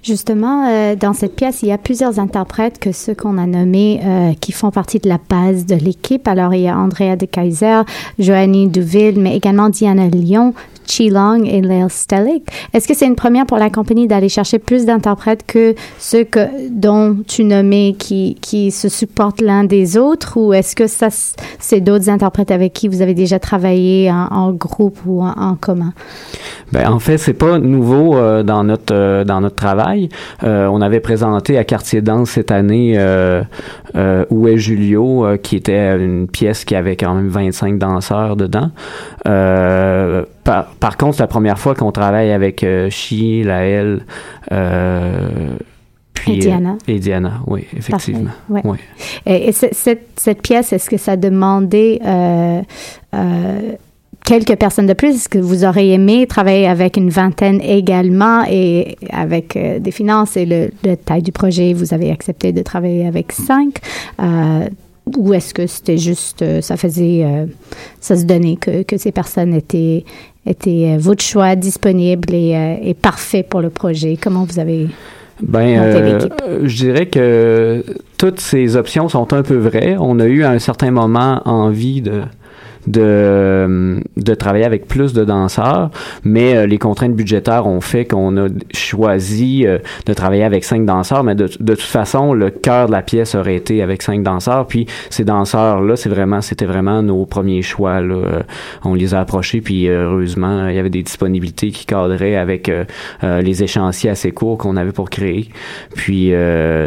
Justement, 0.03 0.69
euh, 0.69 0.95
dans 0.97 1.13
cette 1.13 1.35
pièce, 1.37 1.63
il 1.63 1.69
y 1.69 1.73
a 1.73 1.79
plusieurs 1.79 2.19
interprètes 2.19 2.79
que 2.79 2.93
ceux 2.93 3.15
qu'on 3.15 3.39
a 3.39 3.47
nommés 3.47 4.01
euh, 4.05 4.33
qui 4.41 4.53
font 4.53 4.71
partie 4.71 4.99
de 4.99 5.09
la 5.09 5.19
base 5.29 5.67
de 5.67 5.75
l'équipe. 5.75 6.27
Alors, 6.29 6.55
il 6.55 6.63
y 6.63 6.69
a 6.69 6.79
Andrea 6.79 7.17
de 7.17 7.27
Kaiser, 7.27 7.83
Joanny 8.19 8.69
Duville, 8.69 9.21
mais 9.21 9.37
également 9.37 9.69
Diana 9.69 10.07
Lyon, 10.09 10.55
Chi 10.89 11.11
Long 11.11 11.45
et 11.45 11.61
Lael 11.61 11.91
Stellick. 11.91 12.45
Est-ce 12.73 12.89
que 12.89 12.95
c'est 12.95 13.07
une 13.07 13.17
première 13.17 13.47
pour 13.47 13.59
la 13.59 13.71
compagnie 13.71 14.09
d'aller 14.09 14.29
chercher 14.29 14.59
plus 14.59 14.87
d'interprètes 14.87 15.45
que 15.47 15.75
ceux 15.99 16.25
que, 16.25 16.41
dont 16.71 17.19
tu 17.27 17.45
nommais 17.45 17.95
qui, 17.99 18.37
qui 18.41 18.71
se 18.71 18.89
supportent 18.89 19.41
l'un 19.41 19.65
des 19.65 19.97
autres? 19.97 20.39
Ou 20.39 20.53
est-ce 20.53 20.75
que 20.75 20.87
ça, 20.87 21.09
c'est 21.59 21.81
d'autres 21.81 22.09
interprètes 22.09 22.51
avec 22.51 22.73
qui 22.73 22.89
vous 22.89 23.03
avez 23.03 23.15
déjà 23.15 23.39
travaillé 23.39 24.11
en, 24.11 24.53
groupe 24.53 24.99
ou 25.07 25.23
en, 25.23 25.57
commun? 25.61 25.93
Ben, 26.73 26.91
en 26.91 26.99
fait, 26.99 27.19
c'est 27.19 27.35
pas 27.35 27.59
nouveau 27.59 28.17
euh, 28.17 28.43
dans 28.43 28.65
notre 28.65 28.95
euh, 28.95 29.25
dans 29.25 29.41
notre 29.41 29.57
travail. 29.57 30.09
Euh, 30.45 30.67
on 30.67 30.81
avait 30.81 31.01
présenté 31.01 31.59
à 31.59 31.65
Quartier 31.65 32.01
Danse 32.01 32.31
cette 32.31 32.51
année 32.51 32.99
Où 34.31 34.49
est 34.49 34.59
Julio, 34.59 35.27
qui 35.43 35.57
était 35.57 35.97
une 35.97 36.29
pièce 36.29 36.65
qui 36.65 36.75
avait 36.75 36.97
quand 36.97 37.15
même 37.15 37.29
25 37.29 37.79
danseurs 37.79 38.37
dedans. 38.37 38.71
Par, 40.49 40.65
par 40.81 40.97
contre, 40.97 41.17
c'est 41.17 41.23
la 41.23 41.27
première 41.27 41.59
fois 41.59 41.75
qu'on 41.75 41.93
travaille 41.93 42.31
avec 42.33 42.65
euh, 42.65 42.89
Chi, 42.91 43.43
Laël, 43.43 44.01
euh, 44.51 45.57
puis, 46.15 46.37
Et 46.37 46.39
Diana. 46.39 46.71
euh, 46.71 46.93
et 46.93 46.99
Diana, 46.99 47.33
oui, 47.47 47.67
effectivement. 47.77 48.31
Ouais. 48.49 48.63
Et, 49.27 49.49
et 49.49 49.53
ce- 49.53 49.67
cette, 49.73 50.09
cette 50.17 50.41
pièce, 50.43 50.73
est-ce 50.73 50.89
que 50.89 50.97
ça 50.97 51.17
demandait 51.17 52.01
quelques 54.25 54.57
personnes 54.57 54.87
de 54.87 54.93
plus? 54.95 55.15
Est-ce 55.15 55.29
que 55.29 55.39
vous 55.39 55.65
auriez 55.65 55.95
aimé 55.95 56.27
travailler 56.27 56.67
avec 56.67 56.97
une 56.97 57.11
vingtaine 57.11 57.61
également 57.63 58.43
et 58.51 58.97
avec 59.11 59.57
euh, 59.57 59.79
des 59.79 59.91
finances 59.91 60.37
et 60.37 60.45
le, 60.47 60.71
le 60.85 60.97
taille 60.97 61.23
du 61.23 61.33
projet, 61.33 61.73
vous 61.73 61.95
avez 61.95 62.11
accepté 62.11 62.53
de 62.53 62.63
travailler 62.63 63.07
avec 63.07 63.33
cinq? 63.33 63.77
Euh, 64.21 64.69
ou 65.17 65.33
est-ce 65.33 65.55
que 65.55 65.67
c'était 65.67 65.97
juste, 65.97 66.45
ça 66.61 66.77
faisait, 66.77 67.23
euh, 67.25 67.47
ça 68.01 68.15
se 68.17 68.25
donnait 68.25 68.57
que, 68.57 68.83
que 68.83 68.99
ces 68.99 69.11
personnes 69.11 69.55
étaient, 69.55 70.05
étaient 70.49 70.95
euh, 70.95 70.99
votre 70.99 71.23
choix 71.23 71.57
disponible 71.57 72.33
et, 72.33 72.57
euh, 72.57 72.75
et 72.83 72.95
parfait 72.95 73.43
pour 73.43 73.61
le 73.61 73.71
projet? 73.71 74.19
Comment 74.21 74.45
vous 74.45 74.59
avez 74.59 74.89
Ben, 75.43 75.79
euh, 75.79 76.29
je 76.65 76.77
dirais 76.77 77.07
que 77.07 77.85
toutes 78.17 78.41
ces 78.41 78.77
options 78.77 79.09
sont 79.09 79.33
un 79.33 79.43
peu 79.43 79.57
vraies. 79.57 79.97
On 79.99 80.19
a 80.19 80.27
eu 80.27 80.45
à 80.45 80.51
un 80.51 80.59
certain 80.59 80.91
moment 80.91 81.43
envie 81.45 82.01
de 82.01 82.23
de, 82.89 84.01
de 84.17 84.35
travailler 84.35 84.65
avec 84.65 84.87
plus 84.87 85.13
de 85.13 85.25
danseurs, 85.25 85.91
mais 86.25 86.57
euh, 86.57 86.67
les 86.67 86.79
contraintes 86.79 87.15
budgétaires 87.15 87.67
ont 87.67 87.81
fait 87.81 88.05
qu'on 88.05 88.37
a 88.37 88.49
choisi 88.73 89.67
euh, 89.67 89.79
de 90.07 90.15
travailler 90.15 90.45
avec 90.45 90.65
cinq 90.65 90.85
danseurs, 90.85 91.23
mais 91.25 91.35
de, 91.35 91.49
de 91.61 91.75
toute 91.75 91.81
façon, 91.81 92.33
le 92.33 92.51
cœur 92.51 92.87
de 92.87 92.93
la 92.93 93.03
pièce 93.03 93.35
aurait 93.35 93.57
été 93.57 93.83
avec 93.83 94.03
cinq 94.03 94.23
danseurs, 94.23 94.67
puis 94.67 94.87
ces 95.11 95.25
danseurs-là, 95.25 95.97
c'est 95.97 96.09
vraiment, 96.09 96.41
c'était 96.41 96.67
vraiment 96.67 97.03
nos 97.03 97.27
premiers 97.27 97.63
choix, 97.63 98.01
là. 98.01 98.15
Euh, 98.15 98.43
On 98.85 98.95
les 98.95 99.15
a 99.15 99.21
approchés, 99.21 99.61
puis 99.61 99.89
euh, 99.89 100.05
heureusement, 100.05 100.69
il 100.69 100.75
y 100.75 100.79
avait 100.79 100.91
des 100.91 101.03
disponibilités 101.03 101.71
qui 101.71 101.85
cadraient 101.87 102.37
avec 102.37 102.69
euh, 102.69 102.85
les 103.23 103.63
échéanciers 103.63 104.11
assez 104.11 104.33
courts 104.33 104.59
qu'on 104.59 104.77
avait 104.77 104.93
pour 104.93 105.11
créer. 105.11 105.51
Puis 105.95 106.33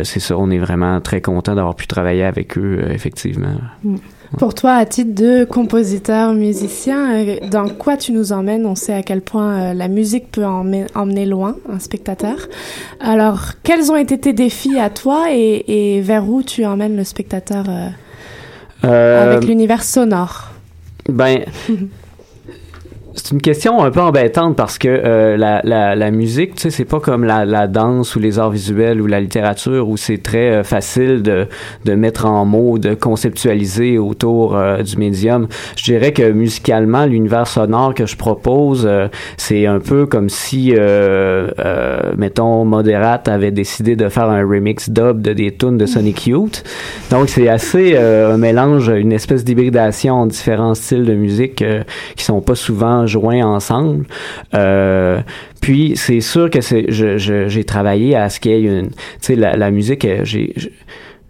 c'est 0.04 0.20
ça, 0.20 0.38
on 0.38 0.50
est 0.50 0.58
vraiment 0.58 1.00
très 1.02 1.22
content 1.22 1.56
d'avoir 1.56 1.76
pu 1.76 1.88
travailler 1.88 2.24
avec 2.24 2.58
eux, 2.58 2.80
effectivement. 2.90 3.56
Pour 4.38 4.54
toi, 4.54 4.74
à 4.76 4.86
titre 4.86 5.14
de 5.14 5.44
compositeur, 5.44 6.34
musicien, 6.34 7.14
euh, 7.14 7.36
dans 7.50 7.68
quoi 7.68 7.98
tu 7.98 8.12
nous 8.12 8.32
emmènes? 8.32 8.66
On 8.66 8.76
sait 8.76 8.94
à 8.94 9.04
quel 9.04 9.22
point 9.22 9.52
euh, 9.52 9.74
la 9.74 9.88
musique 9.90 10.32
peut 10.32 10.46
emmener, 10.46 10.86
emmener 10.96 11.26
loin 11.26 11.58
un 11.72 11.80
spectateur. 11.80 12.38
Alors, 13.02 13.42
quels 13.64 13.92
ont 13.92 13.98
été 13.98 14.18
tes 14.18 14.34
défis 14.34 14.80
à 14.80 14.90
toi 14.90 15.26
et, 15.32 15.98
et 15.98 16.02
vers 16.02 16.30
où 16.30 16.44
tu 16.44 16.66
emmènes 16.66 16.96
le 16.96 17.04
spectateur 17.04 17.66
euh, 17.68 17.90
Euh, 18.84 19.32
avec 19.36 19.48
l'univers 19.48 19.84
sonore? 19.84 20.50
Ben, 21.08 21.46
c'est 23.16 23.32
une 23.32 23.42
question 23.42 23.84
un 23.84 23.92
peu 23.92 24.00
embêtante 24.00 24.56
parce 24.56 24.78
que 24.78 24.88
euh, 24.88 25.38
la, 25.38 25.62
la, 25.64 25.96
la 25.96 26.12
musique, 26.12 26.56
tu 26.56 26.62
sais, 26.64 26.70
c'est 26.70 26.86
pas 26.86 27.00
comme 27.00 27.24
la, 27.24 27.46
la 27.46 27.68
danse 27.68 28.16
ou 28.16 28.20
les 28.20 28.40
arts 28.40 28.52
visuels 28.52 29.02
ou 29.02 29.08
la 29.08 29.20
littérature 29.20 29.90
où 29.90 29.98
c'est 29.98 30.20
très 30.20 30.52
euh, 30.52 30.64
facile 30.64 31.22
de, 31.22 31.48
de 31.86 31.94
mettre 31.94 32.26
en 32.26 32.46
mots, 32.46 32.78
de 32.78 32.94
conceptualiser 32.94 33.98
autour 33.98 34.56
euh, 34.56 34.82
du 34.84 34.98
médium. 34.98 35.48
Je 35.76 35.84
dirais 35.84 36.14
que 36.14 36.32
musicalement, 36.32 37.06
l'univers 37.06 37.48
sonore 37.48 37.94
que 37.94 38.06
je 38.06 38.16
propose, 38.16 38.86
euh, 38.86 39.08
c'est 39.38 39.66
un 39.66 39.80
peu 39.80 40.06
comme 40.06 40.30
si, 40.30 40.74
euh, 40.74 41.50
euh, 41.60 42.00
mettons, 42.18 42.66
Moderate 42.66 43.28
avait 43.28 43.52
décidé 43.52 43.96
de 43.96 44.08
faire 44.10 44.30
un 44.30 44.42
remix 44.42 44.90
dub 44.90 45.22
de 45.22 45.34
des 45.34 45.56
tunes 45.56 45.78
de 45.78 45.86
Sonic 45.86 46.28
Youth. 46.28 46.64
Donc, 47.10 47.30
c'est 47.30 47.48
assez 47.48 47.94
euh, 47.96 48.34
un 48.34 48.38
mélange, 48.38 48.90
une 48.90 49.12
espèce 49.12 49.44
d'hybridation 49.44 50.16
en 50.16 50.26
différents 50.28 50.76
styles 50.76 51.06
de 51.06 51.14
musique 51.14 51.62
euh, 51.62 51.84
qui 52.16 52.24
sont 52.24 52.42
pas 52.42 52.56
souvent 52.56 53.01
joints 53.08 53.46
ensemble. 53.46 54.06
Euh, 54.54 55.22
puis, 55.62 55.94
c'est 55.96 56.22
sûr 56.22 56.50
que 56.50 56.62
c'est, 56.62 56.86
j'ai 56.90 57.64
travaillé 57.64 58.16
à 58.16 58.30
ce 58.30 58.40
qu'il 58.40 58.52
y 58.52 58.56
ait 58.56 58.62
une, 58.62 58.90
tu 58.90 58.96
sais, 59.22 59.36
la, 59.36 59.56
la 59.56 59.72
musique, 59.72 60.06
euh, 60.06 60.22
j'ai, 60.24 60.54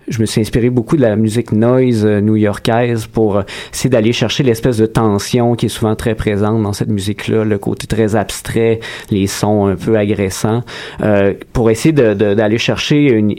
je- 0.07 0.19
me 0.21 0.25
suis 0.25 0.39
inspiré 0.41 0.69
beaucoup 0.69 0.95
de 0.97 1.01
la 1.01 1.15
musique 1.15 1.51
noise 1.51 2.05
euh, 2.05 2.21
new-yorkaise 2.21 3.07
pour 3.07 3.37
euh, 3.37 3.41
essayer 3.73 3.89
d'aller 3.89 4.13
chercher 4.13 4.43
l'espèce 4.43 4.77
de 4.77 4.85
tension 4.85 5.55
qui 5.55 5.65
est 5.65 5.69
souvent 5.69 5.95
très 5.95 6.15
présente 6.15 6.61
dans 6.63 6.73
cette 6.73 6.89
musique-là, 6.89 7.43
le 7.43 7.57
côté 7.57 7.87
très 7.87 8.15
abstrait, 8.15 8.79
les 9.09 9.27
sons 9.27 9.67
un 9.67 9.75
peu 9.75 9.97
agressants, 9.97 10.61
euh, 11.01 11.33
pour 11.53 11.69
essayer 11.71 11.91
d'aller 11.93 12.57
chercher 12.57 13.11
une, 13.11 13.29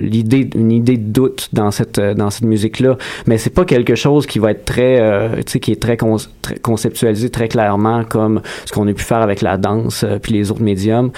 l'idée, 0.00 0.50
une 0.54 0.72
idée 0.72 0.96
de 0.96 1.08
doute 1.12 1.48
dans 1.52 1.70
cette 1.70 2.00
dans 2.00 2.30
cette 2.30 2.44
musique-là. 2.44 2.96
Mais 3.26 3.38
c'est 3.38 3.50
pas 3.54 3.64
quelque 3.64 3.94
chose 3.94 4.26
qui 4.26 4.38
va 4.38 4.50
être 4.50 4.64
très, 4.64 4.98
tu 5.44 5.52
sais, 5.52 5.60
qui 5.60 5.72
est 5.72 5.80
très, 5.80 5.96
con- 5.96 6.16
très 6.42 6.56
conceptualisé 6.58 7.30
très 7.30 7.48
clairement 7.48 8.04
comme 8.04 8.40
ce 8.64 8.72
qu'on 8.72 8.86
a 8.88 8.92
pu 8.92 9.02
faire 9.04 9.18
avec 9.18 9.42
la 9.42 9.56
danse 9.56 10.04
puis 10.22 10.32
les 10.34 10.50
autres 10.50 10.62
médiums. 10.62 11.10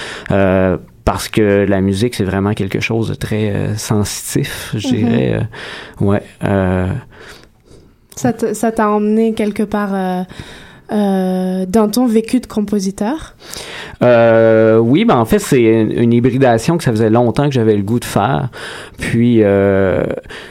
Parce 1.11 1.29
que 1.29 1.65
la 1.67 1.81
musique, 1.81 2.15
c'est 2.15 2.25
vraiment 2.33 2.53
quelque 2.53 2.81
chose 2.81 3.09
de 3.09 3.15
très 3.15 3.49
euh, 3.49 3.75
sensitif, 3.77 4.75
je 4.77 4.89
Mhm. 4.89 4.95
dirais. 4.95 5.33
euh, 5.41 6.05
ouais. 6.05 6.23
euh, 6.45 6.89
ça 8.15 8.73
t'a 8.73 8.91
emmené 8.91 9.33
quelque 9.33 9.63
part 9.63 10.27
euh, 10.93 11.67
dans 11.67 11.89
ton 11.89 12.07
vécu 12.07 12.41
de 12.41 12.47
compositeur? 12.47 13.35
Euh, 14.03 14.79
oui, 14.79 15.05
ben 15.05 15.17
en 15.17 15.25
fait, 15.25 15.39
c'est 15.39 15.61
une, 15.63 16.13
hybridation 16.13 16.79
que 16.79 16.85
ça 16.85 16.91
faisait 16.91 17.11
longtemps 17.11 17.47
que 17.49 17.55
j'avais 17.55 17.77
le 17.77 17.83
goût 17.83 17.99
de 18.01 18.05
faire. 18.05 18.49
Puis, 18.99 19.43
euh, 19.43 20.05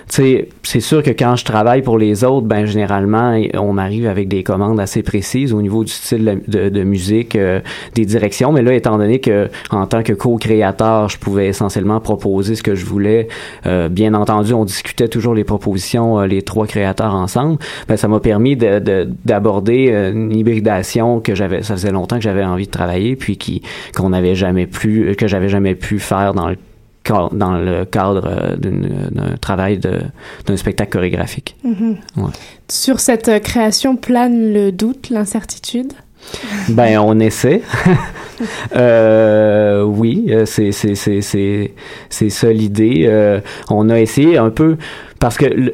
tu 0.10 0.16
sais, 0.16 0.50
c'est 0.64 0.80
sûr 0.80 1.02
que 1.02 1.12
quand 1.12 1.36
je 1.36 1.46
travaille 1.46 1.82
pour 1.82 1.98
les 1.98 2.24
autres, 2.24 2.46
ben 2.46 2.66
généralement, 2.66 3.40
on 3.56 3.74
m'arrive 3.74 4.08
avec 4.08 4.28
des 4.28 4.44
commandes 4.44 4.80
assez 4.80 5.02
précises 5.04 5.54
au 5.54 5.62
niveau 5.62 5.84
du 5.84 5.92
style 5.92 6.42
de, 6.48 6.84
musique, 6.84 7.36
euh, 7.36 7.60
des 7.96 8.06
directions. 8.06 8.52
Mais 8.52 8.62
là, 8.62 8.74
étant 8.74 8.98
donné 8.98 9.20
que 9.20 9.50
en 9.72 9.86
tant 9.86 10.04
que 10.04 10.14
co-créateur, 10.14 11.10
je 11.10 11.18
pouvais 11.18 11.48
essentiellement 11.48 12.00
proposer 12.00 12.56
ce 12.56 12.64
que 12.64 12.76
je 12.76 12.86
voulais. 12.86 13.28
euh, 13.66 13.90
bien 13.90 14.14
entendu, 14.14 14.54
on 14.54 14.66
discutait 14.66 15.08
toujours 15.08 15.34
les 15.34 15.44
propositions, 15.44 16.20
euh, 16.20 16.28
les 16.28 16.42
trois 16.42 16.68
créateurs 16.68 17.14
ensemble. 17.16 17.58
Ben, 17.88 17.98
ça 17.98 18.08
m'a 18.08 18.20
permis 18.20 18.56
de- 18.56 18.80
de- 18.80 19.10
d'aborder 19.26 19.92
une 20.32 20.38
hybridation 20.38 21.20
que 21.20 21.36
j'avais, 21.36 21.64
ça 21.64 21.76
faisait 21.76 21.92
longtemps 21.92 22.18
que 22.18 22.24
j'avais 22.24 22.44
envie 22.44 22.66
de 22.68 22.72
travailler, 22.72 23.16
puis 23.16 23.38
qui 23.38 23.62
qu'on 23.96 24.10
n'avait 24.10 24.36
jamais 24.36 24.68
pu, 24.68 25.16
que 25.18 25.28
j'avais 25.28 25.50
jamais 25.50 25.76
pu 25.76 26.00
faire 26.00 26.34
dans 26.34 26.48
le 26.50 26.58
ca- 27.08 27.30
dans 27.32 27.58
le 27.58 27.86
cadre 27.86 28.28
euh, 28.28 28.56
d'un 28.58 29.38
travail 29.40 29.78
d'un 29.80 30.58
spectacle 30.58 30.92
chorégraphique. 30.92 31.56
Mhm. 31.64 31.98
Ouais. 32.18 32.32
Sur 32.70 33.00
cette 33.00 33.30
euh, 33.30 33.40
création 33.40 33.96
plane 33.96 34.54
le 34.54 34.72
doute, 34.72 35.10
l'incertitude? 35.10 35.94
Ben, 36.70 37.00
on 37.00 37.20
essaie. 37.20 37.62
Euh, 38.76 39.82
oui, 39.84 40.26
euh, 40.30 40.46
c'est 40.46 40.72
ça 42.30 42.52
l'idée. 42.52 43.06
Euh, 43.08 43.40
on 43.70 43.90
a 43.90 44.00
essayé 44.00 44.38
un 44.38 44.52
peu 44.52 44.78
parce 45.20 45.38
que 45.38 45.46
le- 45.46 45.74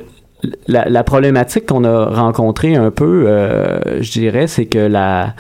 la, 0.67 0.89
la 0.89 1.03
problématique 1.03 1.65
qu'on 1.67 1.83
a 1.83 2.05
rencontrée 2.05 2.75
un 2.75 2.91
peu, 2.91 3.25
euh, 3.27 4.01
je 4.01 4.11
dirais, 4.11 4.47
c'est 4.47 4.65
que 4.65 4.79
la 4.79 5.33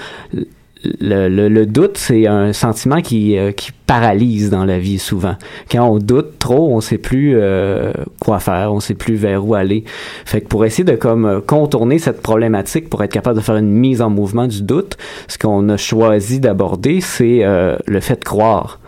le, 0.99 1.47
le, 1.47 1.65
doute, 1.65 1.97
c'est 1.97 2.27
un 2.27 2.53
sentiment 2.53 3.01
qui, 3.01 3.37
euh, 3.37 3.51
qui 3.51 3.71
paralyse 3.87 4.49
dans 4.49 4.65
la 4.65 4.79
vie 4.79 4.99
souvent. 4.99 5.35
Quand 5.71 5.87
on 5.87 5.97
doute 5.97 6.39
trop, 6.39 6.73
on 6.75 6.81
sait 6.81 6.97
plus 6.97 7.33
euh, 7.35 7.93
quoi 8.19 8.39
faire, 8.39 8.73
on 8.73 8.79
sait 8.79 8.93
plus 8.93 9.15
vers 9.15 9.45
où 9.45 9.55
aller. 9.55 9.83
Fait 10.25 10.41
que 10.41 10.47
pour 10.47 10.65
essayer 10.65 10.83
de 10.83 10.95
comme 10.95 11.25
euh, 11.25 11.41
contourner 11.41 11.99
cette 11.99 12.21
problématique, 12.21 12.89
pour 12.89 13.03
être 13.03 13.11
capable 13.11 13.37
de 13.37 13.43
faire 13.43 13.57
une 13.57 13.71
mise 13.71 14.01
en 14.01 14.09
mouvement 14.09 14.47
du 14.47 14.61
doute, 14.61 14.97
ce 15.27 15.37
qu'on 15.37 15.69
a 15.69 15.77
choisi 15.77 16.39
d'aborder, 16.39 17.01
c'est 17.01 17.43
euh, 17.43 17.77
le 17.87 17.99
fait 17.99 18.19
de 18.19 18.25
croire, 18.25 18.79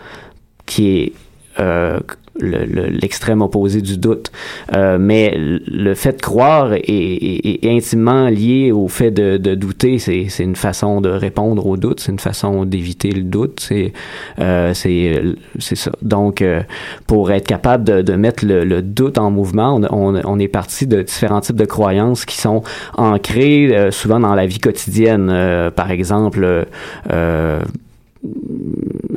qui 0.65 0.97
est 0.97 1.13
euh, 1.59 1.99
le- 2.39 2.65
le- 2.65 2.87
l'extrême 2.87 3.41
opposé 3.41 3.81
du 3.81 3.97
doute. 3.97 4.31
Euh, 4.73 4.97
mais 4.99 5.33
le 5.37 5.93
fait 5.93 6.17
de 6.17 6.21
croire 6.21 6.73
est, 6.73 6.79
est- 6.87 7.65
est 7.65 7.69
intimement 7.69 8.27
lié 8.29 8.71
au 8.71 8.87
fait 8.87 9.11
de, 9.11 9.37
de 9.37 9.55
douter. 9.55 9.99
C'est 9.99 10.27
une 10.39 10.55
façon 10.55 11.01
de 11.01 11.09
répondre 11.09 11.65
au 11.65 11.77
doute, 11.77 11.99
c'est 11.99 12.11
une 12.11 12.19
façon 12.19 12.65
d'éviter 12.65 13.11
le 13.11 13.23
doute. 13.23 13.59
C'est 13.61 13.93
euh, 14.39 14.73
c'est 14.73 15.75
ça. 15.75 15.91
Donc, 16.01 16.41
euh, 16.41 16.61
pour 17.07 17.31
être 17.31 17.47
capable 17.47 17.83
de, 17.83 18.01
de 18.01 18.13
mettre 18.13 18.45
le, 18.45 18.63
le 18.63 18.81
doute 18.81 19.17
en 19.17 19.31
mouvement, 19.31 19.75
on, 19.91 20.15
on, 20.15 20.21
on 20.25 20.39
est 20.39 20.47
parti 20.47 20.87
de 20.87 21.01
différents 21.01 21.41
types 21.41 21.55
de 21.55 21.65
croyances 21.65 22.25
qui 22.25 22.37
sont 22.37 22.63
ancrées 22.97 23.75
euh, 23.75 23.91
souvent 23.91 24.19
dans 24.19 24.35
la 24.35 24.45
vie 24.45 24.59
quotidienne. 24.59 25.29
Euh, 25.31 25.71
par 25.71 25.91
exemple, 25.91 26.65
euh, 27.11 27.59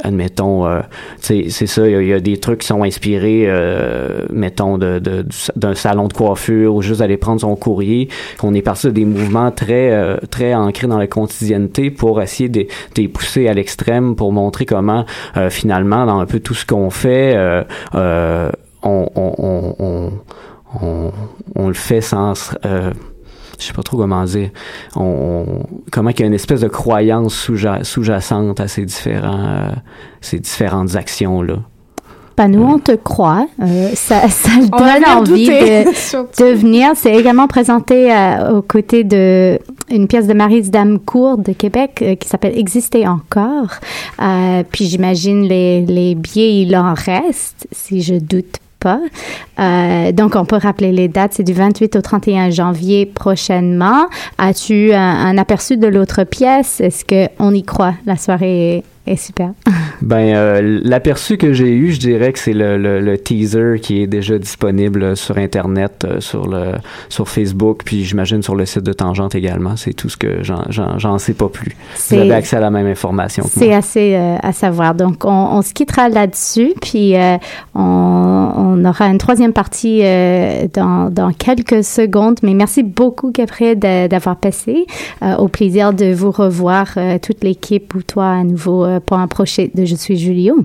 admettons, 0.05 0.67
euh, 0.67 0.81
c'est 1.21 1.49
ça, 1.51 1.87
il 1.89 2.03
y 2.03 2.09
y, 2.09 2.13
a 2.13 2.21
des 2.21 2.39
trucs 2.39 2.61
qui 2.61 2.67
sont 2.67 2.83
inspirés, 2.83 3.45
euh, 3.47 4.27
mettons, 4.31 4.79
de, 4.79 4.99
de- 4.99 5.25
d'un 5.57 5.75
salon 5.75 6.09
de 6.09 6.13
coiffure 6.13 6.75
ou 6.75 6.83
juste 6.83 7.01
d'aller 7.01 7.17
prendre 7.17 7.41
son 7.41 7.57
courrier, 7.57 8.09
qu'on 8.39 8.55
est 8.55 8.63
parti 8.63 8.87
de 8.87 8.93
des 8.93 9.05
mouvements 9.05 9.51
très, 9.51 9.93
euh, 9.93 10.17
très 10.31 10.55
ancrés 10.55 10.87
dans 10.87 10.99
la 10.99 11.07
quotidienneté 11.07 11.91
pour 11.91 12.21
essayer 12.23 12.49
de, 12.49 12.61
de 12.63 12.67
les 12.97 13.09
pousser 13.09 13.49
à 13.49 13.55
l'extrême 13.55 14.17
pour 14.17 14.33
montrer 14.33 14.67
comment, 14.67 15.05
euh, 15.37 15.51
finalement, 15.51 16.07
dans 16.07 16.19
un 16.19 16.27
peu 16.27 16.41
tout 16.41 16.55
ce 16.55 16.67
qu'on 16.67 16.91
fait, 16.91 17.35
euh, 17.37 17.63
euh, 17.95 18.51
on, 18.83 19.09
on, 19.15 19.35
on, 19.39 19.75
on, 19.79 20.13
on, 20.83 21.13
on 21.57 21.69
le 21.69 21.75
fait 21.75 22.01
sans... 22.01 22.55
Euh, 22.65 22.93
je 23.59 23.65
sais 23.67 23.73
pas 23.73 23.83
trop 23.83 23.97
comment 23.97 24.25
dire, 24.25 24.51
on, 24.97 25.45
on- 25.47 25.67
comment 25.91 26.11
qu'il 26.11 26.21
y 26.21 26.23
a 26.25 26.27
une 26.27 26.35
espèce 26.35 26.61
de 26.61 26.69
croyance 26.69 27.35
sous-ja- 27.35 27.85
sous-jacente 27.85 28.61
à 28.61 28.69
ces 28.69 28.85
différents, 28.85 29.47
euh, 29.49 29.71
ces 30.21 30.39
différentes 30.39 30.95
actions 30.97 31.43
là. 31.43 31.57
Ben, 32.37 32.47
nous, 32.47 32.63
on 32.63 32.79
te 32.79 32.93
croit. 32.93 33.49
Euh, 33.61 33.89
ça, 33.97 34.21
donne 34.71 35.05
envie 35.05 35.49
de, 35.49 36.55
venir. 36.55 36.91
C'est 36.95 37.17
également 37.17 37.49
présenté 37.49 38.15
euh, 38.15 38.53
aux 38.59 38.63
côtés 38.63 39.03
de 39.03 39.59
une 39.91 40.07
pièce 40.07 40.29
de 40.29 40.35
Marise 40.35 40.71
Damcourt 40.71 41.39
de 41.39 41.53
Québec 41.53 41.99
euh, 42.01 42.15
qui 42.15 42.29
s'appelle 42.29 42.57
Exister 42.57 43.09
encore. 43.09 43.71
Euh, 44.23 44.63
puis 44.71 44.85
j'imagine 44.85 45.49
les, 45.49 45.85
les 45.85 46.15
billets, 46.15 46.63
il 46.63 46.77
en 46.77 46.95
reste, 46.95 47.67
si 47.73 48.03
je 48.03 48.15
doute 48.15 48.59
Euh, 48.87 50.13
donc, 50.13 50.37
on 50.37 50.45
peut 50.45 50.57
rappeler 50.57 50.93
les 50.93 51.09
dates. 51.09 51.35
C'est 51.35 51.43
du 51.43 51.53
28 51.53 51.97
au 51.97 52.01
31 52.01 52.51
janvier 52.51 53.07
prochainement. 53.07 54.09
As-tu 54.39 54.93
un, 54.93 55.01
un 55.01 55.39
aperçu 55.39 55.77
de 55.77 55.87
l'autre 55.87 56.25
pièce? 56.25 56.81
Est-ce 56.81 57.05
qu'on 57.05 57.53
y 57.53 57.63
croit? 57.63 57.95
La 58.07 58.17
soirée 58.17 58.85
est, 59.09 59.13
est 59.13 59.17
super. 59.17 59.51
Ben, 60.01 60.35
euh, 60.35 60.81
l'aperçu 60.85 61.39
que 61.39 61.53
j'ai 61.53 61.71
eu, 61.73 61.91
je 61.93 61.99
dirais 61.99 62.33
que 62.33 62.39
c'est 62.39 62.53
le, 62.53 62.79
le, 62.79 63.01
le 63.01 63.19
teaser 63.19 63.81
qui 63.83 64.01
est 64.03 64.07
déjà 64.07 64.39
disponible 64.39 65.17
sur 65.17 65.37
Internet, 65.39 66.05
euh, 66.09 66.21
sur 66.21 66.47
le 66.47 66.73
sur 67.09 67.29
Facebook, 67.29 67.81
puis 67.85 68.05
j'imagine 68.05 68.43
sur 68.43 68.55
le 68.55 68.65
site 68.65 68.85
de 68.85 68.93
Tangente 68.93 69.35
également. 69.35 69.77
C'est 69.77 69.93
tout 69.95 70.09
ce 70.09 70.17
que 70.17 70.43
j'en- 70.43 71.19
sais 71.19 71.35
pas 71.35 71.49
plus. 71.49 71.73
Vous 72.11 72.17
avez 72.17 72.33
accès 72.33 72.57
à 72.57 72.61
la 72.61 72.71
même 72.71 72.87
information 72.87 73.45
C'est 73.49 73.75
assez 73.75 74.15
euh, 74.15 74.37
à 74.41 74.53
savoir. 74.53 74.95
Donc, 74.95 75.25
on, 75.25 75.31
on 75.31 75.63
se 75.63 75.75
quittera 75.75 76.09
là-dessus, 76.09 76.75
puis 76.81 77.17
euh, 77.17 77.37
on, 77.75 78.53
on 78.57 78.85
aura 78.85 79.07
une 79.07 79.19
troisième 79.19 79.53
partie 79.53 80.01
euh, 80.05 80.67
dans, 80.73 81.11
dans 81.11 81.33
quelques 81.33 81.83
secondes. 81.83 82.39
Mais 82.43 82.55
merci 82.55 82.83
beaucoup, 82.85 83.33
Gabriel, 83.33 83.79
d'avoir 84.09 84.37
passé. 84.37 84.87
Euh, 85.23 85.37
au 85.37 85.49
plaisir 85.49 85.93
de 85.93 86.13
vous 86.13 86.31
revoir, 86.31 86.87
euh, 86.97 87.19
toute 87.21 87.43
l'équipe 87.43 87.95
ou 87.95 88.03
toi 88.03 88.27
à 88.31 88.45
nouveau 88.45 88.85
euh, 88.85 88.98
pour 89.01 89.19
un 89.19 89.29
projet 89.29 89.71
de 89.75 89.85
Je 89.85 89.95
suis 89.95 90.17
Julio. 90.17 90.65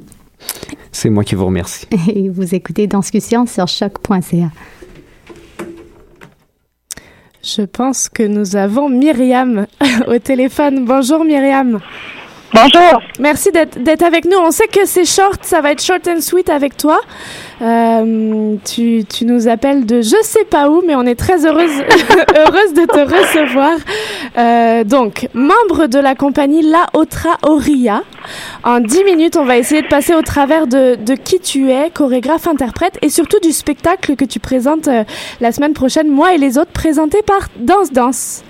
C'est 0.91 1.09
moi 1.09 1.23
qui 1.23 1.36
vous 1.36 1.45
remercie. 1.45 1.88
Et 2.13 2.29
vous 2.29 2.53
écoutez 2.53 2.88
Discussion 2.88 3.45
sur 3.45 3.67
choc.ca. 3.67 4.51
Je 7.43 7.63
pense 7.63 8.07
que 8.07 8.23
nous 8.23 8.55
avons 8.55 8.89
Myriam 8.89 9.67
au 10.07 10.17
téléphone. 10.19 10.86
Bonjour 10.86 11.25
Myriam. 11.25 11.79
Bonjour. 12.54 13.01
Merci 13.20 13.49
d'être 13.51 14.04
avec 14.04 14.26
nous. 14.26 14.38
On 14.38 14.51
sait 14.51 14.68
que 14.68 14.86
c'est 14.86 15.06
short, 15.06 15.43
ça 15.43 15.62
va 15.62 15.72
être 15.72 15.82
short 15.82 16.08
and 16.08 16.22
sweet 16.22 16.49
avec 16.49 16.78
toi. 16.78 17.01
Euh, 17.64 18.56
tu, 18.64 19.06
tu 19.06 19.26
nous 19.26 19.47
appelles 19.47 19.88
de 19.88 20.01
je 20.01 20.16
sais 20.22 20.45
pas 20.45 20.70
où, 20.70 20.84
mais 20.86 20.93
on 20.95 21.01
est 21.04 21.16
très 21.16 21.47
heureuse, 21.47 21.72
heureuse 22.38 22.74
de 22.74 22.86
te 22.86 22.99
recevoir. 22.99 23.72
Euh, 24.38 24.84
donc, 24.84 25.28
membre 25.34 25.88
de 25.88 25.97
la 25.97 26.14
compagnie 26.14 26.62
La 26.62 26.86
Otra 26.93 27.38
Oria. 27.41 28.04
En 28.64 28.80
10 28.80 29.04
minutes, 29.04 29.36
on 29.36 29.45
va 29.45 29.58
essayer 29.58 29.82
de 29.82 29.88
passer 29.88 30.14
au 30.14 30.22
travers 30.22 30.68
de, 30.68 30.95
de 30.95 31.16
qui 31.16 31.39
tu 31.39 31.72
es, 31.72 31.89
chorégraphe, 31.89 32.47
interprète, 32.47 32.99
et 33.01 33.10
surtout 33.10 33.39
du 33.39 33.51
spectacle 33.51 34.16
que 34.16 34.26
tu 34.26 34.39
présentes 34.39 34.88
euh, 34.88 35.04
la 35.41 35.51
semaine 35.51 35.74
prochaine, 35.74 36.08
moi 36.08 36.36
et 36.36 36.38
les 36.38 36.60
autres, 36.60 36.72
présenté 36.72 37.24
par 37.24 37.47
Danse 37.58 37.91
Danse. 37.91 38.43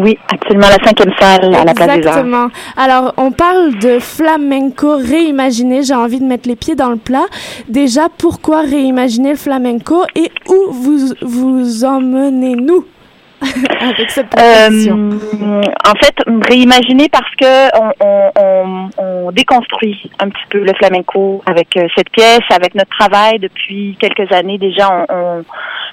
Oui, 0.00 0.16
absolument, 0.32 0.68
la 0.68 0.84
cinquième 0.84 1.12
salle 1.18 1.52
à 1.54 1.64
la 1.64 1.74
place. 1.74 1.96
Exactement. 1.96 2.48
Alors, 2.76 3.14
on 3.16 3.32
parle 3.32 3.76
de 3.78 3.98
flamenco 3.98 4.96
réimaginé. 4.96 5.82
J'ai 5.82 5.94
envie 5.94 6.20
de 6.20 6.24
mettre 6.24 6.48
les 6.48 6.54
pieds 6.54 6.76
dans 6.76 6.90
le 6.90 6.98
plat. 6.98 7.26
Déjà, 7.68 8.08
pourquoi 8.16 8.60
réimaginer 8.60 9.30
le 9.30 9.36
flamenco 9.36 10.04
et 10.14 10.30
où 10.48 10.72
vous, 10.72 11.14
vous 11.22 11.84
emmenez-nous? 11.84 12.84
avec 13.80 14.10
cette 14.10 14.28
proposition? 14.30 14.96
Euh, 15.42 15.62
en 15.86 15.94
fait, 16.02 16.14
réimaginer 16.48 17.08
parce 17.08 17.34
que 17.36 17.78
on, 17.78 17.92
on, 18.00 18.30
on, 18.38 18.88
on 19.26 19.30
déconstruit 19.32 20.10
un 20.18 20.28
petit 20.28 20.44
peu 20.50 20.58
le 20.58 20.72
flamenco 20.74 21.42
avec 21.46 21.76
euh, 21.76 21.86
cette 21.96 22.10
pièce, 22.10 22.40
avec 22.50 22.74
notre 22.74 22.90
travail 22.98 23.38
depuis 23.38 23.96
quelques 24.00 24.30
années 24.32 24.58
déjà. 24.58 24.90
On, 25.08 25.14
on- 25.14 25.44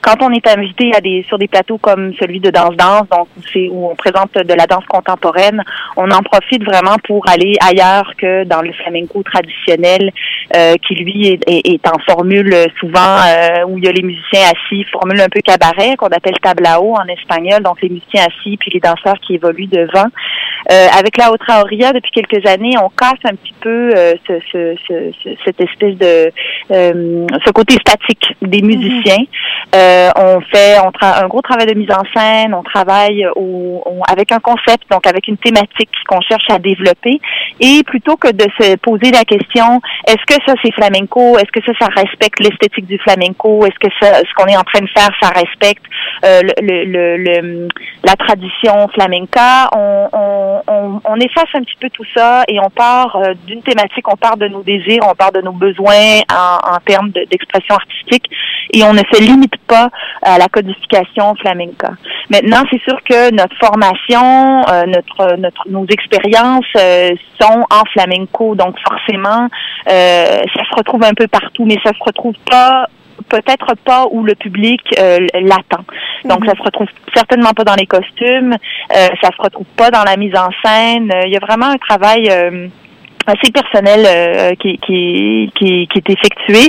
quand 0.02 0.22
on 0.22 0.30
est 0.32 0.46
invité 0.48 0.92
à 0.96 1.02
des 1.02 1.24
sur 1.28 1.40
des 1.40 1.48
plateaux 1.48 1.78
comme 1.80 2.14
celui 2.20 2.40
de 2.40 2.52
Danse 2.52 2.76
Danse, 2.76 3.08
donc 3.10 3.28
où 3.38 3.42
c'est 3.52 3.70
où 3.72 3.90
on 3.90 3.96
présente 3.96 4.34
de 4.36 4.54
la 4.54 4.68
danse 4.68 4.86
contemporaine, 4.88 5.64
on 5.98 6.12
en 6.12 6.22
profite 6.22 6.64
vraiment 6.64 6.98
pour 7.08 7.28
aller 7.28 7.54
ailleurs 7.66 8.12
que 8.18 8.44
dans 8.44 8.62
le 8.62 8.72
flamenco 8.74 9.24
traditionnel, 9.24 10.12
euh, 10.56 10.76
qui 10.86 10.96
lui 10.96 11.28
est, 11.30 11.40
est- 11.50 11.66
est 11.74 11.88
en 11.88 11.98
formule 12.06 12.54
souvent 12.80 13.00
euh, 13.26 13.64
où 13.68 13.78
il 13.80 13.86
y 13.86 13.88
a 13.88 13.92
les 13.92 14.04
musiciens 14.04 14.42
assis, 14.54 14.84
formule 14.92 15.22
un 15.22 15.30
peu 15.30 15.40
cabaret 15.42 15.96
qu'on 15.96 16.08
appelle 16.08 16.38
tablao 16.42 16.94
en 16.96 17.06
espagnol, 17.08 17.35
donc 17.62 17.82
les 17.82 17.90
musiciens 17.90 18.26
assis 18.26 18.58
puis 18.58 18.72
les 18.74 18.80
danseurs 18.80 19.20
qui 19.26 19.36
évoluent 19.36 19.68
devant. 19.68 20.10
Euh, 20.72 20.88
avec 20.98 21.18
la 21.18 21.32
Otra 21.32 21.62
Oria, 21.62 21.92
depuis 21.94 22.12
quelques 22.12 22.46
années, 22.48 22.76
on 22.82 22.90
casse 22.90 23.20
un 23.26 23.36
petit 23.36 23.54
peu 23.62 23.92
euh, 23.96 24.14
ce, 24.28 24.34
ce, 24.52 24.76
ce- 24.88 25.12
ce- 25.24 25.36
cette 25.46 25.62
espèce 25.62 25.96
de 25.98 26.32
euh, 26.72 27.28
ce 27.46 27.52
côté 27.52 27.76
statique 27.76 28.36
des 28.42 28.62
musiciens. 28.62 29.24
Euh, 29.76 30.10
on 30.16 30.40
fait 30.42 30.76
on 30.84 30.92
un 31.06 31.28
gros 31.28 31.42
travail 31.42 31.68
de 31.68 31.74
mise 31.78 31.92
en 31.92 32.04
scène, 32.16 32.54
on 32.54 32.64
travaille 32.64 33.26
au, 33.36 33.84
avec 34.10 34.32
un 34.32 34.40
concept, 34.40 34.90
donc 34.90 35.06
avec 35.08 35.28
une 35.28 35.38
thématique 35.38 35.90
qu'on 36.08 36.22
cherche 36.22 36.50
à 36.50 36.58
développer. 36.60 37.20
Et 37.60 37.84
plutôt 37.86 38.16
que 38.16 38.32
de 38.32 38.46
se 38.60 38.76
poser 38.78 39.12
la 39.12 39.24
question, 39.24 39.82
est-ce 40.08 40.26
que 40.26 40.42
ça 40.46 40.54
c'est 40.64 40.74
flamenco, 40.74 41.38
est-ce 41.38 41.52
que 41.52 41.64
ça 41.66 41.74
ça 41.80 41.88
respecte 41.96 42.40
l'esthétique 42.40 42.86
du 42.88 42.98
flamenco, 43.00 43.66
est-ce 43.66 43.80
que 43.80 43.94
ça, 44.02 44.20
ce 44.20 44.34
qu'on 44.36 44.48
est 44.48 44.58
en 44.58 44.64
train 44.64 44.80
de 44.82 44.90
faire, 44.98 45.10
ça 45.22 45.30
respecte 45.30 45.84
euh, 46.24 46.42
le, 46.42 46.54
le, 46.62 46.86
le- 46.86 47.18
le- 47.18 47.68
la 48.04 48.16
tradition 48.16 48.88
flamenca, 48.94 49.70
on, 49.76 50.08
on, 50.14 50.55
on, 50.68 51.02
on 51.04 51.16
efface 51.18 51.50
un 51.54 51.62
petit 51.62 51.76
peu 51.80 51.90
tout 51.90 52.06
ça 52.16 52.44
et 52.48 52.60
on 52.60 52.70
part 52.70 53.16
euh, 53.16 53.34
d'une 53.46 53.62
thématique, 53.62 54.08
on 54.12 54.16
part 54.16 54.38
de 54.38 54.48
nos 54.48 54.64
désirs, 54.64 55.02
on 55.10 55.16
part 55.16 55.32
de 55.32 55.42
nos 55.42 55.52
besoins 55.52 56.22
en, 56.30 56.78
termes 56.86 57.10
de- 57.12 57.26
d'expression 57.30 57.76
artistique 57.76 58.26
et 58.74 58.84
on 58.84 58.94
ne 58.94 59.00
se 59.12 59.22
limite 59.22 59.58
pas 59.68 59.90
à 60.22 60.38
la 60.38 60.48
codification 60.48 61.36
flamenca. 61.36 61.92
Maintenant, 62.30 62.64
c'est 62.70 62.82
sûr 62.82 63.02
que 63.04 63.32
notre 63.34 63.56
formation, 63.58 64.66
euh, 64.70 64.86
notre, 64.86 65.38
notre, 65.38 65.64
nos 65.70 65.86
expériences 65.88 66.66
euh, 66.78 67.12
sont 67.40 67.66
en 67.70 67.84
flamenco, 67.94 68.56
donc 68.56 68.76
forcément, 68.88 69.48
ça 69.88 70.64
se 70.70 70.76
retrouve 70.76 71.04
un 71.04 71.14
peu 71.14 71.28
partout, 71.28 71.66
mais 71.66 71.78
ça 71.84 71.92
se 71.94 72.04
retrouve 72.04 72.36
pas 72.50 72.88
peut-être 73.36 73.70
pas 73.90 74.02
où 74.14 74.24
le 74.24 74.36
public 74.36 74.82
euh, 75.00 75.20
l'attend. 75.52 75.84
Donc, 76.32 76.46
ça 76.46 76.56
se 76.60 76.64
retrouve 76.68 76.88
certainement 77.14 77.54
pas 77.58 77.66
dans 77.70 77.80
les 77.84 77.90
costumes, 77.96 78.54
euh, 78.54 79.08
ça 79.22 79.30
se 79.36 79.42
retrouve 79.42 79.72
pas 79.82 79.90
dans 79.92 80.06
la 80.12 80.16
mise 80.24 80.36
en 80.36 80.50
scène. 80.64 81.12
Euh, 81.12 81.28
Il 81.28 81.34
y 81.34 81.40
a 81.42 81.46
vraiment 81.50 81.70
un 81.76 81.82
travail 81.90 82.24
assez 83.28 83.52
personnel 83.52 84.02
euh, 84.06 84.56
qui, 84.62 84.78
qui, 84.86 85.52
qui, 85.56 85.88
qui 85.88 85.98
est 85.98 86.10
effectué. 86.10 86.64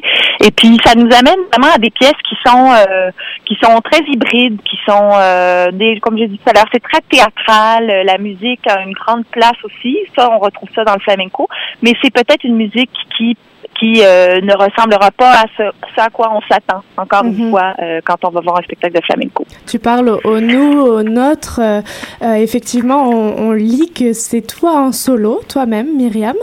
Et 0.44 0.50
puis, 0.50 0.78
ça 0.84 0.94
nous 0.94 1.10
amène 1.20 1.40
vraiment 1.52 1.72
à 1.74 1.78
des 1.78 1.90
pièces 1.90 2.20
qui 2.28 2.36
sont 2.46 2.72
euh, 2.72 3.10
qui 3.44 3.56
sont 3.62 3.78
très 3.80 4.02
hybrides, 4.08 4.60
qui 4.62 4.78
sont 4.88 5.10
euh, 5.14 5.70
des, 5.72 6.00
comme 6.00 6.16
j'ai 6.18 6.28
dit 6.28 6.38
tout 6.38 6.50
à 6.50 6.54
l'heure, 6.54 6.70
c'est 6.72 6.82
très 6.82 7.02
théâtral. 7.10 7.86
La 8.04 8.18
musique 8.18 8.66
a 8.66 8.82
une 8.82 8.92
grande 8.92 9.26
place 9.26 9.58
aussi. 9.64 9.98
Ça, 10.16 10.30
on 10.32 10.38
retrouve 10.38 10.68
ça 10.74 10.84
dans 10.84 10.94
le 10.94 11.00
flamenco. 11.00 11.46
Mais 11.82 11.92
c'est 12.02 12.12
peut-être 12.12 12.44
une 12.44 12.56
musique 12.56 12.90
qui 13.16 13.36
qui 13.78 14.02
euh, 14.02 14.40
ne 14.40 14.54
ressemblera 14.56 15.10
pas 15.10 15.32
à 15.32 15.44
ce, 15.56 15.62
ce 15.94 16.00
à 16.00 16.08
quoi 16.08 16.32
on 16.34 16.40
s'attend, 16.50 16.82
encore 16.96 17.24
une 17.24 17.50
fois, 17.50 17.74
euh, 17.82 18.00
quand 18.04 18.16
on 18.24 18.30
va 18.30 18.40
voir 18.40 18.58
un 18.58 18.62
spectacle 18.62 18.94
de 18.94 19.02
flamenco. 19.04 19.44
Tu 19.66 19.78
parles 19.78 20.18
au, 20.24 20.40
nous, 20.40 20.80
au 20.80 21.02
notre. 21.02 21.60
euh, 21.60 21.80
euh, 22.22 22.34
effectivement, 22.34 23.08
on, 23.10 23.48
on 23.48 23.52
lit 23.52 23.92
que 23.92 24.12
c'est 24.12 24.42
toi 24.42 24.80
en 24.80 24.92
solo, 24.92 25.40
toi-même, 25.48 25.96
Myriam, 25.96 26.36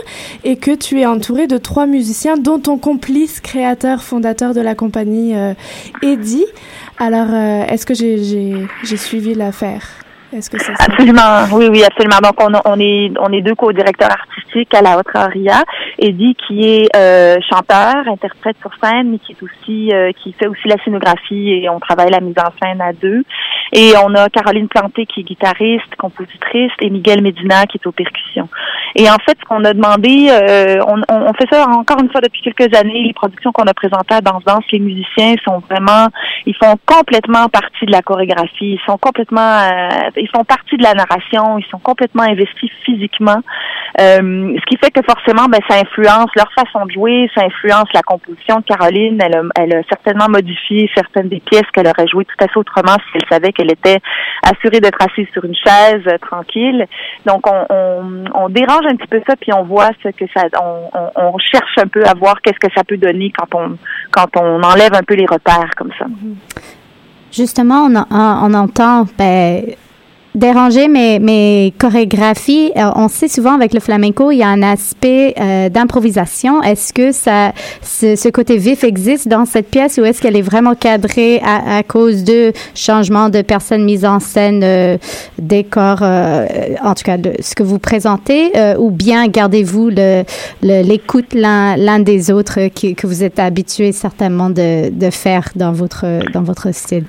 et 0.44 0.56
que 0.56 0.70
tu 0.74 1.00
es 1.00 1.06
entouré 1.06 1.46
de 1.46 1.58
trois 1.58 1.86
musiciens, 1.86 2.36
dont 2.36 2.58
ton 2.58 2.78
complice, 2.78 3.40
créateur, 3.40 4.02
fondateur 4.02 4.54
de 4.54 4.60
la 4.60 4.74
compagnie, 4.74 5.36
euh, 5.36 5.54
Eddie. 6.02 6.46
Alors, 6.98 7.28
euh, 7.32 7.66
est-ce 7.66 7.86
que 7.86 7.94
j'ai 7.94 8.96
suivi 8.96 9.34
l'affaire? 9.34 10.03
Absolument, 10.78 11.44
oui, 11.52 11.68
oui, 11.70 11.84
absolument. 11.84 12.18
Donc 12.22 12.34
on, 12.40 12.80
est 12.80 13.12
on 13.20 13.32
est 13.32 13.42
deux 13.42 13.54
co-directeurs 13.54 14.10
artistiques 14.10 14.74
à 14.74 14.82
la 14.82 14.98
Haute 14.98 15.06
Aria. 15.14 15.64
Eddie 15.98 16.34
qui 16.34 16.64
est 16.64 16.88
euh, 16.96 17.36
chanteur, 17.48 18.06
interprète 18.06 18.56
sur 18.60 18.70
scène, 18.82 19.10
mais 19.10 19.18
qui 19.18 19.32
est 19.32 19.42
aussi 19.42 19.92
euh, 19.92 20.12
qui 20.12 20.32
fait 20.32 20.46
aussi 20.46 20.68
la 20.68 20.76
scénographie 20.84 21.50
et 21.50 21.68
on 21.68 21.78
travaille 21.80 22.10
la 22.10 22.20
mise 22.20 22.36
en 22.38 22.50
scène 22.60 22.80
à 22.80 22.92
deux. 22.92 23.22
Et 23.72 23.92
on 24.04 24.14
a 24.14 24.28
Caroline 24.28 24.68
Planté 24.68 25.06
qui 25.06 25.20
est 25.20 25.24
guitariste, 25.24 25.94
compositrice, 25.98 26.72
et 26.80 26.90
Miguel 26.90 27.22
Medina 27.22 27.66
qui 27.66 27.78
est 27.78 27.86
aux 27.86 27.92
percussions. 27.92 28.48
Et 28.96 29.08
en 29.10 29.16
fait, 29.24 29.36
ce 29.40 29.44
qu'on 29.48 29.64
a 29.64 29.72
demandé, 29.72 30.28
euh, 30.30 30.78
on, 30.86 31.00
on, 31.08 31.32
fait 31.34 31.48
ça 31.50 31.66
encore 31.68 32.00
une 32.00 32.10
fois 32.10 32.20
depuis 32.20 32.42
quelques 32.42 32.74
années. 32.76 33.02
Les 33.02 33.12
productions 33.12 33.50
qu'on 33.52 33.64
a 33.64 33.74
présentées 33.74 34.14
à 34.14 34.20
Danse 34.20 34.44
Danse, 34.44 34.64
les 34.70 34.78
musiciens 34.78 35.34
sont 35.44 35.58
vraiment, 35.58 36.08
ils 36.46 36.54
font 36.56 36.76
complètement 36.86 37.48
partie 37.48 37.86
de 37.86 37.92
la 37.92 38.02
chorégraphie. 38.02 38.78
Ils 38.78 38.80
sont 38.86 38.98
complètement, 38.98 39.40
euh, 39.40 40.10
ils 40.16 40.28
font 40.28 40.44
partie 40.44 40.76
de 40.76 40.82
la 40.82 40.94
narration. 40.94 41.58
Ils 41.58 41.66
sont 41.70 41.78
complètement 41.78 42.22
investis 42.22 42.70
physiquement. 42.84 43.40
Euh, 44.00 44.56
ce 44.58 44.66
qui 44.66 44.76
fait 44.76 44.90
que 44.90 45.00
forcément, 45.02 45.46
ben, 45.46 45.60
ça 45.68 45.78
influence 45.78 46.30
leur 46.36 46.52
façon 46.52 46.86
de 46.86 46.92
jouer, 46.92 47.30
ça 47.34 47.44
influence 47.44 47.88
la 47.94 48.02
composition 48.02 48.56
de 48.58 48.64
Caroline. 48.64 49.20
Elle 49.20 49.36
a, 49.36 49.42
elle 49.56 49.76
a 49.76 49.82
certainement 49.88 50.28
modifié 50.28 50.90
certaines 50.94 51.28
des 51.28 51.40
pièces 51.40 51.68
qu'elle 51.72 51.86
aurait 51.86 52.06
jouées 52.06 52.24
tout 52.24 52.44
à 52.44 52.48
fait 52.48 52.58
autrement 52.58 52.94
si 52.94 53.18
elle 53.18 53.28
savait 53.28 53.52
qu'elle 53.54 53.72
était 53.72 53.98
assurée 54.42 54.80
d'être 54.80 54.98
assise 55.00 55.26
sur 55.32 55.44
une 55.44 55.54
chaise 55.54 56.02
euh, 56.06 56.18
tranquille. 56.18 56.86
Donc, 57.26 57.44
on, 57.46 58.48
dérange 58.48 58.86
un 58.86 58.96
petit 58.96 59.08
peu 59.08 59.20
ça, 59.26 59.34
puis 59.36 59.52
on 59.52 59.64
voit 59.64 59.90
ce 60.02 60.10
que 60.10 60.24
ça, 60.34 60.42
on, 60.60 61.38
cherche 61.38 61.78
un 61.78 61.86
peu 61.86 62.04
à 62.04 62.14
voir 62.14 62.40
qu'est-ce 62.42 62.58
que 62.58 62.72
ça 62.74 62.84
peut 62.84 62.96
donner 62.96 63.32
quand 63.36 63.54
on, 63.54 63.76
quand 64.10 64.36
on 64.36 64.62
enlève 64.62 64.94
un 64.94 65.02
peu 65.02 65.14
les 65.14 65.26
repères 65.26 65.70
comme 65.76 65.90
ça. 65.98 66.06
Justement, 67.32 67.88
on, 67.88 67.96
en- 67.96 68.06
on 68.50 68.54
entend 68.54 69.06
ben, 69.18 69.64
déranger 70.34 70.88
mes, 70.88 71.18
mes 71.18 71.72
chorégraphies. 71.78 72.72
Euh, 72.76 72.90
on 72.96 73.08
sait 73.08 73.28
souvent 73.28 73.52
avec 73.54 73.72
le 73.72 73.80
flamenco, 73.80 74.30
il 74.30 74.38
y 74.38 74.42
a 74.42 74.48
un 74.48 74.62
aspect 74.62 75.34
euh, 75.40 75.68
d'improvisation. 75.68 76.62
Est-ce 76.62 76.92
que 76.92 77.12
ça, 77.12 77.52
ce, 77.82 78.16
ce 78.16 78.28
côté 78.28 78.56
vif 78.56 78.84
existe 78.84 79.28
dans 79.28 79.44
cette 79.44 79.68
pièce 79.70 79.98
ou 79.98 80.04
est-ce 80.04 80.20
qu'elle 80.20 80.36
est 80.36 80.42
vraiment 80.42 80.74
cadrée 80.74 81.40
à, 81.44 81.76
à 81.76 81.82
cause 81.82 82.24
de 82.24 82.52
changements 82.74 83.28
de 83.28 83.42
personnes 83.42 83.84
mises 83.84 84.04
en 84.04 84.18
scène, 84.20 84.62
euh, 84.64 84.98
décors, 85.38 86.00
euh, 86.02 86.46
en 86.82 86.94
tout 86.94 87.04
cas 87.04 87.16
de 87.16 87.32
ce 87.40 87.54
que 87.54 87.62
vous 87.62 87.78
présentez, 87.78 88.52
euh, 88.56 88.76
ou 88.78 88.90
bien 88.90 89.28
gardez-vous 89.28 89.90
le- 89.90 90.24
le- 90.62 90.82
l'écoute 90.82 91.34
l'un 91.34 92.00
des 92.00 92.30
autres 92.30 92.68
qui, 92.74 92.94
que 92.94 93.06
vous 93.06 93.22
êtes 93.22 93.38
habitués 93.38 93.92
certainement 93.92 94.50
de, 94.50 94.90
de 94.90 95.10
faire 95.10 95.50
dans 95.54 95.72
votre, 95.72 96.04
dans 96.32 96.42
votre 96.42 96.72
style? 96.74 97.04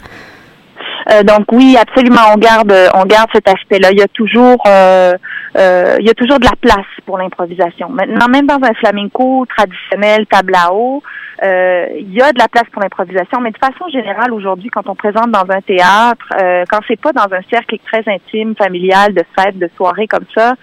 Euh, 1.12 1.24
donc 1.24 1.52
oui, 1.52 1.78
absolument, 1.80 2.22
on 2.34 2.38
garde, 2.38 2.74
on 2.94 3.06
garde 3.06 3.30
cet 3.34 3.48
aspect-là. 3.48 3.92
Il 3.92 4.00
y 4.00 4.04
a 4.04 4.08
toujours, 4.08 4.58
euh, 4.68 5.14
euh, 5.58 5.98
il 6.00 6.06
y 6.06 6.10
a 6.10 6.14
toujours 6.14 6.40
de 6.40 6.46
la 6.46 6.56
place 6.60 6.86
pour 7.06 7.18
l'improvisation. 7.18 7.90
Maintenant, 7.90 8.28
même 8.28 8.48
dans 8.48 8.60
un 8.62 8.74
flamenco 8.74 9.46
traditionnel, 9.56 10.26
tablao, 10.28 11.04
euh, 11.44 11.88
il 12.00 12.14
y 12.14 12.22
a 12.22 12.32
de 12.32 12.40
la 12.40 12.48
place 12.48 12.66
pour 12.72 12.82
l'improvisation, 12.82 13.42
mais 13.42 13.52
de 13.52 13.58
façon 13.58 13.88
générale, 13.92 14.32
aujourd'hui, 14.32 14.70
quand 14.70 14.88
on 14.88 14.96
présente 14.96 15.32
dans 15.32 15.46
un 15.50 15.62
théâtre, 15.62 16.26
euh, 16.42 16.64
quand 16.70 16.80
c'est 16.88 17.00
pas 17.00 17.12
dans 17.12 17.32
un 17.32 17.42
cercle 17.50 17.78
très 17.86 18.04
intime, 18.08 18.56
familial, 18.56 19.14
de 19.14 19.24
fête, 19.38 19.58
de 19.60 19.70
soirée 19.76 20.08
comme 20.08 20.26
ça, 20.34 20.56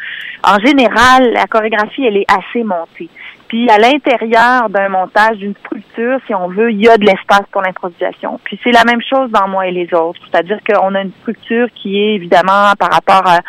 en 0.43 0.59
général, 0.59 1.32
la 1.32 1.45
chorégraphie, 1.45 2.05
elle 2.05 2.16
est 2.16 2.26
assez 2.28 2.64
montée. 2.64 3.11
Puis 3.53 3.68
à 3.68 3.76
l'intérieur 3.76 4.70
d'un 4.70 4.88
montage, 4.88 5.36
d'une 5.36 5.55
structure, 5.57 6.18
si 6.26 6.34
on 6.34 6.48
veut, 6.48 6.72
il 6.72 6.80
y 6.80 6.88
a 6.88 6.96
de 6.96 7.05
l'espace 7.05 7.42
pour 7.53 7.61
l'improvisation. 7.61 8.40
Puis 8.42 8.59
c'est 8.64 8.70
la 8.70 8.82
même 8.84 9.03
chose 9.03 9.30
dans 9.30 9.46
moi 9.46 9.66
et 9.66 9.70
les 9.70 9.92
autres. 9.92 10.18
C'est-à-dire 10.24 10.59
qu'on 10.66 10.94
a 10.94 11.03
une 11.03 11.12
structure 11.20 11.68
qui 11.74 12.00
est 12.00 12.14
évidemment 12.14 12.72
par 12.78 12.90
rapport 12.90 13.22
à, 13.26 13.40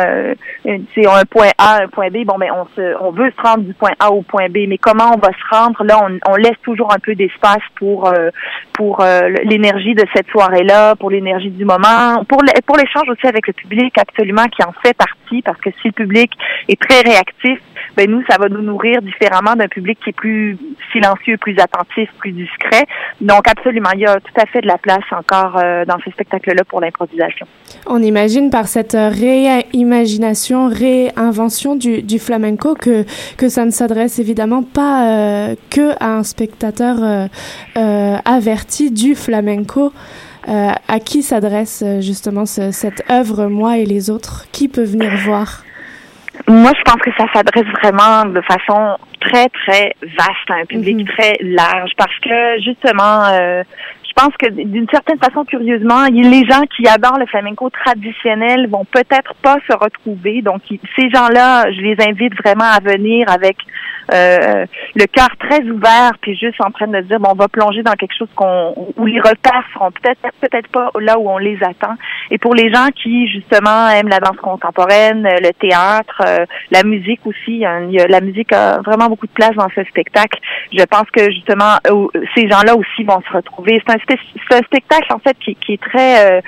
euh, 0.00 0.34
c'est 0.64 1.06
un 1.06 1.26
point 1.28 1.50
A, 1.58 1.82
un 1.82 1.88
point 1.88 2.08
B. 2.08 2.24
Bon, 2.24 2.38
mais 2.38 2.50
on 2.50 2.64
se, 2.74 2.96
on 2.98 3.10
veut 3.10 3.30
se 3.30 3.42
rendre 3.46 3.64
du 3.64 3.74
point 3.74 3.90
A 4.00 4.10
au 4.10 4.22
point 4.22 4.48
B, 4.48 4.60
mais 4.66 4.78
comment 4.78 5.12
on 5.14 5.18
va 5.18 5.28
se 5.28 5.54
rendre? 5.54 5.84
Là, 5.84 6.00
on, 6.02 6.18
on 6.32 6.36
laisse 6.36 6.58
toujours 6.62 6.90
un 6.94 6.98
peu 6.98 7.14
d'espace 7.14 7.62
pour 7.74 8.08
euh, 8.08 8.30
pour 8.72 9.02
euh, 9.02 9.28
l'énergie 9.44 9.94
de 9.94 10.06
cette 10.14 10.28
soirée-là, 10.28 10.96
pour 10.96 11.10
l'énergie 11.10 11.50
du 11.50 11.66
moment, 11.66 12.24
pour 12.26 12.40
pour 12.64 12.78
l'échange 12.78 13.10
aussi 13.10 13.26
avec 13.26 13.46
le 13.48 13.52
public, 13.52 13.98
absolument 13.98 14.46
qui 14.46 14.64
en 14.64 14.72
fait 14.82 14.96
partie, 14.96 15.42
parce 15.42 15.60
que 15.60 15.68
si 15.82 15.88
le 15.88 15.92
public 15.92 16.32
est 16.68 16.80
très 16.80 17.02
réactif, 17.02 17.60
ben 17.96 18.10
nous, 18.10 18.22
ça 18.28 18.36
va 18.38 18.48
nous 18.48 18.62
nourrir 18.62 19.00
différemment 19.02 19.54
d'un 19.54 19.68
public 19.68 19.98
qui 20.02 20.10
est 20.10 20.12
plus 20.12 20.58
silencieux, 20.92 21.36
plus 21.38 21.56
attentif, 21.58 22.08
plus 22.18 22.32
discret. 22.32 22.84
Donc, 23.20 23.48
absolument, 23.48 23.90
il 23.94 24.00
y 24.00 24.06
a 24.06 24.16
tout 24.16 24.40
à 24.40 24.46
fait 24.46 24.60
de 24.60 24.66
la 24.66 24.78
place 24.78 25.04
encore 25.10 25.56
euh, 25.62 25.84
dans 25.84 25.96
ce 26.04 26.10
spectacle-là 26.10 26.64
pour 26.64 26.80
l'improvisation. 26.80 27.46
On 27.86 28.02
imagine 28.02 28.50
par 28.50 28.66
cette 28.68 28.96
réimagination, 28.96 30.68
réinvention 30.68 31.76
du, 31.76 32.02
du 32.02 32.18
flamenco 32.18 32.74
que, 32.74 33.04
que 33.36 33.48
ça 33.48 33.64
ne 33.64 33.70
s'adresse 33.70 34.18
évidemment 34.18 34.62
pas 34.62 35.06
euh, 35.50 35.54
que 35.70 35.92
à 36.00 36.16
un 36.16 36.22
spectateur 36.22 36.96
euh, 37.02 37.26
euh, 37.76 38.16
averti 38.24 38.90
du 38.90 39.14
flamenco. 39.14 39.92
Euh, 40.48 40.70
à 40.86 41.00
qui 41.00 41.24
s'adresse 41.24 41.82
euh, 41.84 42.00
justement 42.00 42.46
ce- 42.46 42.70
cette 42.70 43.02
œuvre, 43.10 43.46
moi 43.48 43.78
et 43.78 43.84
les 43.84 44.10
autres? 44.10 44.46
Qui 44.52 44.68
peut 44.68 44.84
venir 44.84 45.10
voir? 45.24 45.64
Moi, 46.48 46.72
je 46.76 46.82
pense 46.82 47.02
que 47.02 47.10
ça 47.18 47.26
s'adresse 47.32 47.66
vraiment 47.82 48.24
de 48.26 48.40
façon 48.42 48.96
très, 49.20 49.48
très 49.48 49.94
vaste 50.02 50.50
à 50.50 50.54
un 50.54 50.64
public 50.64 51.08
très 51.08 51.36
large 51.40 51.90
parce 51.96 52.16
que, 52.20 52.60
justement, 52.62 53.24
euh, 53.32 53.64
je 54.06 54.12
pense 54.14 54.32
que 54.38 54.48
d'une 54.48 54.88
certaine 54.88 55.18
façon, 55.18 55.44
curieusement, 55.44 56.04
les 56.10 56.46
gens 56.46 56.62
qui 56.76 56.86
adorent 56.88 57.18
le 57.18 57.26
flamenco 57.26 57.68
traditionnel 57.70 58.68
vont 58.68 58.84
peut-être 58.84 59.34
pas 59.42 59.56
se 59.68 59.76
retrouver. 59.76 60.40
Donc, 60.40 60.62
ces 60.68 61.10
gens-là, 61.10 61.70
je 61.72 61.80
les 61.80 61.96
invite 62.00 62.34
vraiment 62.36 62.64
à 62.64 62.80
venir 62.80 63.28
avec 63.28 63.56
euh, 64.12 64.66
le 64.94 65.06
cœur 65.06 65.28
très 65.38 65.62
ouvert, 65.64 66.12
puis 66.20 66.36
juste 66.36 66.60
en 66.60 66.70
train 66.70 66.86
de 66.86 67.00
dire, 67.00 67.18
bon, 67.18 67.30
on 67.32 67.34
va 67.34 67.48
plonger 67.48 67.82
dans 67.82 67.92
quelque 67.92 68.16
chose 68.16 68.28
qu'on 68.34 68.74
où 68.96 69.06
les 69.06 69.18
repères 69.18 69.64
seront 69.74 69.90
peut-être 69.90 70.20
peut-être 70.40 70.68
pas 70.68 70.90
là 71.00 71.18
où 71.18 71.28
on 71.28 71.38
les 71.38 71.58
attend. 71.62 71.94
Et 72.30 72.38
pour 72.38 72.54
les 72.54 72.72
gens 72.72 72.88
qui 73.02 73.28
justement 73.28 73.88
aiment 73.88 74.08
la 74.08 74.20
danse 74.20 74.36
contemporaine, 74.36 75.26
euh, 75.26 75.38
le 75.42 75.52
théâtre, 75.52 76.22
euh, 76.24 76.46
la 76.70 76.82
musique 76.84 77.20
aussi, 77.26 77.64
hein, 77.64 77.88
la 78.08 78.20
musique 78.20 78.52
a 78.52 78.80
vraiment 78.80 79.08
beaucoup 79.08 79.26
de 79.26 79.32
place 79.32 79.54
dans 79.56 79.68
ce 79.74 79.82
spectacle. 79.84 80.40
Je 80.72 80.84
pense 80.84 81.10
que 81.12 81.30
justement 81.30 81.76
ces 82.34 82.48
gens-là 82.48 82.76
aussi 82.76 83.04
vont 83.04 83.20
se 83.22 83.32
retrouver. 83.36 83.82
C'est 83.86 83.92
un, 83.92 84.58
un 84.58 84.62
spectacle 84.62 85.12
en 85.12 85.18
fait 85.18 85.36
qui, 85.38 85.56
est 85.72 85.82
très 85.82 86.42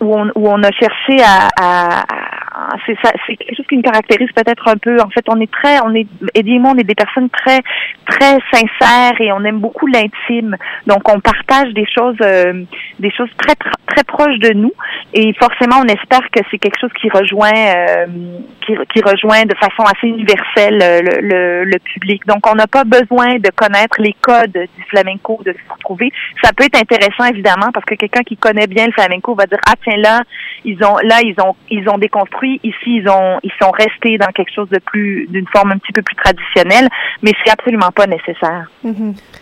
où, 0.00 0.14
on, 0.14 0.26
où 0.34 0.48
on 0.48 0.62
a 0.62 0.70
cherché 0.72 1.22
à, 1.24 2.04
c'est 2.86 2.96
ça, 3.02 3.12
c'est 3.26 3.36
quelque 3.36 3.56
chose 3.56 3.66
qui 3.66 3.76
nous 3.76 3.82
caractérise 3.82 4.28
peut-être 4.34 4.68
un 4.68 4.76
peu. 4.76 5.00
En 5.00 5.10
fait, 5.10 5.24
on 5.28 5.40
est 5.40 5.50
très, 5.50 5.80
on 5.84 5.94
est 5.94 6.06
Eddie 6.34 6.58
on 6.70 6.78
est 6.78 6.84
des 6.84 6.94
personnes 6.94 7.30
très 7.30 7.60
très 8.06 8.38
sincères 8.52 9.20
et 9.20 9.32
on 9.32 9.44
aime 9.44 9.58
beaucoup 9.58 9.86
l'intime. 9.86 10.56
Donc 10.86 11.08
on 11.08 11.20
partage 11.20 11.72
des 11.72 11.86
choses 11.86 12.16
euh, 12.22 12.64
des 12.98 13.10
choses 13.10 13.30
très 13.38 13.54
très 13.86 14.04
proches 14.04 14.38
de 14.38 14.52
nous 14.52 14.72
et 15.12 15.32
forcément 15.34 15.76
on 15.82 15.88
espère 15.88 16.28
que 16.30 16.40
c'est 16.50 16.58
quelque 16.58 16.80
chose 16.80 16.92
qui 17.00 17.08
rejoint 17.10 17.52
euh, 17.54 18.06
qui, 18.66 19.02
rejoint 19.02 19.44
de 19.44 19.54
façon 19.56 19.82
assez 19.82 20.08
universelle 20.08 20.80
euh, 20.82 21.00
le, 21.02 21.20
le, 21.20 21.64
le 21.64 21.78
public. 21.78 22.26
Donc 22.26 22.46
on 22.50 22.54
n'a 22.54 22.66
pas 22.66 22.84
besoin 22.84 23.36
de 23.36 23.50
connaître 23.54 24.00
les 24.00 24.14
codes 24.20 24.52
du 24.52 24.82
flamenco 24.88 25.40
de 25.44 25.52
se 25.52 25.72
retrouver. 25.72 26.12
Ça 26.42 26.52
peut 26.52 26.64
être 26.64 26.80
intéressant 26.80 27.24
évidemment 27.24 27.70
parce 27.72 27.84
que 27.84 27.94
quelqu'un 27.94 28.22
qui 28.22 28.36
connaît 28.36 28.66
bien 28.66 28.86
le 28.86 28.92
flamenco 28.92 29.34
va 29.34 29.46
dire 29.46 29.60
ah 29.66 29.74
tiens 29.82 29.96
là 29.96 30.22
ils 30.64 30.82
ont 30.84 30.96
là 31.02 31.20
ils 31.22 31.34
ont 31.40 31.54
ils 31.70 31.88
ont 31.88 31.98
déconstruit 31.98 32.60
ici 32.62 32.76
ils 32.86 33.08
ont 33.08 33.38
ils 33.42 33.52
sont 33.60 33.70
restés 33.70 34.18
dans 34.18 34.32
quelque 34.32 34.52
chose 34.52 34.68
de 34.70 34.78
plus 34.78 35.26
d'une 35.28 35.46
forme 35.48 35.72
un 35.72 35.78
petit 35.78 35.92
peu 35.92 36.02
plus 36.02 36.16
traditionnelle 36.16 36.53
mais 37.22 37.32
c'est 37.44 37.50
absolument 37.52 37.90
pas 37.90 38.06
nécessaire. 38.06 38.70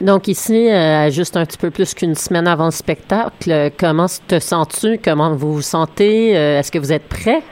Donc 0.01 0.29
ici, 0.29 0.71
euh, 0.71 1.11
juste 1.11 1.37
un 1.37 1.45
petit 1.45 1.59
peu 1.59 1.71
plus 1.71 1.95
qu'une 1.95 2.15
semaine 2.15 2.47
avant 2.47 2.67
le 2.67 2.71
spectacle, 2.71 3.71
comment 3.79 4.07
te 4.29 4.39
sens-tu? 4.39 4.99
Comment 5.03 5.35
vous 5.35 5.55
vous 5.55 5.63
sentez? 5.63 6.37
Euh, 6.37 6.59
Est-ce 6.59 6.71
que 6.73 6.79
vous 6.79 6.93
êtes 6.93 7.09
prêt? 7.09 7.43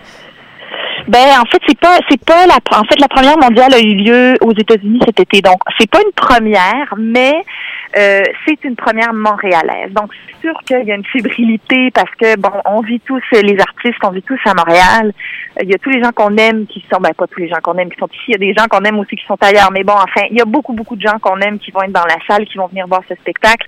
Ben 1.09 1.41
en 1.41 1.45
fait 1.47 1.59
c'est 1.67 1.79
pas 1.79 1.97
c'est 2.09 2.23
pas 2.25 2.47
la 2.47 2.57
en 2.79 2.85
fait 2.85 3.01
la 3.01 3.09
première 3.09 3.37
mondiale 3.39 3.73
a 3.75 3.81
eu 3.81 3.95
lieu 3.95 4.35
aux 4.43 4.53
États-Unis 4.53 5.01
cet 5.07 5.19
été 5.19 5.41
donc 5.41 5.57
c'est 5.79 5.91
pas 5.91 5.99
une 6.05 6.13
première 6.13 6.95
mais 6.99 7.33
euh, 7.97 8.23
c'est 8.47 8.63
une 8.65 8.77
première 8.77 9.13
montréalaise 9.13 9.91
donc 9.93 10.11
c'est 10.13 10.41
sûr 10.47 10.55
qu'il 10.67 10.87
y 10.87 10.93
a 10.93 10.95
une 10.95 11.05
fébrilité 11.07 11.91
parce 11.93 12.15
que 12.21 12.39
bon 12.39 12.53
on 12.67 12.83
vit 12.83 13.01
tous 13.01 13.21
les 13.33 13.59
artistes 13.59 13.99
on 14.05 14.11
vit 14.11 14.23
tous 14.23 14.39
à 14.45 14.55
Montréal 14.55 15.13
il 15.63 15.71
y 15.71 15.75
a 15.75 15.79
tous 15.79 15.91
les 15.91 16.03
gens 16.03 16.11
qu'on 16.13 16.37
aime 16.37 16.67
qui 16.67 16.85
sont 16.93 17.01
ben 17.01 17.13
pas 17.15 17.27
tous 17.27 17.41
les 17.41 17.49
gens 17.49 17.61
qu'on 17.63 17.77
aime 17.79 17.91
qui 17.91 17.99
sont 17.99 18.09
ici. 18.09 18.25
Il 18.29 18.33
y 18.33 18.35
a 18.35 18.39
des 18.39 18.55
gens 18.55 18.67
qu'on 18.69 18.85
aime 18.85 18.99
aussi 18.99 19.17
qui 19.17 19.25
sont 19.27 19.39
ailleurs. 19.41 19.71
Mais 19.73 19.85
bon 19.85 19.95
enfin 19.95 20.27
il 20.31 20.39
y 20.39 20.41
a 20.41 20.45
beaucoup 20.45 20.73
beaucoup 20.73 20.97
de 20.97 21.03
gens 21.03 21.19
qu'on 21.21 21.39
aime 21.41 21.59
qui 21.59 21.71
vont 21.71 21.83
être 21.83 21.93
dans 21.93 22.07
la 22.07 22.19
salle 22.27 22.47
qui 22.47 22.59
vont 22.59 22.67
venir 22.67 22.87
voir 22.87 23.03
ce 23.09 23.15
spectacle. 23.17 23.67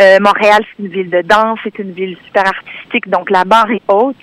Euh, 0.00 0.18
Montréal 0.20 0.62
c'est 0.64 0.82
une 0.82 0.90
ville 0.90 1.10
de 1.10 1.22
danse 1.22 1.58
c'est 1.64 1.78
une 1.78 1.92
ville 1.92 2.16
super 2.24 2.46
artistique. 2.46 3.08
Donc 3.08 3.30
la 3.30 3.44
barre 3.44 3.70
est 3.70 3.82
haute. 3.88 4.16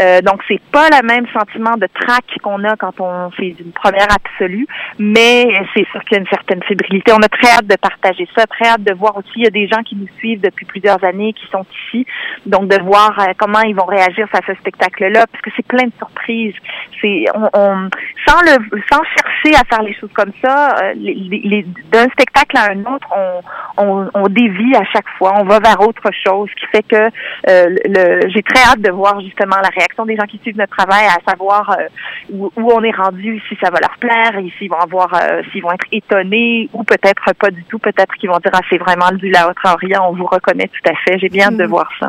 Euh, 0.00 0.20
donc 0.20 0.42
c'est 0.48 0.60
pas 0.72 0.88
le 0.90 1.06
même 1.06 1.26
sentiment 1.32 1.76
de 1.76 1.86
trac 1.86 2.24
qu'on 2.42 2.62
a 2.64 2.76
quand 2.76 3.00
on 3.00 3.30
fait 3.30 3.54
une 3.58 3.72
première 3.72 4.08
absolue, 4.12 4.66
mais 4.98 5.46
c'est 5.74 5.86
sûr 5.90 6.02
qu'il 6.04 6.16
y 6.16 6.16
a 6.16 6.20
une 6.20 6.28
certaine 6.28 6.62
fébrilité. 6.64 7.12
On 7.12 7.22
a 7.22 7.28
très 7.28 7.50
hâte 7.50 7.66
de 7.66 7.76
partager 7.76 8.28
ça, 8.36 8.46
très 8.46 8.68
hâte 8.68 8.82
de 8.82 8.94
voir 8.94 9.16
aussi. 9.16 9.30
Il 9.36 9.44
y 9.44 9.46
a 9.46 9.50
des 9.50 9.66
gens 9.66 9.82
qui 9.82 9.96
nous 9.96 10.08
suivent 10.18 10.40
depuis 10.40 10.66
plusieurs 10.66 11.02
années, 11.04 11.32
qui 11.32 11.46
sont 11.50 11.64
ici, 11.86 12.06
donc 12.44 12.68
de 12.68 12.82
voir 12.82 13.18
euh, 13.18 13.32
comment 13.36 13.60
ils 13.60 13.74
vont 13.74 13.84
réagir 13.84 14.28
à 14.32 14.40
ce 14.46 14.54
spectacle-là, 14.54 15.26
parce 15.30 15.42
que 15.42 15.50
c'est 15.56 15.66
plein 15.66 15.84
de 15.84 15.92
surprises. 15.98 16.54
C'est 17.00 17.24
on, 17.34 17.48
on- 17.52 17.90
sans 18.26 18.40
le 18.42 18.56
sans 18.90 19.02
chercher 19.04 19.54
à 19.60 19.64
faire 19.68 19.82
les 19.82 19.94
choses 19.94 20.10
comme 20.14 20.32
ça, 20.44 20.76
euh, 20.82 20.92
les, 20.96 21.14
les- 21.14 21.40
les- 21.44 21.66
d'un 21.92 22.08
spectacle 22.08 22.56
à 22.56 22.70
un 22.72 22.80
autre, 22.94 23.06
on, 23.14 23.40
on, 23.84 24.10
on 24.14 24.26
dévie 24.28 24.74
à 24.74 24.84
chaque 24.92 25.08
fois, 25.18 25.34
on 25.38 25.44
va 25.44 25.60
vers 25.60 25.80
autre 25.80 26.10
chose, 26.24 26.48
qui 26.58 26.66
fait 26.66 26.82
que 26.82 26.96
euh, 26.96 27.76
le, 27.84 28.28
j'ai 28.30 28.42
très 28.42 28.62
hâte 28.64 28.80
de 28.80 28.90
voir 28.90 29.20
justement 29.20 29.56
la 29.62 29.68
réaction 29.68 30.04
des 30.06 30.16
gens 30.16 30.24
qui 30.26 30.38
suivent 30.38 30.56
notre 30.58 30.76
travail, 30.76 31.04
à 31.06 31.30
savoir 31.30 31.70
euh, 31.78 31.84
où, 32.32 32.50
où 32.56 32.72
on 32.72 32.82
est 32.82 32.96
rendu, 32.96 33.40
si 33.48 33.56
ça 33.62 33.70
va 33.70 33.78
leur 33.80 33.96
plaire, 33.98 34.36
et 34.38 34.50
s'ils 34.58 34.70
vont 34.70 34.78
avoir, 34.80 35.12
euh, 35.14 35.42
s'ils 35.52 35.62
vont 35.62 35.72
être 35.72 35.86
étonnés 35.92 36.68
ou 36.72 36.82
peut-être 36.84 37.32
pas 37.38 37.50
du 37.50 37.62
tout, 37.64 37.78
peut-être 37.78 38.14
qu'ils 38.16 38.30
vont 38.30 38.38
dire 38.38 38.52
ah 38.54 38.60
c'est 38.70 38.78
vraiment 38.78 39.10
du 39.12 39.30
La 39.30 39.48
Haute-Orient, 39.48 40.08
on 40.10 40.14
vous 40.14 40.26
reconnaît 40.26 40.68
tout 40.68 40.90
à 40.90 40.94
fait. 41.04 41.18
J'ai 41.18 41.28
bien 41.28 41.46
hâte 41.48 41.56
de 41.56 41.64
Mhm. 41.64 41.70
voir 41.70 41.88
ça. 42.00 42.08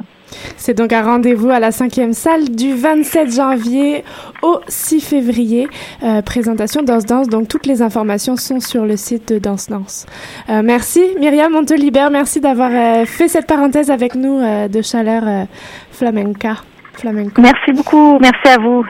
C'est 0.57 0.73
donc 0.73 0.93
un 0.93 1.03
rendez-vous 1.03 1.49
à 1.49 1.59
la 1.59 1.71
cinquième 1.71 2.13
salle 2.13 2.49
du 2.49 2.73
27 2.73 3.34
janvier 3.34 4.03
au 4.41 4.59
6 4.67 5.01
février. 5.01 5.67
Euh, 6.03 6.21
présentation 6.21 6.84
Danse 6.84 7.05
Danse. 7.05 7.28
Donc 7.28 7.47
toutes 7.47 7.65
les 7.65 7.82
informations 7.82 8.36
sont 8.36 8.59
sur 8.59 8.86
le 8.86 8.97
site 8.97 9.34
de 9.34 9.39
Danse 9.39 9.67
Danse. 9.69 10.05
Euh, 10.49 10.61
merci 10.63 11.01
Myriam, 11.19 11.55
on 11.55 11.65
te 11.65 11.73
libère. 11.73 12.11
Merci 12.11 12.39
d'avoir 12.39 12.71
euh, 12.73 13.05
fait 13.05 13.28
cette 13.28 13.47
parenthèse 13.47 13.89
avec 13.91 14.15
nous 14.15 14.41
de 14.69 14.82
chaleur 14.82 15.47
flamenca. 15.91 16.57
Flamenco. 16.93 17.41
Merci 17.41 17.73
beaucoup, 17.73 18.17
merci 18.19 18.47
à 18.47 18.57
vous. 18.57 18.84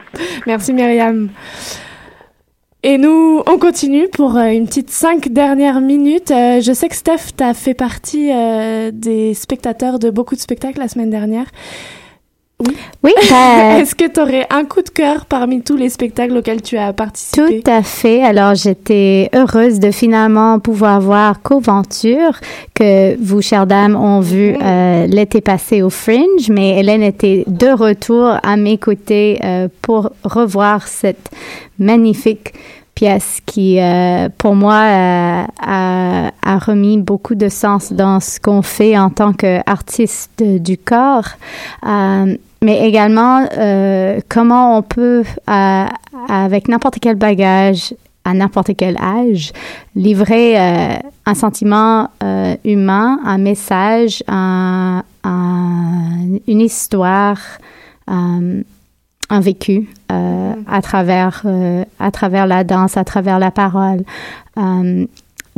Merci 0.46 0.72
Myriam. 0.72 1.28
Et 2.84 2.96
nous, 2.96 3.42
on 3.48 3.58
continue 3.58 4.08
pour 4.08 4.36
euh, 4.36 4.50
une 4.50 4.66
petite 4.66 4.90
cinq 4.90 5.32
dernières 5.32 5.80
minutes. 5.80 6.30
Euh, 6.30 6.60
je 6.60 6.72
sais 6.72 6.88
que 6.88 6.94
Steph, 6.94 7.32
t'as 7.36 7.52
fait 7.52 7.74
partie 7.74 8.30
euh, 8.32 8.92
des 8.94 9.34
spectateurs 9.34 9.98
de 9.98 10.10
beaucoup 10.10 10.36
de 10.36 10.40
spectacles 10.40 10.78
la 10.78 10.86
semaine 10.86 11.10
dernière. 11.10 11.46
Oui. 12.60 12.76
Oui, 13.04 13.12
ben, 13.30 13.78
Est-ce 13.78 13.94
que 13.94 14.08
tu 14.08 14.20
aurais 14.20 14.46
un 14.50 14.64
coup 14.64 14.82
de 14.82 14.88
cœur 14.88 15.26
parmi 15.26 15.62
tous 15.62 15.76
les 15.76 15.88
spectacles 15.88 16.36
auxquels 16.36 16.60
tu 16.60 16.76
as 16.76 16.92
participé? 16.92 17.62
Tout 17.62 17.70
à 17.70 17.82
fait. 17.82 18.24
Alors, 18.24 18.56
j'étais 18.56 19.30
heureuse 19.32 19.78
de 19.78 19.92
finalement 19.92 20.58
pouvoir 20.58 21.00
voir 21.00 21.40
Coventure, 21.40 22.40
que 22.74 23.16
vous, 23.22 23.40
chères 23.42 23.68
dames, 23.68 23.94
ont 23.94 24.20
vu 24.20 24.56
euh, 24.60 25.06
l'été 25.06 25.40
passé 25.40 25.82
au 25.82 25.90
Fringe, 25.90 26.50
mais 26.50 26.80
Hélène 26.80 27.04
était 27.04 27.44
de 27.46 27.68
retour 27.68 28.36
à 28.42 28.56
mes 28.56 28.78
côtés 28.78 29.38
euh, 29.44 29.68
pour 29.80 30.10
revoir 30.24 30.88
cette 30.88 31.30
magnifique 31.78 32.52
pièce 32.98 33.38
qui, 33.46 33.80
euh, 33.80 34.28
pour 34.38 34.56
moi, 34.56 34.74
euh, 34.74 35.44
a, 35.60 36.32
a 36.42 36.58
remis 36.58 36.98
beaucoup 36.98 37.36
de 37.36 37.48
sens 37.48 37.92
dans 37.92 38.18
ce 38.18 38.40
qu'on 38.40 38.62
fait 38.62 38.98
en 38.98 39.10
tant 39.10 39.32
qu'artiste 39.32 40.42
du 40.42 40.76
corps. 40.76 41.28
Euh, 41.86 42.36
mais 42.62 42.86
également 42.88 43.46
euh, 43.56 44.20
comment 44.28 44.76
on 44.78 44.82
peut, 44.82 45.22
euh, 45.48 45.84
avec 46.28 46.68
n'importe 46.68 46.98
quel 47.00 47.16
bagage, 47.16 47.94
à 48.24 48.34
n'importe 48.34 48.72
quel 48.76 48.96
âge, 48.98 49.52
livrer 49.94 50.58
euh, 50.60 50.94
un 51.24 51.34
sentiment 51.34 52.08
euh, 52.22 52.56
humain, 52.64 53.20
un 53.24 53.38
message, 53.38 54.22
un- 54.28 55.02
un- 55.24 56.38
une 56.46 56.60
histoire, 56.60 57.38
euh, 58.10 58.62
un 59.30 59.40
vécu 59.40 59.88
euh, 60.10 60.52
à 60.66 60.82
travers 60.82 61.42
euh, 61.44 61.84
à 61.98 62.10
travers 62.10 62.46
la 62.46 62.64
danse, 62.64 62.96
à 62.96 63.04
travers 63.04 63.38
la 63.38 63.50
parole. 63.50 64.02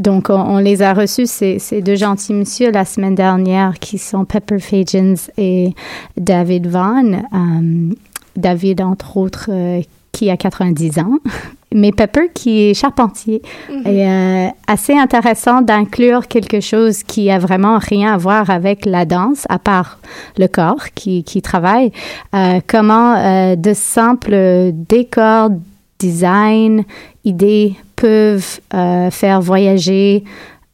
Donc, 0.01 0.31
on, 0.31 0.35
on 0.35 0.59
les 0.59 0.83
a 0.83 0.95
reçus, 0.95 1.27
ces, 1.27 1.59
ces 1.59 1.83
deux 1.83 1.95
gentils 1.95 2.33
messieurs, 2.33 2.73
la 2.73 2.85
semaine 2.85 3.15
dernière, 3.15 3.79
qui 3.79 3.99
sont 3.99 4.25
Pepper 4.25 4.59
Fagens 4.59 5.31
et 5.37 5.75
David 6.17 6.67
Vaughn. 6.67 7.23
Euh, 7.33 7.95
David, 8.37 8.81
entre 8.81 9.17
autres, 9.17 9.51
euh, 9.51 9.83
qui 10.13 10.31
a 10.31 10.37
90 10.37 10.99
ans, 10.99 11.19
mais 11.75 11.93
Pepper 11.93 12.31
qui 12.35 12.63
est 12.63 12.75
charpentier. 12.75 13.43
Et 13.85 14.09
euh, 14.09 14.49
assez 14.67 14.97
intéressant 14.97 15.63
d'inclure 15.63 16.27
quelque 16.27 16.61
chose 16.61 17.03
qui 17.03 17.31
a 17.31 17.39
vraiment 17.39 17.79
rien 17.79 18.15
à 18.15 18.17
voir 18.17 18.51
avec 18.51 18.87
la 18.87 19.05
danse, 19.05 19.47
à 19.49 19.59
part 19.59 19.99
le 20.39 20.49
corps 20.49 20.91
qui, 20.95 21.23
qui 21.25 21.43
travaille. 21.43 21.93
Euh, 22.35 22.61
comment 22.67 23.55
de 23.55 23.73
simples 23.75 24.73
décors, 24.73 25.51
design, 25.99 26.85
idées 27.25 27.77
peuvent 28.01 28.61
euh, 28.73 29.11
faire 29.11 29.41
voyager 29.41 30.25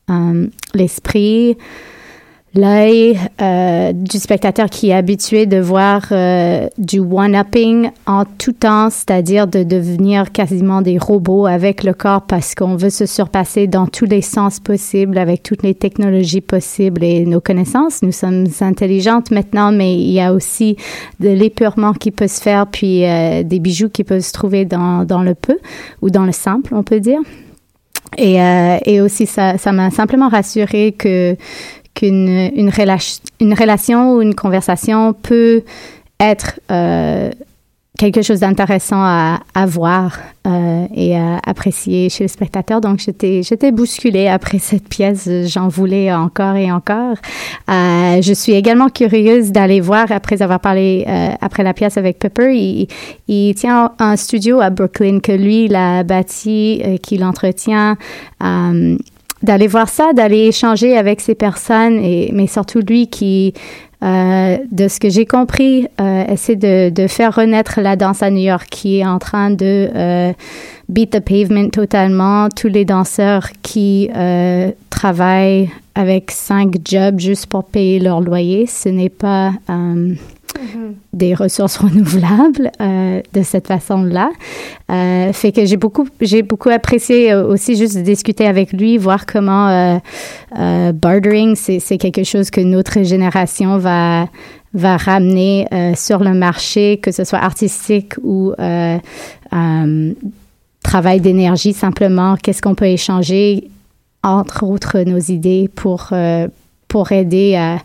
euh, 0.08 0.46
l'esprit, 0.74 1.56
l'œil 2.56 3.18
euh, 3.40 3.92
du 3.92 4.18
spectateur 4.18 4.68
qui 4.68 4.90
est 4.90 4.94
habitué 4.94 5.46
de 5.46 5.58
voir 5.58 6.06
euh, 6.10 6.68
du 6.78 7.00
one-upping 7.00 7.90
en 8.06 8.24
tout 8.24 8.52
temps, 8.52 8.90
c'est-à-dire 8.90 9.46
de 9.46 9.62
devenir 9.62 10.32
quasiment 10.32 10.82
des 10.82 10.98
robots 10.98 11.46
avec 11.46 11.84
le 11.84 11.94
corps 11.94 12.22
parce 12.22 12.54
qu'on 12.54 12.76
veut 12.76 12.90
se 12.90 13.06
surpasser 13.06 13.66
dans 13.66 13.86
tous 13.86 14.06
les 14.06 14.22
sens 14.22 14.60
possibles 14.60 15.18
avec 15.18 15.42
toutes 15.42 15.62
les 15.62 15.74
technologies 15.74 16.40
possibles 16.40 17.04
et 17.04 17.24
nos 17.26 17.40
connaissances. 17.40 18.02
Nous 18.02 18.12
sommes 18.12 18.46
intelligentes 18.60 19.30
maintenant, 19.30 19.72
mais 19.72 19.94
il 19.94 20.12
y 20.12 20.20
a 20.20 20.32
aussi 20.32 20.76
de 21.20 21.28
l'épurement 21.28 21.92
qui 21.92 22.10
peut 22.10 22.28
se 22.28 22.40
faire, 22.40 22.66
puis 22.66 23.04
euh, 23.04 23.42
des 23.42 23.60
bijoux 23.60 23.88
qui 23.88 24.04
peuvent 24.04 24.20
se 24.20 24.32
trouver 24.32 24.64
dans, 24.64 25.04
dans 25.04 25.22
le 25.22 25.34
peu 25.34 25.58
ou 26.02 26.10
dans 26.10 26.24
le 26.24 26.32
simple, 26.32 26.74
on 26.74 26.82
peut 26.82 27.00
dire. 27.00 27.20
Et, 28.18 28.36
et 28.86 29.00
aussi, 29.00 29.26
ça 29.26 29.56
m'a 29.72 29.90
simplement 29.90 30.28
rassuré 30.28 30.92
que 30.92 31.36
qu'une 31.96 32.50
une, 32.54 32.68
rela- 32.68 33.20
une 33.40 33.54
relation 33.54 34.14
ou 34.14 34.22
une 34.22 34.34
conversation 34.36 35.14
peut 35.14 35.62
être 36.20 36.60
euh, 36.70 37.30
quelque 37.98 38.20
chose 38.20 38.40
d'intéressant 38.40 39.00
à, 39.00 39.40
à 39.54 39.64
voir 39.64 40.18
euh, 40.46 40.86
et 40.94 41.16
à 41.16 41.40
apprécier 41.46 42.10
chez 42.10 42.24
le 42.24 42.28
spectateur. 42.28 42.82
Donc, 42.82 43.00
j'étais, 43.00 43.72
bousculée 43.72 44.28
après 44.28 44.58
cette 44.70 44.86
pièce. 44.88 45.28
J'en 45.46 45.68
voulais 45.68 46.12
encore 46.12 46.56
et 46.56 46.70
encore. 46.70 47.16
Euh, 47.70 48.20
je 48.20 48.32
suis 48.34 48.52
également 48.52 48.90
curieuse 48.90 49.50
d'aller 49.50 49.80
voir, 49.80 50.12
après 50.12 50.42
avoir 50.42 50.60
parlé 50.60 51.06
après 51.40 51.62
la 51.62 51.72
pièce 51.72 51.96
avec 51.96 52.18
Pepper, 52.18 52.54
il, 52.54 52.88
il 53.28 53.54
tient 53.54 53.92
un 53.98 54.16
studio 54.16 54.60
à 54.60 54.68
Brooklyn 54.68 55.20
que 55.20 55.32
lui, 55.32 55.64
il 55.64 55.74
a 55.74 56.02
bâti, 56.02 56.82
qu'il 57.02 57.24
entretient. 57.24 57.96
D'aller 59.42 59.66
voir 59.66 59.88
ça, 59.88 60.12
d'aller 60.14 60.46
échanger 60.46 60.96
avec 60.96 61.20
ces 61.20 61.34
personnes, 61.34 61.98
et, 62.02 62.30
mais 62.32 62.46
surtout 62.46 62.80
lui 62.80 63.08
qui, 63.08 63.52
euh, 64.02 64.58
de 64.70 64.88
ce 64.88 65.00
que 65.00 65.08
j'ai 65.08 65.26
compris, 65.26 65.86
euh, 66.00 66.24
essaie 66.26 66.56
de, 66.56 67.06
faire 67.06 67.34
renaître 67.34 67.80
la 67.80 67.96
danse 67.96 68.22
à 68.22 68.30
New 68.30 68.42
York, 68.42 68.66
qui 68.70 68.98
est 68.98 69.06
en 69.06 69.18
train 69.18 69.50
de 69.50 69.90
euh, 69.94 70.32
beat 70.88 71.10
the 71.10 71.20
pavement 71.20 71.70
totalement. 71.70 72.48
Tous 72.48 72.68
les 72.68 72.84
danseurs 72.84 73.48
qui 73.62 74.10
travaillent 74.90 75.70
avec 75.94 76.30
cinq 76.30 76.76
jobs 76.84 77.18
juste 77.18 77.46
pour 77.46 77.64
payer 77.64 77.98
leur 77.98 78.20
loyer, 78.20 78.66
ce 78.66 78.88
n'est 78.88 79.08
pas 79.08 79.52
euh, 80.58 80.92
des 81.12 81.34
ressources 81.34 81.76
renouvelables 81.86 82.70
euh, 82.80 83.20
de 83.32 83.42
cette 83.42 83.66
façon-là. 83.66 84.30
Euh, 84.90 85.32
fait 85.32 85.52
que 85.52 85.64
j'ai 85.64 85.76
beaucoup, 85.76 86.06
j'ai 86.20 86.42
beaucoup 86.42 86.68
apprécié 86.68 87.32
euh, 87.32 87.46
aussi 87.46 87.76
juste 87.76 87.96
de 87.96 88.02
discuter 88.02 88.46
avec 88.46 88.72
lui, 88.72 88.98
voir 88.98 89.26
comment 89.26 90.00
bartering, 90.94 91.56
c'est, 91.56 91.98
quelque 91.98 92.24
chose 92.24 92.50
que 92.50 92.60
notre 92.60 93.02
génération 93.02 93.78
va 93.78 94.28
va 94.74 94.98
ramener 94.98 95.66
sur 95.96 96.22
le 96.22 96.34
marché, 96.34 96.98
que 97.02 97.10
ce 97.10 97.24
soit 97.24 97.38
artistique 97.38 98.12
ou 98.22 98.52
travail 100.82 101.20
d'énergie 101.20 101.72
simplement. 101.72 102.36
Qu'est-ce 102.36 102.60
qu'on 102.60 102.74
peut 102.74 102.86
échanger 102.86 103.70
entre 104.22 104.64
autres 104.64 104.98
nos 105.00 105.18
idées 105.18 105.70
pour 105.74 106.12
pour 106.88 107.12
aider 107.12 107.56
à 107.56 107.78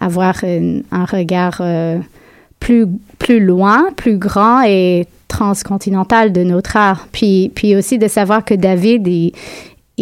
avoir 0.00 0.42
un 0.42 1.04
regard 1.04 1.62
plus, 2.62 2.86
plus 3.18 3.44
loin, 3.44 3.88
plus 3.96 4.16
grand 4.16 4.62
et 4.62 5.08
transcontinental 5.26 6.32
de 6.32 6.44
notre 6.44 6.76
art. 6.76 7.08
Puis, 7.10 7.50
puis 7.54 7.74
aussi 7.74 7.98
de 7.98 8.06
savoir 8.06 8.44
que 8.44 8.54
David, 8.54 9.08
il, 9.08 9.32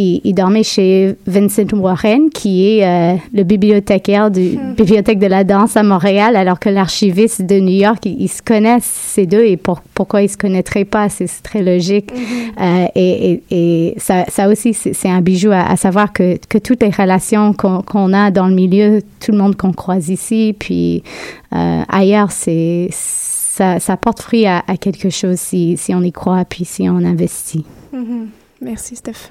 il, 0.01 0.21
il 0.25 0.35
dormait 0.35 0.63
chez 0.63 1.15
Vincent 1.27 1.69
Warren, 1.73 2.31
qui 2.31 2.67
est 2.67 2.87
euh, 2.87 3.17
le 3.35 3.43
bibliothécaire 3.43 4.31
du 4.31 4.59
Bibliothèque 4.77 5.19
de 5.19 5.27
la 5.27 5.45
danse 5.45 5.77
à 5.77 5.83
Montréal, 5.83 6.37
alors 6.37 6.59
que 6.59 6.71
l'archiviste 6.71 7.43
de 7.43 7.61
New 7.61 7.77
York, 7.77 8.05
ils, 8.07 8.29
se 8.29 8.43
connaissent, 8.43 8.85
ces 8.85 9.27
deux, 9.27 9.45
et 9.45 9.57
pour, 9.57 9.81
pourquoi 9.95 10.23
ils 10.23 10.29
se 10.29 10.37
connaîtraient 10.37 10.85
pas, 10.85 11.09
c'est 11.09 11.29
très 11.43 11.63
logique. 11.63 12.11
Euh, 12.61 12.87
et 12.95 13.11
et, 13.11 13.43
et 13.51 13.95
ça, 13.99 14.25
ça 14.29 14.49
aussi, 14.49 14.73
c'est 14.73 15.09
un 15.09 15.21
bijou 15.21 15.51
à, 15.51 15.71
à 15.71 15.77
savoir 15.77 16.13
que, 16.13 16.39
que 16.49 16.59
toutes 16.59 16.83
les 16.83 16.91
relations 16.91 17.53
qu'on 17.53 18.13
a 18.13 18.31
dans 18.31 18.47
le 18.47 18.55
milieu, 18.55 19.03
tout 19.21 19.33
le 19.33 19.39
monde 19.39 19.57
qu'on 19.57 19.73
croise 19.73 20.09
ici, 20.09 20.55
puis 20.59 21.03
euh, 21.55 21.83
ailleurs, 21.89 22.33
c'est 22.33 22.89
ça, 22.93 23.79
ça 23.81 23.97
porte 23.97 24.21
fruit 24.23 24.47
à, 24.47 24.63
à 24.67 24.77
quelque 24.77 25.11
chose 25.11 25.39
si, 25.39 25.77
si 25.77 25.95
on 25.95 26.03
y 26.03 26.13
croit, 26.13 26.45
puis 26.45 26.65
si 26.65 26.89
on 26.89 26.97
investit. 26.97 27.65
Mhm. 27.93 28.29
Merci, 28.63 28.97
Steph. 28.97 29.31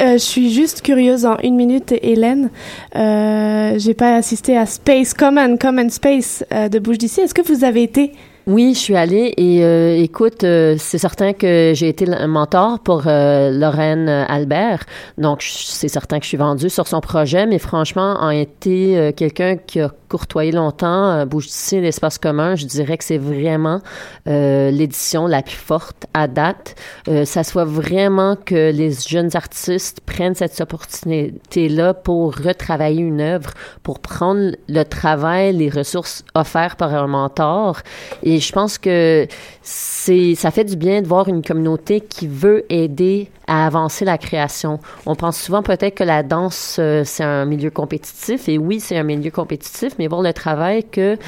Euh, 0.00 0.12
je 0.12 0.18
suis 0.18 0.52
juste 0.52 0.82
curieuse 0.82 1.26
en 1.26 1.36
une 1.42 1.56
minute, 1.56 1.92
Hélène. 2.02 2.50
Euh, 2.96 3.74
J'ai 3.76 3.94
pas 3.94 4.16
assisté 4.16 4.56
à 4.56 4.66
Space 4.66 5.14
Common, 5.14 5.56
Common 5.56 5.88
Space 5.88 6.44
euh, 6.52 6.68
de 6.68 6.78
Bouche 6.78 6.98
d'ici. 6.98 7.20
Est-ce 7.20 7.34
que 7.34 7.42
vous 7.42 7.64
avez 7.64 7.82
été? 7.82 8.12
Oui, 8.46 8.72
je 8.72 8.78
suis 8.78 8.96
allée 8.96 9.34
et 9.36 9.62
euh, 9.62 9.94
écoute, 10.02 10.40
c'est 10.40 10.98
certain 10.98 11.34
que 11.34 11.72
j'ai 11.74 11.88
été 11.88 12.10
un 12.10 12.26
mentor 12.28 12.78
pour 12.78 13.02
euh, 13.06 13.50
Lorraine 13.50 14.08
Albert. 14.08 14.86
Donc, 15.18 15.42
c'est 15.42 15.88
certain 15.88 16.18
que 16.18 16.24
je 16.24 16.28
suis 16.28 16.38
vendue 16.38 16.70
sur 16.70 16.86
son 16.86 17.02
projet, 17.02 17.44
mais 17.44 17.58
franchement, 17.58 18.16
en 18.20 18.30
été 18.30 19.12
quelqu'un 19.14 19.56
qui 19.56 19.80
a 19.80 19.90
courtoyé 20.08 20.52
longtemps, 20.52 21.10
euh, 21.10 21.24
Bouge 21.26 21.46
d'ici, 21.46 21.80
l'espace 21.80 22.18
commun, 22.18 22.56
je 22.56 22.66
dirais 22.66 22.96
que 22.98 23.04
c'est 23.04 23.18
vraiment 23.18 23.80
euh, 24.26 24.70
l'édition 24.70 25.26
la 25.26 25.42
plus 25.42 25.54
forte 25.56 26.06
à 26.14 26.26
date. 26.26 26.74
Euh, 27.08 27.24
ça 27.24 27.44
soit 27.44 27.64
vraiment 27.64 28.36
que 28.36 28.72
les 28.72 28.92
jeunes 28.92 29.30
artistes 29.34 30.00
prennent 30.00 30.34
cette 30.34 30.60
opportunité-là 30.60 31.94
pour 31.94 32.34
retravailler 32.36 33.02
une 33.02 33.20
œuvre, 33.20 33.50
pour 33.82 34.00
prendre 34.00 34.56
le 34.68 34.82
travail, 34.84 35.52
les 35.54 35.68
ressources 35.70 36.24
offertes 36.34 36.78
par 36.78 36.94
un 36.94 37.06
mentor. 37.06 37.80
Et 38.22 38.40
je 38.40 38.52
pense 38.52 38.78
que 38.78 39.26
c'est, 39.70 40.34
ça 40.34 40.50
fait 40.50 40.64
du 40.64 40.76
bien 40.76 41.02
de 41.02 41.06
voir 41.06 41.28
une 41.28 41.42
communauté 41.42 42.00
qui 42.00 42.26
veut 42.26 42.64
aider 42.70 43.28
à 43.46 43.66
avancer 43.66 44.06
la 44.06 44.16
création. 44.16 44.80
On 45.04 45.14
pense 45.14 45.38
souvent 45.38 45.62
peut-être 45.62 45.94
que 45.94 46.04
la 46.04 46.22
danse, 46.22 46.78
euh, 46.78 47.02
c'est 47.04 47.22
un 47.22 47.44
milieu 47.44 47.68
compétitif. 47.68 48.48
Et 48.48 48.56
oui, 48.56 48.80
c'est 48.80 48.96
un 48.96 49.02
milieu 49.02 49.30
compétitif, 49.30 49.92
mais 49.98 50.06
voir 50.06 50.22
le 50.22 50.32
travail 50.32 50.84
que 50.84 51.18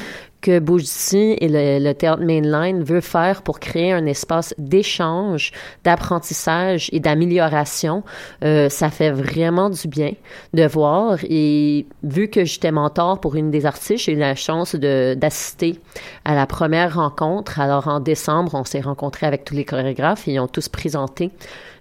que 0.41 0.59
Bouge 0.59 0.83
d'ici 0.83 1.37
et 1.39 1.47
le, 1.49 1.93
théâtre 1.93 2.23
Mainline 2.23 2.83
veut 2.83 3.01
faire 3.01 3.41
pour 3.41 3.59
créer 3.59 3.91
un 3.91 4.05
espace 4.05 4.53
d'échange, 4.57 5.51
d'apprentissage 5.83 6.89
et 6.91 6.99
d'amélioration. 6.99 8.03
Euh, 8.43 8.69
ça 8.69 8.89
fait 8.89 9.11
vraiment 9.11 9.69
du 9.69 9.87
bien 9.87 10.13
de 10.53 10.65
voir. 10.65 11.19
Et 11.23 11.85
vu 12.03 12.27
que 12.27 12.43
j'étais 12.43 12.71
mentor 12.71 13.19
pour 13.19 13.35
une 13.35 13.51
des 13.51 13.65
artistes, 13.65 14.05
j'ai 14.05 14.13
eu 14.13 14.17
la 14.17 14.35
chance 14.35 14.75
d'assister 14.75 15.79
à 16.25 16.35
la 16.35 16.45
première 16.47 16.95
rencontre. 16.95 17.59
Alors 17.59 17.87
en 17.87 17.99
décembre, 17.99 18.55
on 18.55 18.65
s'est 18.65 18.81
rencontrés 18.81 19.27
avec 19.27 19.45
tous 19.45 19.53
les 19.53 19.65
chorégraphes 19.65 20.27
et 20.27 20.33
ils 20.33 20.39
ont 20.39 20.47
tous 20.47 20.69
présenté 20.69 21.31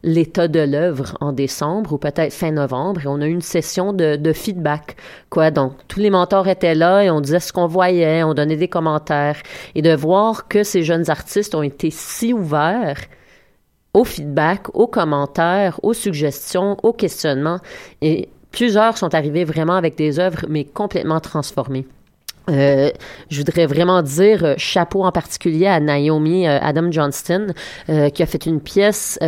l'état 0.02 0.48
de 0.48 0.60
l'œuvre 0.60 1.16
en 1.20 1.32
décembre 1.32 1.92
ou 1.92 1.98
peut-être 1.98 2.32
fin 2.32 2.50
novembre 2.52 3.02
et 3.02 3.06
on 3.06 3.20
a 3.20 3.26
eu 3.26 3.30
une 3.30 3.42
session 3.42 3.92
de, 3.92 4.32
feedback 4.32 4.96
quoi? 5.28 5.50
Donc 5.50 5.74
tous 5.88 6.00
les 6.00 6.10
mentors 6.10 6.48
étaient 6.48 6.74
là 6.74 7.02
et 7.02 7.10
on 7.10 7.20
disait 7.20 7.40
ce 7.40 7.52
qu'on 7.52 7.66
voyait 7.66 8.22
on 8.22 8.32
donnait 8.32 8.56
des 8.56 8.68
commentaires 8.68 9.42
et 9.74 9.82
de 9.82 9.94
voir 9.94 10.48
que 10.48 10.62
ces 10.62 10.82
jeunes 10.82 11.10
artistes 11.10 11.54
ont 11.54 11.62
été 11.62 11.90
si 11.90 12.32
ouverts 12.32 13.00
au 13.92 14.04
feedback, 14.04 14.74
aux 14.74 14.86
commentaires, 14.86 15.80
aux 15.82 15.94
suggestions, 15.94 16.76
aux 16.82 16.92
questionnements. 16.92 17.58
Et 18.02 18.28
plusieurs 18.52 18.96
sont 18.96 19.14
arrivés 19.14 19.44
vraiment 19.44 19.74
avec 19.74 19.96
des 19.96 20.18
œuvres, 20.18 20.46
mais 20.48 20.64
complètement 20.64 21.20
transformées. 21.20 21.86
Euh, 22.48 22.90
je 23.30 23.38
voudrais 23.38 23.66
vraiment 23.66 24.02
dire 24.02 24.44
euh, 24.44 24.54
chapeau 24.56 25.04
en 25.04 25.12
particulier 25.12 25.66
à 25.66 25.78
Naomi 25.78 26.48
euh, 26.48 26.58
Adam 26.60 26.90
Johnston, 26.90 27.48
qui 27.86 28.22
a 28.22 28.26
fait 28.26 28.46
une 28.46 28.60
pièce 28.60 29.18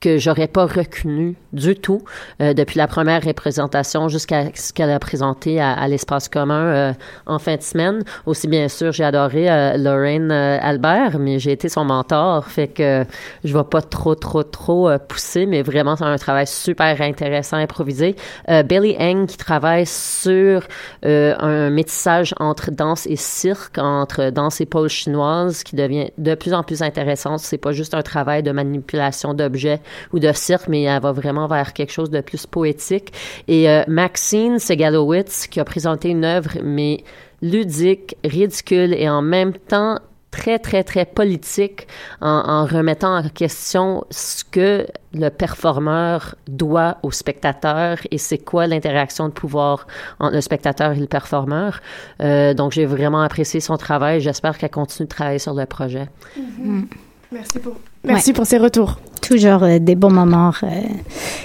que 0.00 0.18
j'aurais 0.18 0.46
pas 0.46 0.66
reconnu 0.66 1.36
du 1.52 1.74
tout 1.74 2.02
euh, 2.40 2.54
depuis 2.54 2.78
la 2.78 2.86
première 2.86 3.22
représentation 3.22 4.08
jusqu'à 4.08 4.44
ce 4.54 4.72
qu'elle 4.72 4.90
a 4.90 4.98
présenté 4.98 5.60
à, 5.60 5.72
à 5.72 5.88
l'espace 5.88 6.28
commun 6.28 6.66
euh, 6.66 6.92
en 7.26 7.38
fin 7.38 7.56
de 7.56 7.62
semaine. 7.62 8.04
Aussi 8.26 8.48
bien 8.48 8.68
sûr, 8.68 8.92
j'ai 8.92 9.04
adoré 9.04 9.50
euh, 9.50 9.76
Lorraine 9.76 10.30
euh, 10.30 10.58
Albert, 10.60 11.18
mais 11.18 11.38
j'ai 11.38 11.52
été 11.52 11.68
son 11.68 11.84
mentor, 11.84 12.46
fait 12.46 12.68
que 12.68 13.04
je 13.44 13.56
vais 13.56 13.64
pas 13.64 13.82
trop 13.82 14.14
trop 14.14 14.42
trop 14.42 14.88
euh, 14.88 14.98
pousser, 14.98 15.46
mais 15.46 15.62
vraiment 15.62 15.96
c'est 15.96 16.04
un 16.04 16.16
travail 16.16 16.46
super 16.46 17.00
intéressant, 17.00 17.56
improvisé. 17.56 18.14
Euh, 18.48 18.62
Billy 18.62 18.94
Eng 18.98 19.26
qui 19.26 19.36
travaille 19.36 19.86
sur 19.86 20.62
un 21.02 21.70
métissage 21.70 22.34
entre 22.38 22.70
danse 22.70 23.06
et 23.06 23.16
cirque, 23.16 23.78
entre 23.78 24.30
danse 24.30 24.60
et 24.60 24.66
pôle 24.66 24.88
chinoise, 24.88 25.62
qui 25.62 25.76
devient 25.76 26.10
de 26.18 26.34
plus 26.34 26.52
en 26.54 26.62
plus 26.62 26.82
intéressant. 26.82 27.38
C'est 27.38 27.58
pas 27.58 27.72
juste 27.72 27.94
un 27.94 28.02
travail 28.02 28.42
de 28.42 28.52
manipulation 28.52 29.34
d'objets 29.34 29.80
ou 30.12 30.18
de 30.18 30.32
cirque, 30.32 30.68
mais 30.68 30.82
elle 30.82 31.00
va 31.02 31.12
vraiment 31.12 31.46
vers 31.46 31.72
quelque 31.72 31.92
chose 31.92 32.10
de 32.10 32.20
plus 32.20 32.46
poétique. 32.46 33.12
Et 33.46 33.68
euh, 33.68 33.82
Maxine 33.88 34.58
Segalowitz, 34.58 35.46
qui 35.46 35.60
a 35.60 35.64
présenté 35.64 36.10
une 36.10 36.24
œuvre, 36.24 36.58
mais 36.62 37.04
ludique, 37.42 38.16
ridicule 38.24 38.94
et 38.94 39.08
en 39.08 39.22
même 39.22 39.52
temps 39.52 39.98
très, 40.30 40.58
très, 40.58 40.84
très 40.84 41.04
politique 41.04 41.86
en, 42.20 42.28
en, 42.28 42.66
remettant 42.66 43.16
en 43.16 43.28
question 43.28 44.04
ce 44.10 44.44
que 44.44 44.86
le 45.14 45.30
performeur 45.30 46.34
doit 46.46 46.98
au 47.02 47.10
spectateur 47.10 47.98
et 48.10 48.18
c'est 48.18 48.38
quoi 48.38 48.66
l'interaction 48.66 49.28
de 49.28 49.32
pouvoir 49.32 49.86
entre 50.20 50.34
le 50.34 50.40
spectateur 50.40 50.92
et 50.92 51.00
le 51.00 51.06
performeur. 51.06 51.80
Euh, 52.20 52.54
donc, 52.54 52.72
j'ai 52.72 52.84
vraiment 52.84 53.22
apprécié 53.22 53.60
son 53.60 53.76
travail. 53.76 54.20
J'espère 54.20 54.58
qu'elle 54.58 54.70
continue 54.70 55.06
de 55.06 55.12
travailler 55.12 55.38
sur 55.38 55.54
le 55.54 55.66
projet. 55.66 56.08
Mm 56.36 56.42
-hmm. 56.42 56.84
Merci 57.32 57.58
pour, 57.58 57.74
merci 58.04 58.30
ouais. 58.30 58.34
pour 58.34 58.46
ces 58.46 58.58
retours. 58.58 58.98
Toujours 59.20 59.62
euh, 59.62 59.78
des 59.78 59.94
bons 59.94 60.10
moments 60.10 60.52
euh, 60.62 60.66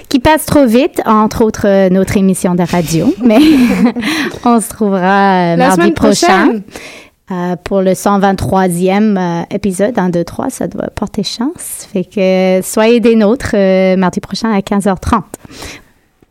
qui 0.08 0.18
passent 0.18 0.46
trop 0.46 0.66
vite, 0.66 1.02
entre 1.06 1.44
autres 1.44 1.66
euh, 1.66 1.90
notre 1.90 2.16
émission 2.16 2.54
de 2.54 2.62
radio. 2.62 3.12
Mais 3.24 3.38
on 4.44 4.60
se 4.60 4.68
trouvera 4.68 5.56
mardi 5.56 5.90
prochain. 5.92 6.60
pour 7.64 7.80
le 7.82 7.92
123e 7.92 9.46
épisode, 9.50 9.98
1, 9.98 10.10
2, 10.10 10.24
3, 10.24 10.50
ça 10.50 10.68
doit 10.68 10.88
porter 10.94 11.22
chance. 11.22 11.88
Fait 11.92 12.04
que 12.04 12.60
soyez 12.62 13.00
des 13.00 13.16
nôtres 13.16 13.56
mardi 13.96 14.20
prochain 14.20 14.52
à 14.52 14.60
15h30. 14.60 15.22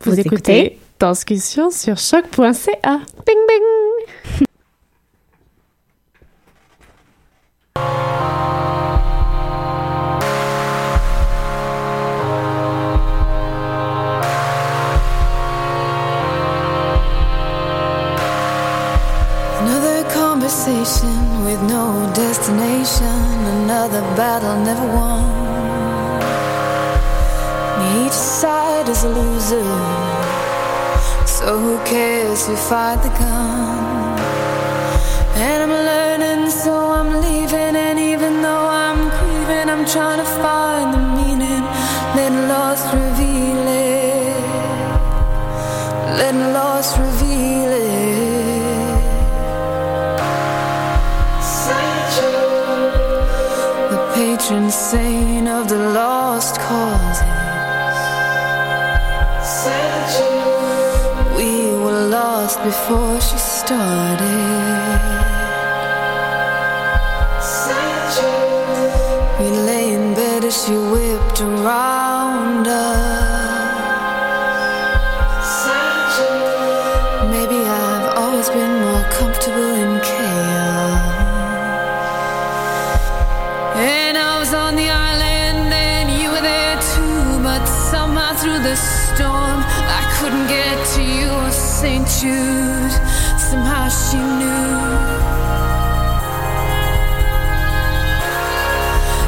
Vous, 0.00 0.12
Vous 0.12 0.20
écoutez, 0.20 0.78
Danscussion 1.00 1.70
sur 1.70 1.98
choc.ca. 1.98 3.00
Bing 3.26 3.36
bing! 3.48 4.46
with 20.66 21.60
no 21.68 22.10
destination, 22.14 23.04
another 23.04 24.00
battle 24.16 24.56
never 24.64 24.86
won. 24.96 25.24
Each 28.00 28.12
side 28.12 28.88
is 28.88 29.04
a 29.04 29.10
loser, 29.10 29.62
so 31.26 31.58
who 31.58 31.76
cares 31.84 32.46
who 32.46 32.56
fight 32.56 33.02
the 33.02 33.10
gun? 33.10 34.18
And 35.36 35.64
I'm 35.64 35.70
learning, 35.70 36.50
so 36.50 36.72
I'm 36.72 37.20
leaving, 37.20 37.76
and 37.76 37.98
even 37.98 38.40
though 38.40 38.66
I'm 38.66 39.10
grieving, 39.18 39.68
I'm 39.68 39.84
trying 39.84 40.20
to 40.24 40.30
find 40.40 40.94
the 40.94 41.02
meaning. 41.18 41.64
Let 42.16 42.32
lost 42.48 42.86
reveal 42.94 43.68
it. 43.68 44.40
Let 46.16 46.34
lost 46.54 46.96
reveal 46.96 47.23
saint 54.44 55.48
of 55.48 55.68
the 55.70 55.78
lost 55.94 56.60
causes. 56.60 57.22
We 61.34 61.72
were 61.82 62.08
lost 62.08 62.62
before 62.62 63.18
she 63.22 63.38
started. 63.38 65.00
We 69.40 69.48
lay 69.68 69.94
in 69.94 70.14
bed 70.14 70.44
as 70.44 70.66
she 70.66 70.72
whipped 70.72 71.40
around 71.40 72.66
us. 72.66 73.33
Jude 92.20 92.92
Somehow 93.36 93.88
she 93.88 94.18
knew. 94.18 95.34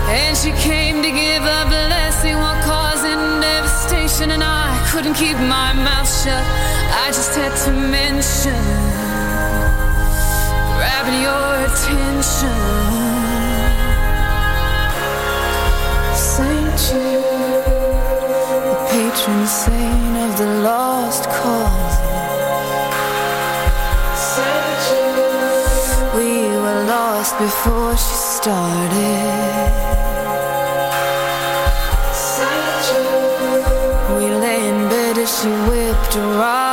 And 0.08 0.36
she 0.36 0.52
came 0.68 1.02
to 1.02 1.10
give 1.10 1.42
a 1.42 1.62
blessing 1.66 2.36
while 2.36 2.60
causing 2.62 3.40
devastation. 3.40 4.30
And 4.30 4.42
I 4.42 4.70
couldn't 4.90 5.14
keep 5.14 5.36
my 5.36 5.72
mouth 5.72 6.08
shut. 6.08 6.44
I 7.04 7.08
just 7.08 7.34
had 7.34 7.54
to 7.64 7.72
mention 7.72 8.64
Grabbing 10.76 11.20
your 11.26 11.50
attention. 11.66 12.56
Saint 16.14 16.74
Jude, 16.84 17.64
the 18.66 18.76
patron 18.90 19.46
saint 19.46 20.16
of 20.24 20.38
the 20.38 20.62
lost 20.62 20.85
before 27.38 27.94
she 27.96 28.14
started. 28.14 28.96
We 34.16 34.30
lay 34.30 34.68
in 34.68 34.88
bed 34.88 35.18
as 35.18 35.40
she 35.40 35.48
whipped 35.48 36.16
us. 36.16 36.65